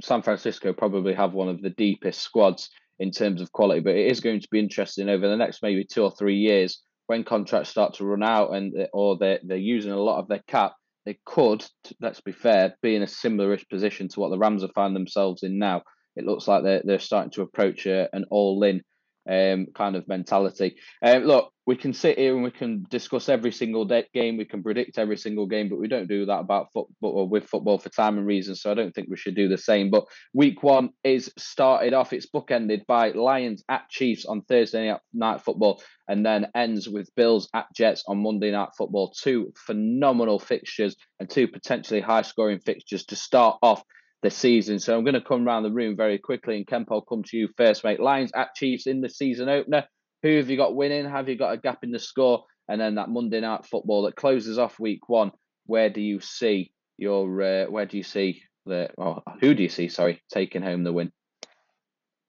[0.00, 3.80] San Francisco probably have one of the deepest squads in terms of quality.
[3.80, 6.82] But it is going to be interesting over the next maybe two or three years
[7.06, 10.28] when contracts start to run out and uh, or they're they're using a lot of
[10.28, 10.72] their cap.
[11.04, 11.64] They could,
[12.00, 15.42] let's be fair, be in a similarish position to what the Rams have found themselves
[15.42, 15.82] in now.
[16.14, 18.82] It looks like they're they're starting to approach a, an all-in
[19.28, 20.76] um, kind of mentality.
[21.04, 24.62] Uh, look, we can sit here and we can discuss every single game, we can
[24.62, 27.88] predict every single game, but we don't do that about football or with football for
[27.88, 28.56] time and reason.
[28.56, 29.90] So I don't think we should do the same.
[29.90, 30.04] But
[30.34, 35.82] week one is started off, it's bookended by Lions at Chiefs on Thursday night football,
[36.08, 39.12] and then ends with Bills at Jets on Monday night football.
[39.12, 43.84] Two phenomenal fixtures and two potentially high scoring fixtures to start off
[44.22, 44.78] the season.
[44.78, 46.56] So I'm going to come around the room very quickly.
[46.56, 48.00] And Kemp, I'll come to you first, mate.
[48.00, 49.84] Lions at Chiefs in the season opener.
[50.22, 51.04] Who have you got winning?
[51.04, 52.44] Have you got a gap in the score?
[52.68, 55.32] And then that Monday night football that closes off week one.
[55.66, 59.68] Where do you see your uh, where do you see the or who do you
[59.68, 59.88] see?
[59.88, 61.12] Sorry, taking home the win.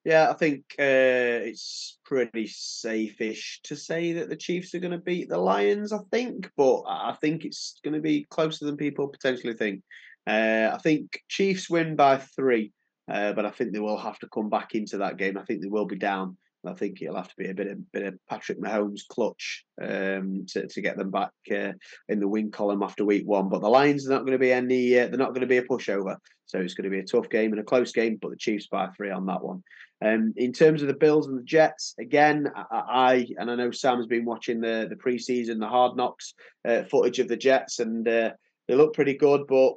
[0.04, 4.98] Yeah, I think uh, it's pretty safe-ish to say that the Chiefs are going to
[4.98, 5.94] beat the Lions.
[5.94, 9.82] I think, but I think it's going to be closer than people potentially think.
[10.26, 12.72] Uh, I think Chiefs win by three,
[13.12, 15.38] uh, but I think they will have to come back into that game.
[15.38, 16.38] I think they will be down.
[16.66, 20.46] I think it'll have to be a bit of bit of Patrick Mahomes clutch um,
[20.50, 21.74] to to get them back uh,
[22.08, 23.50] in the win column after week one.
[23.50, 24.98] But the Lions are not going to be any.
[24.98, 26.16] Uh, they're not going to be a pushover.
[26.46, 28.18] So it's going to be a tough game and a close game.
[28.22, 29.64] But the Chiefs by three on that one.
[30.04, 33.72] Um, in terms of the Bills and the Jets, again, I, I and I know
[33.72, 36.34] Sam's been watching the the preseason, the Hard Knocks
[36.68, 38.32] uh, footage of the Jets, and uh,
[38.68, 39.74] they look pretty good, but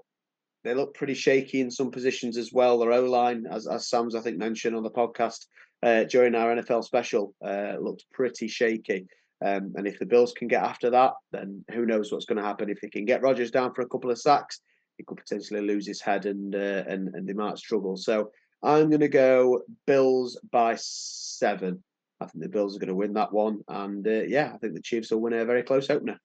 [0.66, 2.78] they look pretty shaky in some positions as well.
[2.78, 5.46] Their O line, as, as Sam's I think mentioned on the podcast,
[5.82, 9.06] uh, during our NFL special uh, looked pretty shaky.
[9.44, 12.44] Um, and if the Bills can get after that, then who knows what's going to
[12.44, 12.70] happen.
[12.70, 14.60] If they can get Rodgers down for a couple of sacks,
[14.96, 17.96] he could potentially lose his head and uh, and and they might struggle.
[17.96, 18.30] So
[18.62, 21.84] I'm going to go Bills by seven.
[22.18, 24.72] I think the Bills are going to win that one, and uh, yeah, I think
[24.72, 26.18] the Chiefs will win a very close opener.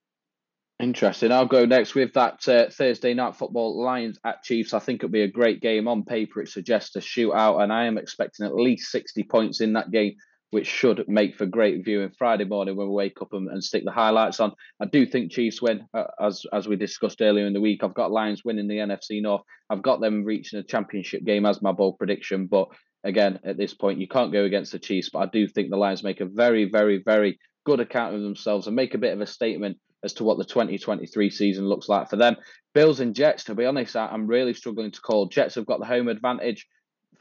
[0.81, 1.31] Interesting.
[1.31, 4.73] I'll go next with that uh, Thursday night football Lions at Chiefs.
[4.73, 6.41] I think it'll be a great game on paper.
[6.41, 10.15] It suggests a shootout, and I am expecting at least 60 points in that game,
[10.49, 13.83] which should make for great viewing Friday morning when we wake up and, and stick
[13.85, 14.53] the highlights on.
[14.81, 17.83] I do think Chiefs win, uh, as as we discussed earlier in the week.
[17.83, 19.43] I've got Lions winning the NFC North.
[19.69, 22.69] I've got them reaching a championship game as my bold prediction, but
[23.03, 25.11] again, at this point, you can't go against the Chiefs.
[25.13, 27.37] But I do think the Lions make a very, very, very
[27.67, 30.45] good account of themselves and make a bit of a statement as to what the
[30.45, 32.35] 2023 season looks like for them.
[32.73, 35.27] Bills and Jets, to be honest, I'm really struggling to call.
[35.27, 36.67] Jets have got the home advantage.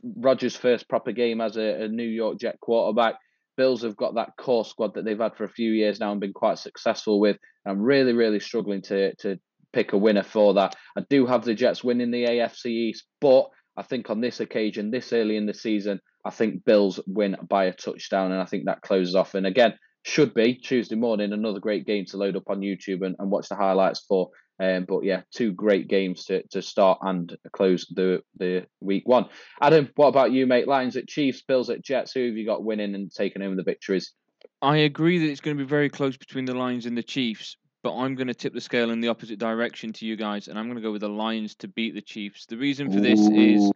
[0.02, 3.16] Rodgers' first proper game as a, a New York Jet quarterback.
[3.56, 6.20] Bills have got that core squad that they've had for a few years now and
[6.20, 7.36] been quite successful with.
[7.66, 9.38] I'm really, really struggling to to
[9.72, 10.74] pick a winner for that.
[10.96, 14.90] I do have the Jets winning the AFC East, but I think on this occasion,
[14.90, 18.64] this early in the season, I think Bills win by a touchdown, and I think
[18.64, 19.34] that closes off.
[19.34, 21.32] And again, should be Tuesday morning.
[21.32, 24.30] Another great game to load up on YouTube and, and watch the highlights for.
[24.58, 29.26] Um, but yeah, two great games to, to start and close the the week one.
[29.60, 30.68] Adam, what about you, mate?
[30.68, 32.12] Lions at Chiefs, Bills at Jets.
[32.12, 34.12] Who have you got winning and taking home the victories?
[34.60, 37.56] I agree that it's going to be very close between the Lions and the Chiefs,
[37.82, 40.58] but I'm going to tip the scale in the opposite direction to you guys, and
[40.58, 42.44] I'm going to go with the Lions to beat the Chiefs.
[42.44, 43.34] The reason for this Ooh.
[43.34, 43.72] is,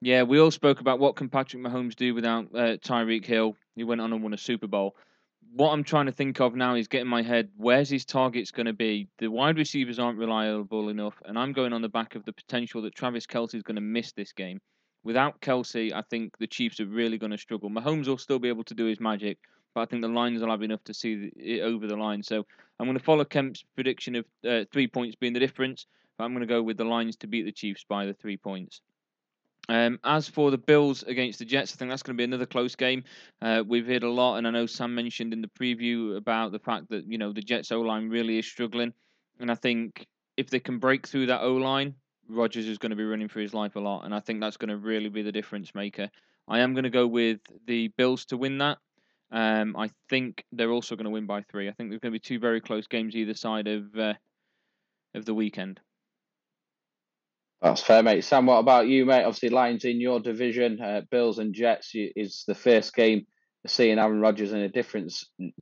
[0.00, 3.54] yeah, we all spoke about what can Patrick Mahomes do without uh, Tyreek Hill.
[3.74, 4.96] He went on and won a Super Bowl
[5.56, 8.66] what I'm trying to think of now is getting my head where's his targets going
[8.66, 9.08] to be.
[9.18, 12.82] The wide receivers aren't reliable enough, and I'm going on the back of the potential
[12.82, 14.60] that Travis Kelce is going to miss this game.
[15.02, 17.70] Without Kelce, I think the Chiefs are really going to struggle.
[17.70, 19.38] Mahomes will still be able to do his magic,
[19.74, 22.22] but I think the Lions will have enough to see it over the line.
[22.22, 22.44] So
[22.78, 25.86] I'm going to follow Kemp's prediction of uh, three points being the difference,
[26.18, 28.36] but I'm going to go with the Lions to beat the Chiefs by the three
[28.36, 28.82] points.
[29.68, 32.46] Um, as for the Bills against the Jets, I think that's going to be another
[32.46, 33.02] close game.
[33.42, 36.58] Uh, we've heard a lot, and I know Sam mentioned in the preview about the
[36.58, 38.92] fact that you know the Jets O line really is struggling,
[39.40, 40.06] and I think
[40.36, 41.94] if they can break through that O line,
[42.28, 44.56] Rodgers is going to be running for his life a lot, and I think that's
[44.56, 46.10] going to really be the difference maker.
[46.48, 48.78] I am going to go with the Bills to win that.
[49.32, 51.68] Um, I think they're also going to win by three.
[51.68, 54.14] I think there's going to be two very close games either side of uh,
[55.14, 55.80] of the weekend.
[57.62, 58.22] That's fair, mate.
[58.24, 59.24] Sam, what about you, mate?
[59.24, 63.26] Obviously, Lions in your division, uh, Bills and Jets is the first game
[63.66, 65.12] seeing Aaron Rodgers in a different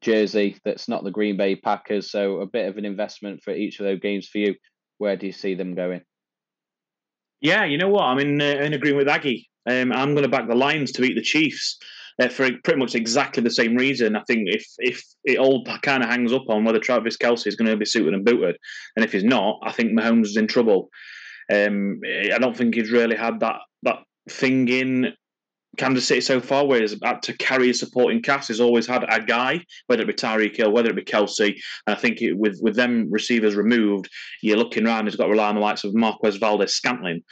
[0.01, 2.11] jersey that's not the Green Bay Packers.
[2.11, 4.55] So a bit of an investment for each of those games for you.
[4.99, 6.03] Where do you see them going?
[7.41, 8.05] Yeah, you know what?
[8.05, 9.49] I'm in, uh, in agreement with Aggie.
[9.69, 11.79] Um, I'm going to back the Lions to beat the Chiefs.
[12.23, 14.15] Uh, for pretty much exactly the same reason.
[14.15, 17.57] I think if if it all kind of hangs up on whether Travis Kelce is
[17.57, 18.57] going to be suited and booted,
[18.95, 20.91] and if he's not, I think Mahomes is in trouble.
[21.53, 23.99] Um, I don't think he's really had that that
[24.29, 25.13] thing in
[25.77, 28.49] Kansas City so far, where he's had to carry a supporting cast.
[28.49, 31.55] He's always had a guy, whether it be Tyreek Hill, whether it be Kelce.
[31.87, 34.09] And I think it, with with them receivers removed,
[34.43, 35.07] you're looking around.
[35.07, 37.23] He's got to rely on the likes of Marquez Valdes-Scantling.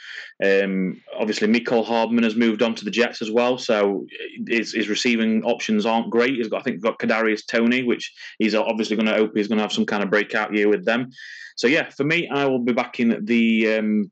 [0.43, 4.05] Um, obviously, Mecole Hardman has moved on to the Jets as well, so
[4.47, 6.35] his, his receiving options aren't great.
[6.35, 9.57] He's got, I think, got Kadarius Toney, which he's obviously going to hope he's going
[9.57, 11.09] to have some kind of breakout year with them.
[11.55, 14.11] So yeah, for me, I will be backing the um,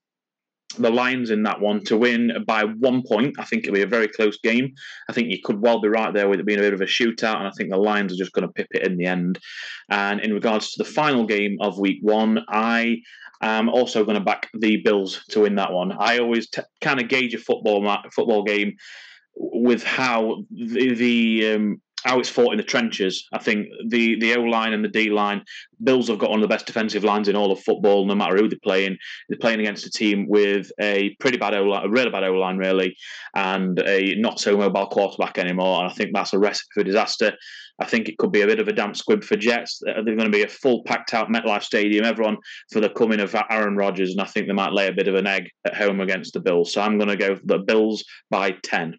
[0.73, 3.35] the Lions in that one to win by one point.
[3.39, 4.73] I think it'll be a very close game.
[5.09, 6.85] I think you could well be right there with it being a bit of a
[6.85, 9.39] shootout, and I think the Lions are just going to pip it in the end.
[9.89, 12.97] And in regards to the final game of Week One, I
[13.41, 15.91] am also going to back the Bills to win that one.
[15.91, 18.75] I always t- kind of gauge a football football game
[19.35, 23.27] with how the, the um, how it's fought in the trenches.
[23.31, 25.43] I think the the O line and the D line,
[25.83, 28.05] Bills have got one of the best defensive lines in all of football.
[28.05, 28.97] No matter who they're playing,
[29.29, 32.33] they're playing against a team with a pretty bad O line, a really bad O
[32.33, 32.95] line, really,
[33.35, 35.81] and a not so mobile quarterback anymore.
[35.81, 37.33] And I think that's a recipe for disaster.
[37.79, 39.81] I think it could be a bit of a damp squib for Jets.
[39.83, 42.37] They're going to be a full packed out MetLife Stadium, everyone
[42.71, 45.15] for the coming of Aaron Rodgers, and I think they might lay a bit of
[45.15, 46.71] an egg at home against the Bills.
[46.73, 48.97] So I'm going to go the Bills by ten.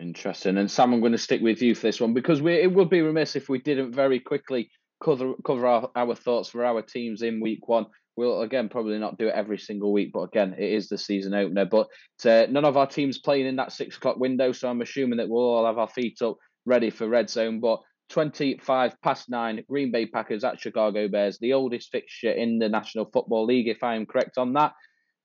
[0.00, 0.58] Interesting.
[0.58, 2.90] And Sam, I'm going to stick with you for this one because we, it would
[2.90, 4.70] be remiss if we didn't very quickly
[5.02, 7.86] cover cover our, our thoughts for our teams in week one.
[8.16, 11.34] We'll again probably not do it every single week, but again, it is the season
[11.34, 11.64] opener.
[11.64, 11.88] But
[12.24, 15.28] uh, none of our teams playing in that six o'clock window, so I'm assuming that
[15.28, 16.36] we'll all have our feet up
[16.66, 17.60] ready for red zone.
[17.60, 22.68] But 25 past nine, Green Bay Packers at Chicago Bears, the oldest fixture in the
[22.68, 24.72] National Football League, if I am correct on that.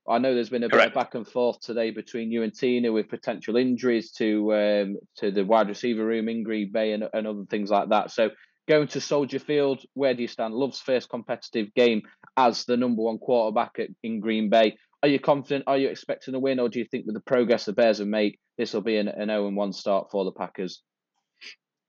[0.07, 0.93] I know there's been a Correct.
[0.93, 4.97] bit of back and forth today between you and Tina with potential injuries to um,
[5.17, 8.11] to the wide receiver room in Green Bay and, and other things like that.
[8.11, 8.29] So
[8.67, 10.53] going to Soldier Field, where do you stand?
[10.53, 12.01] Love's first competitive game
[12.35, 14.77] as the number one quarterback at, in Green Bay.
[15.03, 15.65] Are you confident?
[15.67, 18.07] Are you expecting a win, or do you think with the progress the Bears have
[18.07, 20.81] made, this will be an, an 0 1 start for the Packers?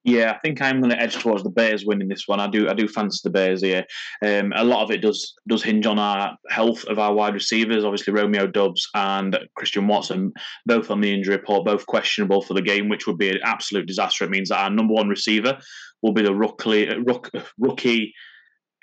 [0.05, 2.41] Yeah, I think I'm going to edge towards the Bears winning this one.
[2.41, 3.85] I do, I do fancy the Bears here.
[4.21, 7.85] Um, a lot of it does does hinge on our health of our wide receivers.
[7.85, 10.33] Obviously, Romeo Doubs and Christian Watson,
[10.67, 13.87] both on the injury report, both questionable for the game, which would be an absolute
[13.87, 14.25] disaster.
[14.25, 15.59] It means that our number one receiver
[16.03, 18.13] will be the rookie, rook, rookie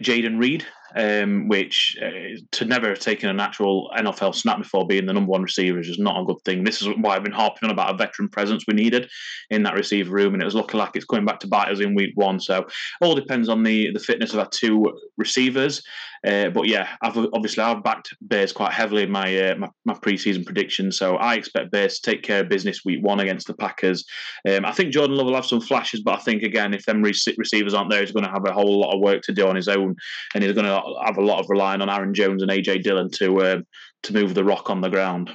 [0.02, 5.06] Jayden Reed, um, which uh, to never have taken an actual NFL snap before being
[5.06, 6.64] the number one receiver is just not a good thing.
[6.64, 9.10] This is why I've been harping on about a veteran presence we needed
[9.49, 11.80] in that receiver room, and it was looking like it's coming back to bite us
[11.80, 12.40] in week one.
[12.40, 12.68] So
[13.02, 15.84] all depends on the the fitness of our two receivers.
[16.28, 19.94] Uh, but yeah, I've obviously I've backed Bears quite heavily in my, uh, my my
[19.94, 23.53] preseason prediction, so I expect Bears to take care of business week one against the
[23.53, 24.03] Packers.
[24.48, 27.02] Um, I think Jordan Love will have some flashes, but I think again, if them
[27.02, 29.56] receivers aren't there, he's going to have a whole lot of work to do on
[29.56, 29.95] his own,
[30.36, 33.10] and he's going to have a lot of relying on Aaron Jones and AJ Dillon
[33.12, 33.68] to um,
[34.04, 35.32] to move the rock on the ground.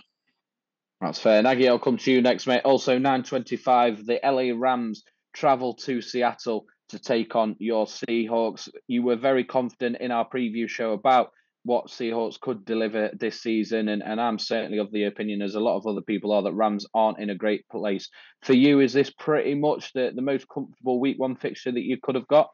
[1.00, 1.46] That's fair.
[1.46, 2.62] Aggie, I'll come to you next, mate.
[2.64, 5.02] Also, 9.25, the LA Rams
[5.34, 8.68] travel to Seattle to take on your Seahawks.
[8.86, 11.30] You were very confident in our preview show about
[11.64, 15.60] what Seahawks could deliver this season, and, and I'm certainly of the opinion, as a
[15.60, 18.08] lot of other people are, that Rams aren't in a great place.
[18.42, 21.96] For you, is this pretty much the, the most comfortable week one fixture that you
[22.02, 22.50] could have got?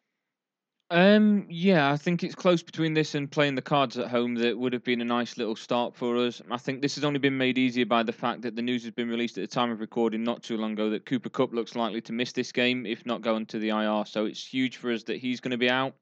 [0.93, 4.35] Um, yeah, I think it's close between this and playing the cards at home.
[4.35, 6.43] That would have been a nice little start for us.
[6.51, 8.91] I think this has only been made easier by the fact that the news has
[8.91, 11.77] been released at the time of recording not too long ago that Cooper Kupp looks
[11.77, 14.05] likely to miss this game, if not go into the IR.
[14.05, 15.95] So it's huge for us that he's going to be out.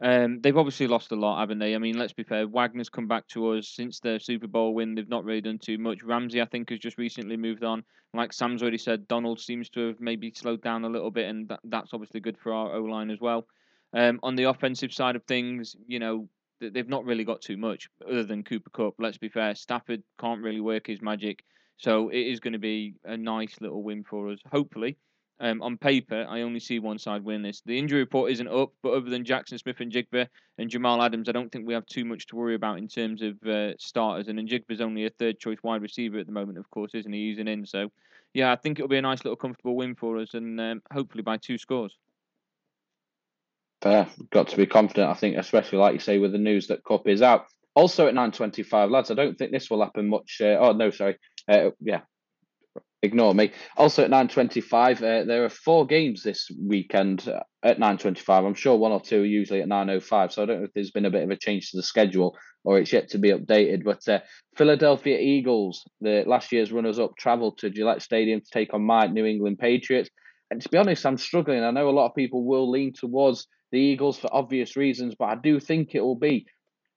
[0.00, 1.74] Um, they've obviously lost a lot, haven't they?
[1.74, 2.46] I mean, let's be fair.
[2.46, 4.94] Wagner's come back to us since their Super Bowl win.
[4.94, 6.04] They've not really done too much.
[6.04, 7.82] Ramsey, I think, has just recently moved on.
[8.14, 11.48] Like Sam's already said, Donald seems to have maybe slowed down a little bit, and
[11.48, 13.48] that, that's obviously good for our O line as well.
[13.94, 16.28] Um, on the offensive side of things, you know,
[16.60, 18.94] they've not really got too much other than Cooper Kupp.
[18.98, 21.44] Let's be fair, Stafford can't really work his magic,
[21.76, 24.40] so it is going to be a nice little win for us.
[24.50, 24.98] Hopefully,
[25.40, 27.62] um, on paper, I only see one side win this.
[27.64, 30.26] The injury report isn't up, but other than Jackson Smith-Njigba
[30.58, 33.22] and Jamal Adams, I don't think we have too much to worry about in terms
[33.22, 34.26] of uh, starters.
[34.26, 37.20] And Njigba's only a third choice wide receiver at the moment, of course, isn't he?
[37.20, 37.90] Using in, so
[38.34, 41.22] yeah, I think it'll be a nice little comfortable win for us, and um, hopefully
[41.22, 41.96] by two scores.
[43.80, 44.08] Fair.
[44.30, 47.06] Got to be confident, I think, especially like you say with the news that Kupp
[47.06, 47.46] is out.
[47.74, 50.38] Also at 9.25, lads, I don't think this will happen much.
[50.40, 51.16] Uh, oh, no, sorry.
[51.48, 52.00] Uh, yeah,
[53.02, 53.52] ignore me.
[53.76, 58.46] Also at 9.25, uh, there are four games this weekend uh, at 9.25.
[58.46, 60.90] I'm sure one or two are usually at 9.05, so I don't know if there's
[60.90, 63.84] been a bit of a change to the schedule or it's yet to be updated.
[63.84, 64.20] But uh,
[64.56, 69.24] Philadelphia Eagles, the last year's runners-up, travel to Gillette Stadium to take on my New
[69.24, 70.10] England Patriots.
[70.50, 71.62] And to be honest, I'm struggling.
[71.62, 75.26] I know a lot of people will lean towards the Eagles for obvious reasons, but
[75.26, 76.46] I do think it will be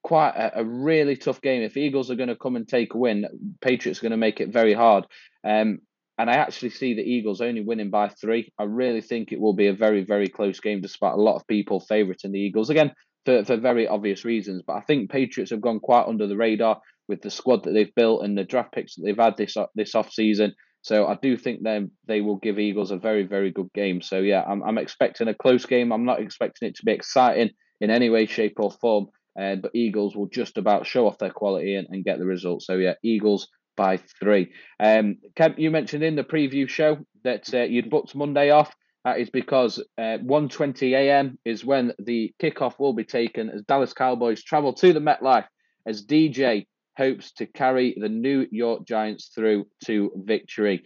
[0.02, 1.62] quite a, a really tough game.
[1.62, 3.26] If Eagles are going to come and take a win,
[3.60, 5.06] Patriots are going to make it very hard.
[5.44, 5.78] Um,
[6.18, 8.52] and I actually see the Eagles only winning by three.
[8.58, 11.46] I really think it will be a very, very close game, despite a lot of
[11.46, 12.70] people favouring the Eagles.
[12.70, 12.92] Again,
[13.24, 14.62] for, for very obvious reasons.
[14.66, 17.94] But I think Patriots have gone quite under the radar with the squad that they've
[17.94, 20.54] built and the draft picks that they've had this this off season.
[20.82, 24.02] So I do think them they will give Eagles a very very good game.
[24.02, 25.92] So yeah, I'm I'm expecting a close game.
[25.92, 27.50] I'm not expecting it to be exciting
[27.80, 29.06] in any way, shape or form.
[29.38, 32.62] Uh, but Eagles will just about show off their quality and, and get the result.
[32.62, 34.52] So yeah, Eagles by three.
[34.78, 38.74] Um, Kemp, you mentioned in the preview show that uh, you'd booked Monday off.
[39.04, 41.38] That is because uh, 1:20 a.m.
[41.44, 45.46] is when the kickoff will be taken as Dallas Cowboys travel to the MetLife
[45.86, 46.66] as DJ
[46.96, 50.84] hopes to carry the New York Giants through to victory.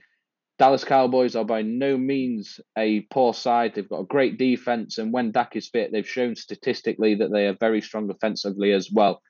[0.58, 3.74] Dallas Cowboys are by no means a poor side.
[3.74, 7.46] They've got a great defense, and when Dak is fit, they've shown statistically that they
[7.46, 9.20] are very strong offensively as well.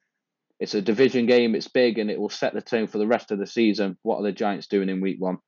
[0.61, 3.33] It's a division game, it's big, and it will set the tone for the rest
[3.33, 3.99] of the season.
[4.03, 5.39] What are the Giants doing in week one?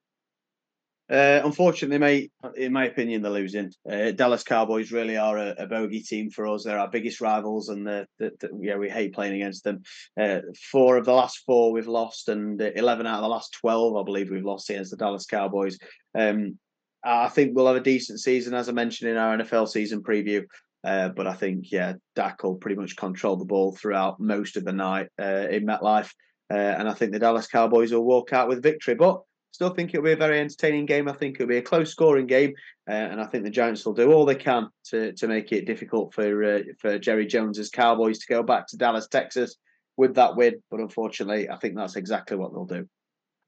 [1.11, 3.73] Uh, unfortunately, mate, in my opinion, they're losing.
[3.91, 6.65] Uh, Dallas Cowboys really are a, a, bogey team for us.
[6.65, 9.83] They're our biggest rivals, and the, the, the, yeah, we hate playing against them.
[10.21, 10.41] Uh,
[10.71, 14.03] four of the last four we've lost, and eleven out of the last twelve, I
[14.03, 15.79] believe, we've lost against the Dallas Cowboys.
[16.15, 16.59] Um,
[17.03, 20.45] I think we'll have a decent season, as I mentioned in our NFL season preview.
[20.85, 24.65] Uh, but I think, yeah, Dak will pretty much control the ball throughout most of
[24.65, 26.11] the night uh, in MetLife.
[26.51, 28.95] Uh, and I think the Dallas Cowboys will walk out with victory.
[28.95, 29.23] But
[29.59, 31.09] still think it'll be a very entertaining game.
[31.09, 32.55] I think it'll be a close scoring game,
[32.89, 35.67] uh, and I think the Giants will do all they can to to make it
[35.67, 39.57] difficult for uh, for Jerry Jones's Cowboys to go back to Dallas, Texas,
[39.97, 40.63] with that win.
[40.71, 42.89] But unfortunately, I think that's exactly what they'll do.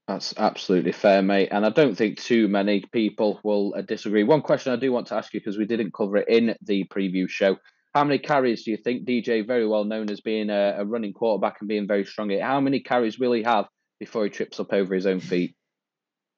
[0.09, 1.47] That's absolutely fair, mate.
[1.49, 4.25] And I don't think too many people will uh, disagree.
[4.25, 6.83] One question I do want to ask you because we didn't cover it in the
[6.93, 7.55] preview show.
[7.95, 11.13] How many carries do you think DJ, very well known as being a, a running
[11.13, 13.67] quarterback and being very strong, how many carries will he have
[13.97, 15.55] before he trips up over his own feet?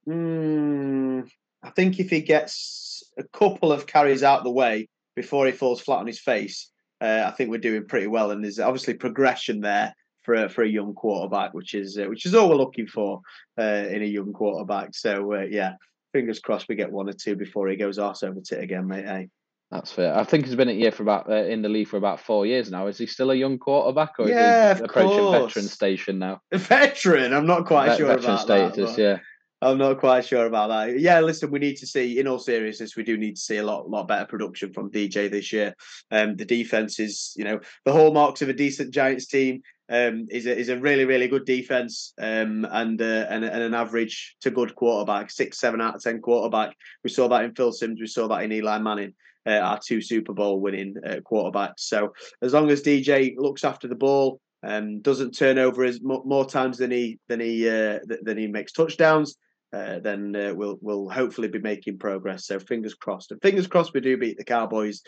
[0.08, 1.28] Mm,
[1.64, 5.82] I think if he gets a couple of carries out the way before he falls
[5.82, 6.70] flat on his face,
[7.02, 8.32] uh, I think we're doing pretty well.
[8.32, 9.94] And there's obviously progression there
[10.24, 13.22] for a, for a young quarterback, which is uh, which is all we're looking for
[13.60, 14.96] uh, in a young quarterback.
[14.96, 15.74] So uh, yeah,
[16.12, 19.06] fingers crossed we get one or two before he goes arse over tit again, mate.
[19.06, 19.30] Hey.
[19.72, 20.16] That's fair.
[20.16, 22.46] I think he's been at year for about uh, in the league for about four
[22.46, 22.86] years now.
[22.86, 26.42] Is he still a young quarterback, or yeah, is he approaching veteran station now?
[26.52, 28.96] A veteran, I'm not quite sure veteran about status.
[28.96, 29.18] That, yeah,
[29.64, 31.00] I'm not quite sure about that.
[31.00, 32.20] Yeah, listen, we need to see.
[32.20, 35.32] In all seriousness, we do need to see a lot, lot better production from DJ
[35.32, 35.74] this year.
[36.12, 39.62] Um, the defense is, you know, the hallmarks of a decent Giants team.
[39.90, 42.14] Um, is a is a really really good defense.
[42.18, 46.22] Um, and uh, and and an average to good quarterback, six seven out of ten
[46.22, 46.76] quarterback.
[47.04, 48.00] We saw that in Phil Simms.
[48.00, 49.14] We saw that in Eli Manning.
[49.46, 51.80] Uh, our two Super Bowl winning uh, quarterbacks.
[51.80, 56.46] So as long as DJ looks after the ball, um, doesn't turn over as more
[56.46, 59.36] times than he than he uh, than he makes touchdowns,
[59.74, 62.48] uh, then uh, we'll we'll hopefully be making progress.
[62.48, 65.02] So fingers crossed, and fingers crossed we do beat the Cowboys,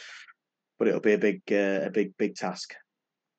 [0.80, 2.74] but it'll be a big uh, a big big task.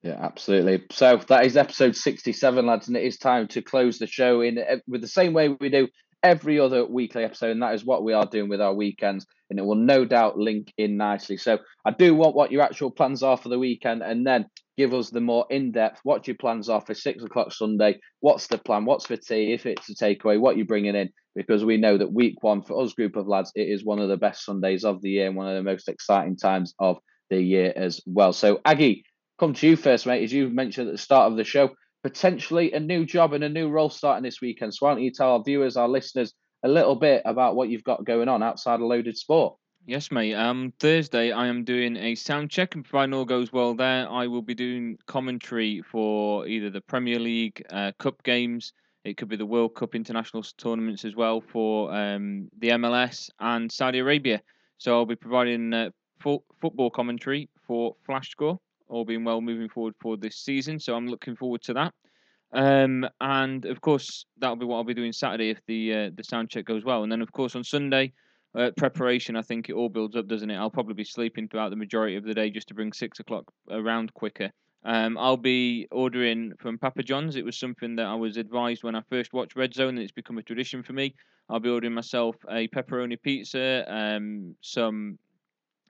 [0.03, 0.85] Yeah, absolutely.
[0.93, 4.59] So that is episode sixty-seven, lads, and it is time to close the show in
[4.59, 5.89] uh, with the same way we do
[6.23, 9.59] every other weekly episode, and that is what we are doing with our weekends, and
[9.59, 11.37] it will no doubt link in nicely.
[11.37, 14.93] So I do want what your actual plans are for the weekend, and then give
[14.93, 17.99] us the more in-depth what your plans are for six o'clock Sunday.
[18.21, 18.85] What's the plan?
[18.85, 19.53] What's for tea?
[19.53, 21.11] If it's a takeaway, what you're bringing in?
[21.35, 24.09] Because we know that week one for us group of lads, it is one of
[24.09, 26.99] the best Sundays of the year and one of the most exciting times of
[27.31, 28.33] the year as well.
[28.33, 29.05] So Aggie,
[29.39, 30.25] come to you first, mate.
[30.25, 31.71] As you mentioned at the start of the show,
[32.07, 34.73] potentially a new job and a new role starting this weekend.
[34.73, 37.83] So why don't you tell our viewers, our listeners, a little bit about what you've
[37.83, 39.57] got going on outside of Loaded Sport?
[39.87, 40.35] Yes, mate.
[40.35, 44.29] Um, Thursday I am doing a sound check, and providing all goes well there, I
[44.29, 48.73] will be doing commentary for either the Premier League uh, Cup games.
[49.03, 53.71] It could be the World Cup international tournaments as well for um, the MLS and
[53.71, 54.41] Saudi Arabia.
[54.79, 59.95] So I'll be providing uh, football commentary for Flash Score, all being well moving forward
[60.01, 60.79] for this season.
[60.79, 61.95] So I'm looking forward to that.
[62.53, 66.25] Um, and of course that'll be what I'll be doing Saturday if the uh, the
[66.25, 67.03] sound check goes well.
[67.03, 68.13] And then of course on Sunday
[68.55, 70.57] uh, preparation, I think it all builds up, doesn't it?
[70.57, 73.45] I'll probably be sleeping throughout the majority of the day just to bring six o'clock
[73.71, 74.51] around quicker.
[74.85, 77.35] Um, I'll be ordering from Papa John's.
[77.35, 80.13] It was something that I was advised when I first watched Red Zone, and it's
[80.13, 81.15] become a tradition for me.
[81.51, 85.19] I'll be ordering myself a pepperoni pizza, um, some.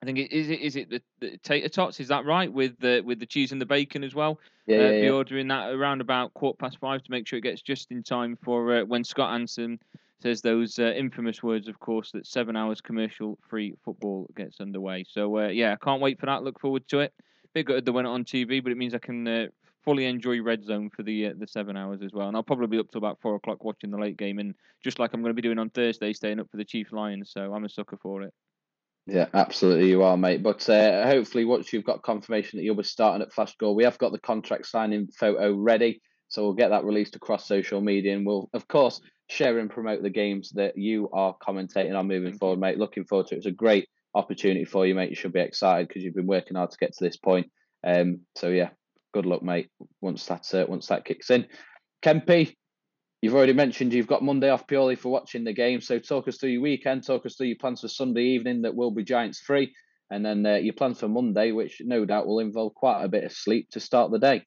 [0.02, 2.00] I think it is it is it the, the tater tots?
[2.00, 4.38] Is that right with the with the cheese and the bacon as well?
[4.66, 5.10] Yeah, uh, yeah, Be yeah.
[5.10, 8.36] ordering that around about quarter past five to make sure it gets just in time
[8.42, 9.78] for uh, when Scott Hanson
[10.22, 15.04] says those uh, infamous words, of course, that seven hours commercial free football gets underway.
[15.08, 16.42] So uh, yeah, I can't wait for that.
[16.42, 17.14] Look forward to it.
[17.54, 19.46] Big good that went on TV, but it means I can uh,
[19.82, 22.28] fully enjoy Red Zone for the uh, the seven hours as well.
[22.28, 24.98] And I'll probably be up to about four o'clock watching the late game, and just
[24.98, 27.30] like I'm going to be doing on Thursday, staying up for the Chief Lions.
[27.30, 28.34] So I'm a sucker for it.
[29.06, 30.42] Yeah, absolutely, you are, mate.
[30.42, 33.84] But uh, hopefully, once you've got confirmation that you'll be starting at Flash Score, we
[33.84, 36.00] have got the contract signing photo ready.
[36.28, 39.00] So we'll get that released across social media, and we'll, of course,
[39.30, 42.78] share and promote the games that you are commentating on moving forward, mate.
[42.78, 43.38] Looking forward to it.
[43.38, 45.10] It's a great opportunity for you, mate.
[45.10, 47.48] You should be excited because you've been working hard to get to this point.
[47.86, 48.70] Um, so yeah,
[49.14, 49.70] good luck, mate.
[50.00, 51.46] Once that uh, once that kicks in,
[52.02, 52.56] Kempy,
[53.22, 55.80] you've already mentioned you've got Monday off purely for watching the game.
[55.80, 57.06] So talk us through your weekend.
[57.06, 59.74] Talk us through your plans for Sunday evening that will be Giants free,
[60.10, 63.24] and then uh, your plans for Monday, which no doubt will involve quite a bit
[63.24, 64.42] of sleep to start the day.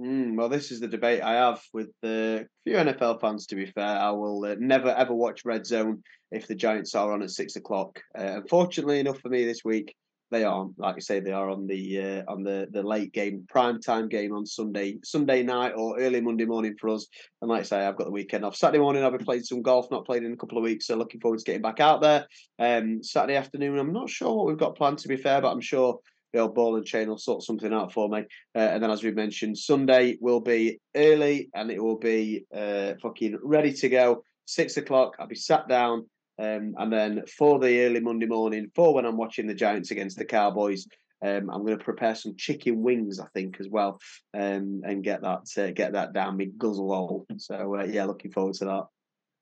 [0.00, 3.46] Mm, well, this is the debate I have with the few NFL fans.
[3.46, 7.12] To be fair, I will uh, never ever watch Red Zone if the Giants are
[7.12, 8.00] on at six o'clock.
[8.16, 9.94] Uh, unfortunately enough for me this week,
[10.30, 13.46] they are like I say they are on the uh, on the the late game
[13.48, 17.06] prime time game on Sunday Sunday night or early Monday morning for us.
[17.40, 18.56] And like I say, I've got the weekend off.
[18.56, 19.90] Saturday morning I'll be playing some golf.
[19.90, 22.26] Not played in a couple of weeks, so looking forward to getting back out there.
[22.58, 25.60] Um, Saturday afternoon, I'm not sure what we've got planned to be fair, but I'm
[25.60, 26.00] sure
[26.32, 28.20] the old ball and chain will sort something out for me.
[28.54, 32.94] Uh, and then, as we mentioned, Sunday will be early and it will be uh,
[33.00, 34.22] fucking ready to go.
[34.44, 36.06] Six o'clock, I'll be sat down.
[36.38, 40.18] Um, and then for the early Monday morning, for when I'm watching the Giants against
[40.18, 40.86] the Cowboys,
[41.22, 43.98] um, I'm going to prepare some chicken wings, I think, as well,
[44.34, 47.26] um, and get that uh, get that down my guzzle hole.
[47.38, 48.86] So uh, yeah, looking forward to that.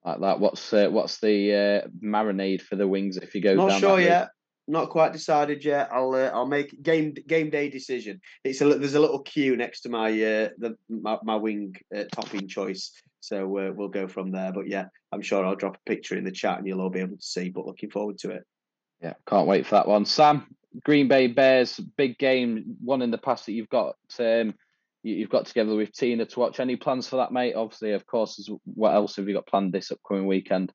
[0.05, 0.41] Like that.
[0.41, 1.53] What's uh, what's the
[1.85, 3.55] uh, marinade for the wings if you go?
[3.57, 4.29] Not down sure yet.
[4.67, 5.91] Not quite decided yet.
[5.93, 8.21] I'll uh, I'll make game game day decision.
[8.45, 12.05] It's a there's a little queue next to my uh, the my, my wing uh,
[12.11, 14.53] topping choice, so uh, we'll go from there.
[14.53, 17.01] But yeah, I'm sure I'll drop a picture in the chat and you'll all be
[17.01, 17.51] able to see.
[17.51, 18.45] But looking forward to it.
[19.03, 20.07] Yeah, can't wait for that one.
[20.07, 20.47] Sam,
[20.83, 24.55] Green Bay Bears, big game, one in the past that you've got um,
[25.03, 26.59] you- you've got together with Tina to watch.
[26.59, 27.55] Any plans for that, mate?
[27.55, 28.49] Obviously, of course.
[28.65, 30.73] What else have you got planned this upcoming weekend?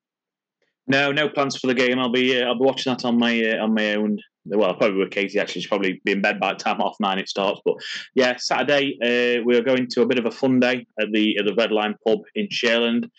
[0.90, 2.00] No, no plans for the game.
[2.00, 4.18] I'll be uh, I'll be watching that on my uh, on my own.
[4.46, 5.38] Well, probably with Katie.
[5.38, 7.62] Actually, she'll probably be in bed by the time half nine it starts.
[7.64, 7.76] But
[8.16, 11.38] yeah, Saturday uh, we are going to a bit of a fun day at the
[11.38, 13.06] at the Red Line Pub in Shareland.
[13.06, 13.10] Uh,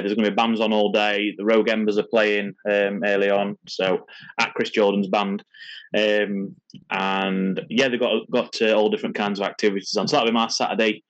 [0.00, 1.34] there's going to be bands on all day.
[1.38, 4.04] The Rogue Embers are playing um, early on, so
[4.38, 5.42] at Chris Jordan's band,
[5.96, 6.54] um,
[6.90, 10.06] and yeah, they've got got uh, all different kinds of activities on.
[10.06, 11.02] So that'll be my Saturday.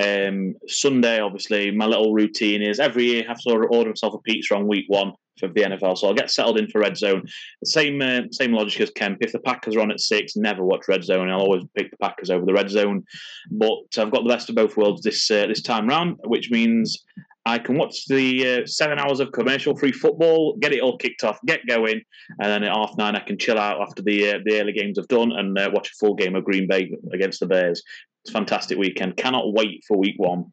[0.00, 4.18] Um, Sunday, obviously, my little routine is every year I have to order, myself a
[4.18, 5.98] pizza on week one for the NFL.
[5.98, 7.24] So I'll get settled in for Red Zone.
[7.64, 9.18] Same uh, same logic as Kemp.
[9.20, 11.28] If the Packers are on at six, never watch Red Zone.
[11.28, 13.04] I'll always pick the Packers over the Red Zone.
[13.50, 17.04] But I've got the best of both worlds this uh, this time round, which means
[17.48, 21.24] I can watch the uh, seven hours of commercial free football, get it all kicked
[21.24, 22.02] off, get going,
[22.40, 24.98] and then at half nine I can chill out after the uh, the early games
[24.98, 27.82] have done and uh, watch a full game of Green Bay against the Bears.
[28.24, 29.16] It's fantastic weekend.
[29.16, 30.52] Cannot wait for week one.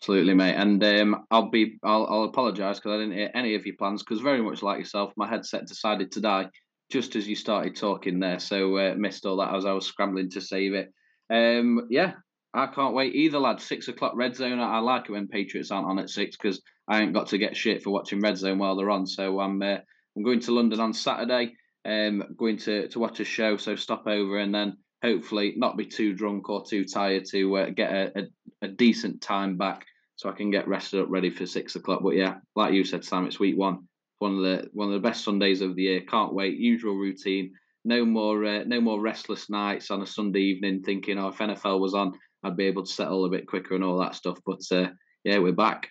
[0.00, 0.54] Absolutely, mate.
[0.54, 4.02] And um, I'll be I'll, I'll apologise because I didn't hear any of your plans
[4.02, 6.48] because very much like yourself, my headset decided to die
[6.90, 10.30] just as you started talking there, so uh, missed all that as I was scrambling
[10.30, 10.92] to save it.
[11.30, 12.12] Um, yeah,
[12.54, 13.60] I can't wait either, lad.
[13.60, 14.58] Six o'clock Red Zone.
[14.58, 17.56] I like it when Patriots aren't on at six because I ain't got to get
[17.56, 19.06] shit for watching Red Zone while they're on.
[19.06, 19.78] So I'm uh,
[20.16, 21.54] I'm going to London on Saturday.
[21.84, 23.56] Um, going to to watch a show.
[23.56, 27.70] So stop over and then hopefully not be too drunk or too tired to uh,
[27.70, 28.22] get a, a,
[28.62, 32.00] a decent time back so I can get rested up ready for six o'clock.
[32.02, 33.86] But yeah, like you said, Sam, it's week one.
[34.18, 36.00] One of the one of the best Sundays of the year.
[36.00, 36.58] Can't wait.
[36.58, 37.52] Usual routine.
[37.84, 41.78] No more uh, no more restless nights on a Sunday evening thinking, oh, if NFL
[41.78, 44.38] was on, I'd be able to settle a bit quicker and all that stuff.
[44.44, 44.88] But uh,
[45.22, 45.90] yeah, we're back.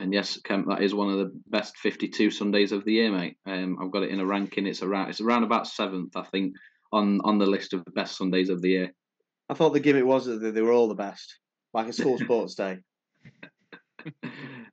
[0.00, 3.36] And yes, Kemp, that is one of the best 52 Sundays of the year, mate.
[3.46, 4.66] Um, I've got it in a ranking.
[4.66, 6.54] It's around it's around about seventh, I think,
[6.90, 8.92] on on the list of the best Sundays of the year.
[9.50, 11.38] I thought the gimmick was that they- they were all the best,
[11.74, 12.78] like a school sports day.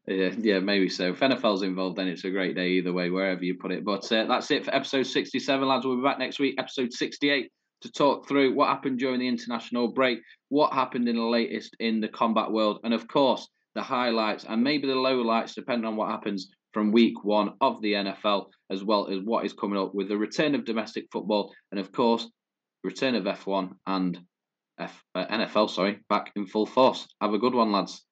[0.07, 1.09] yeah, yeah, maybe so.
[1.09, 3.83] If NFL's involved, then it's a great day either way, wherever you put it.
[3.83, 5.85] But uh, that's it for episode 67, lads.
[5.85, 7.51] We'll be back next week, episode 68,
[7.81, 11.99] to talk through what happened during the international break, what happened in the latest in
[11.99, 16.09] the combat world, and of course, the highlights and maybe the lowlights, depending on what
[16.09, 20.09] happens from week one of the NFL, as well as what is coming up with
[20.09, 22.27] the return of domestic football, and of course,
[22.83, 24.19] return of F1 and
[24.79, 27.07] F, uh, NFL, sorry, back in full force.
[27.21, 28.03] Have a good one, lads.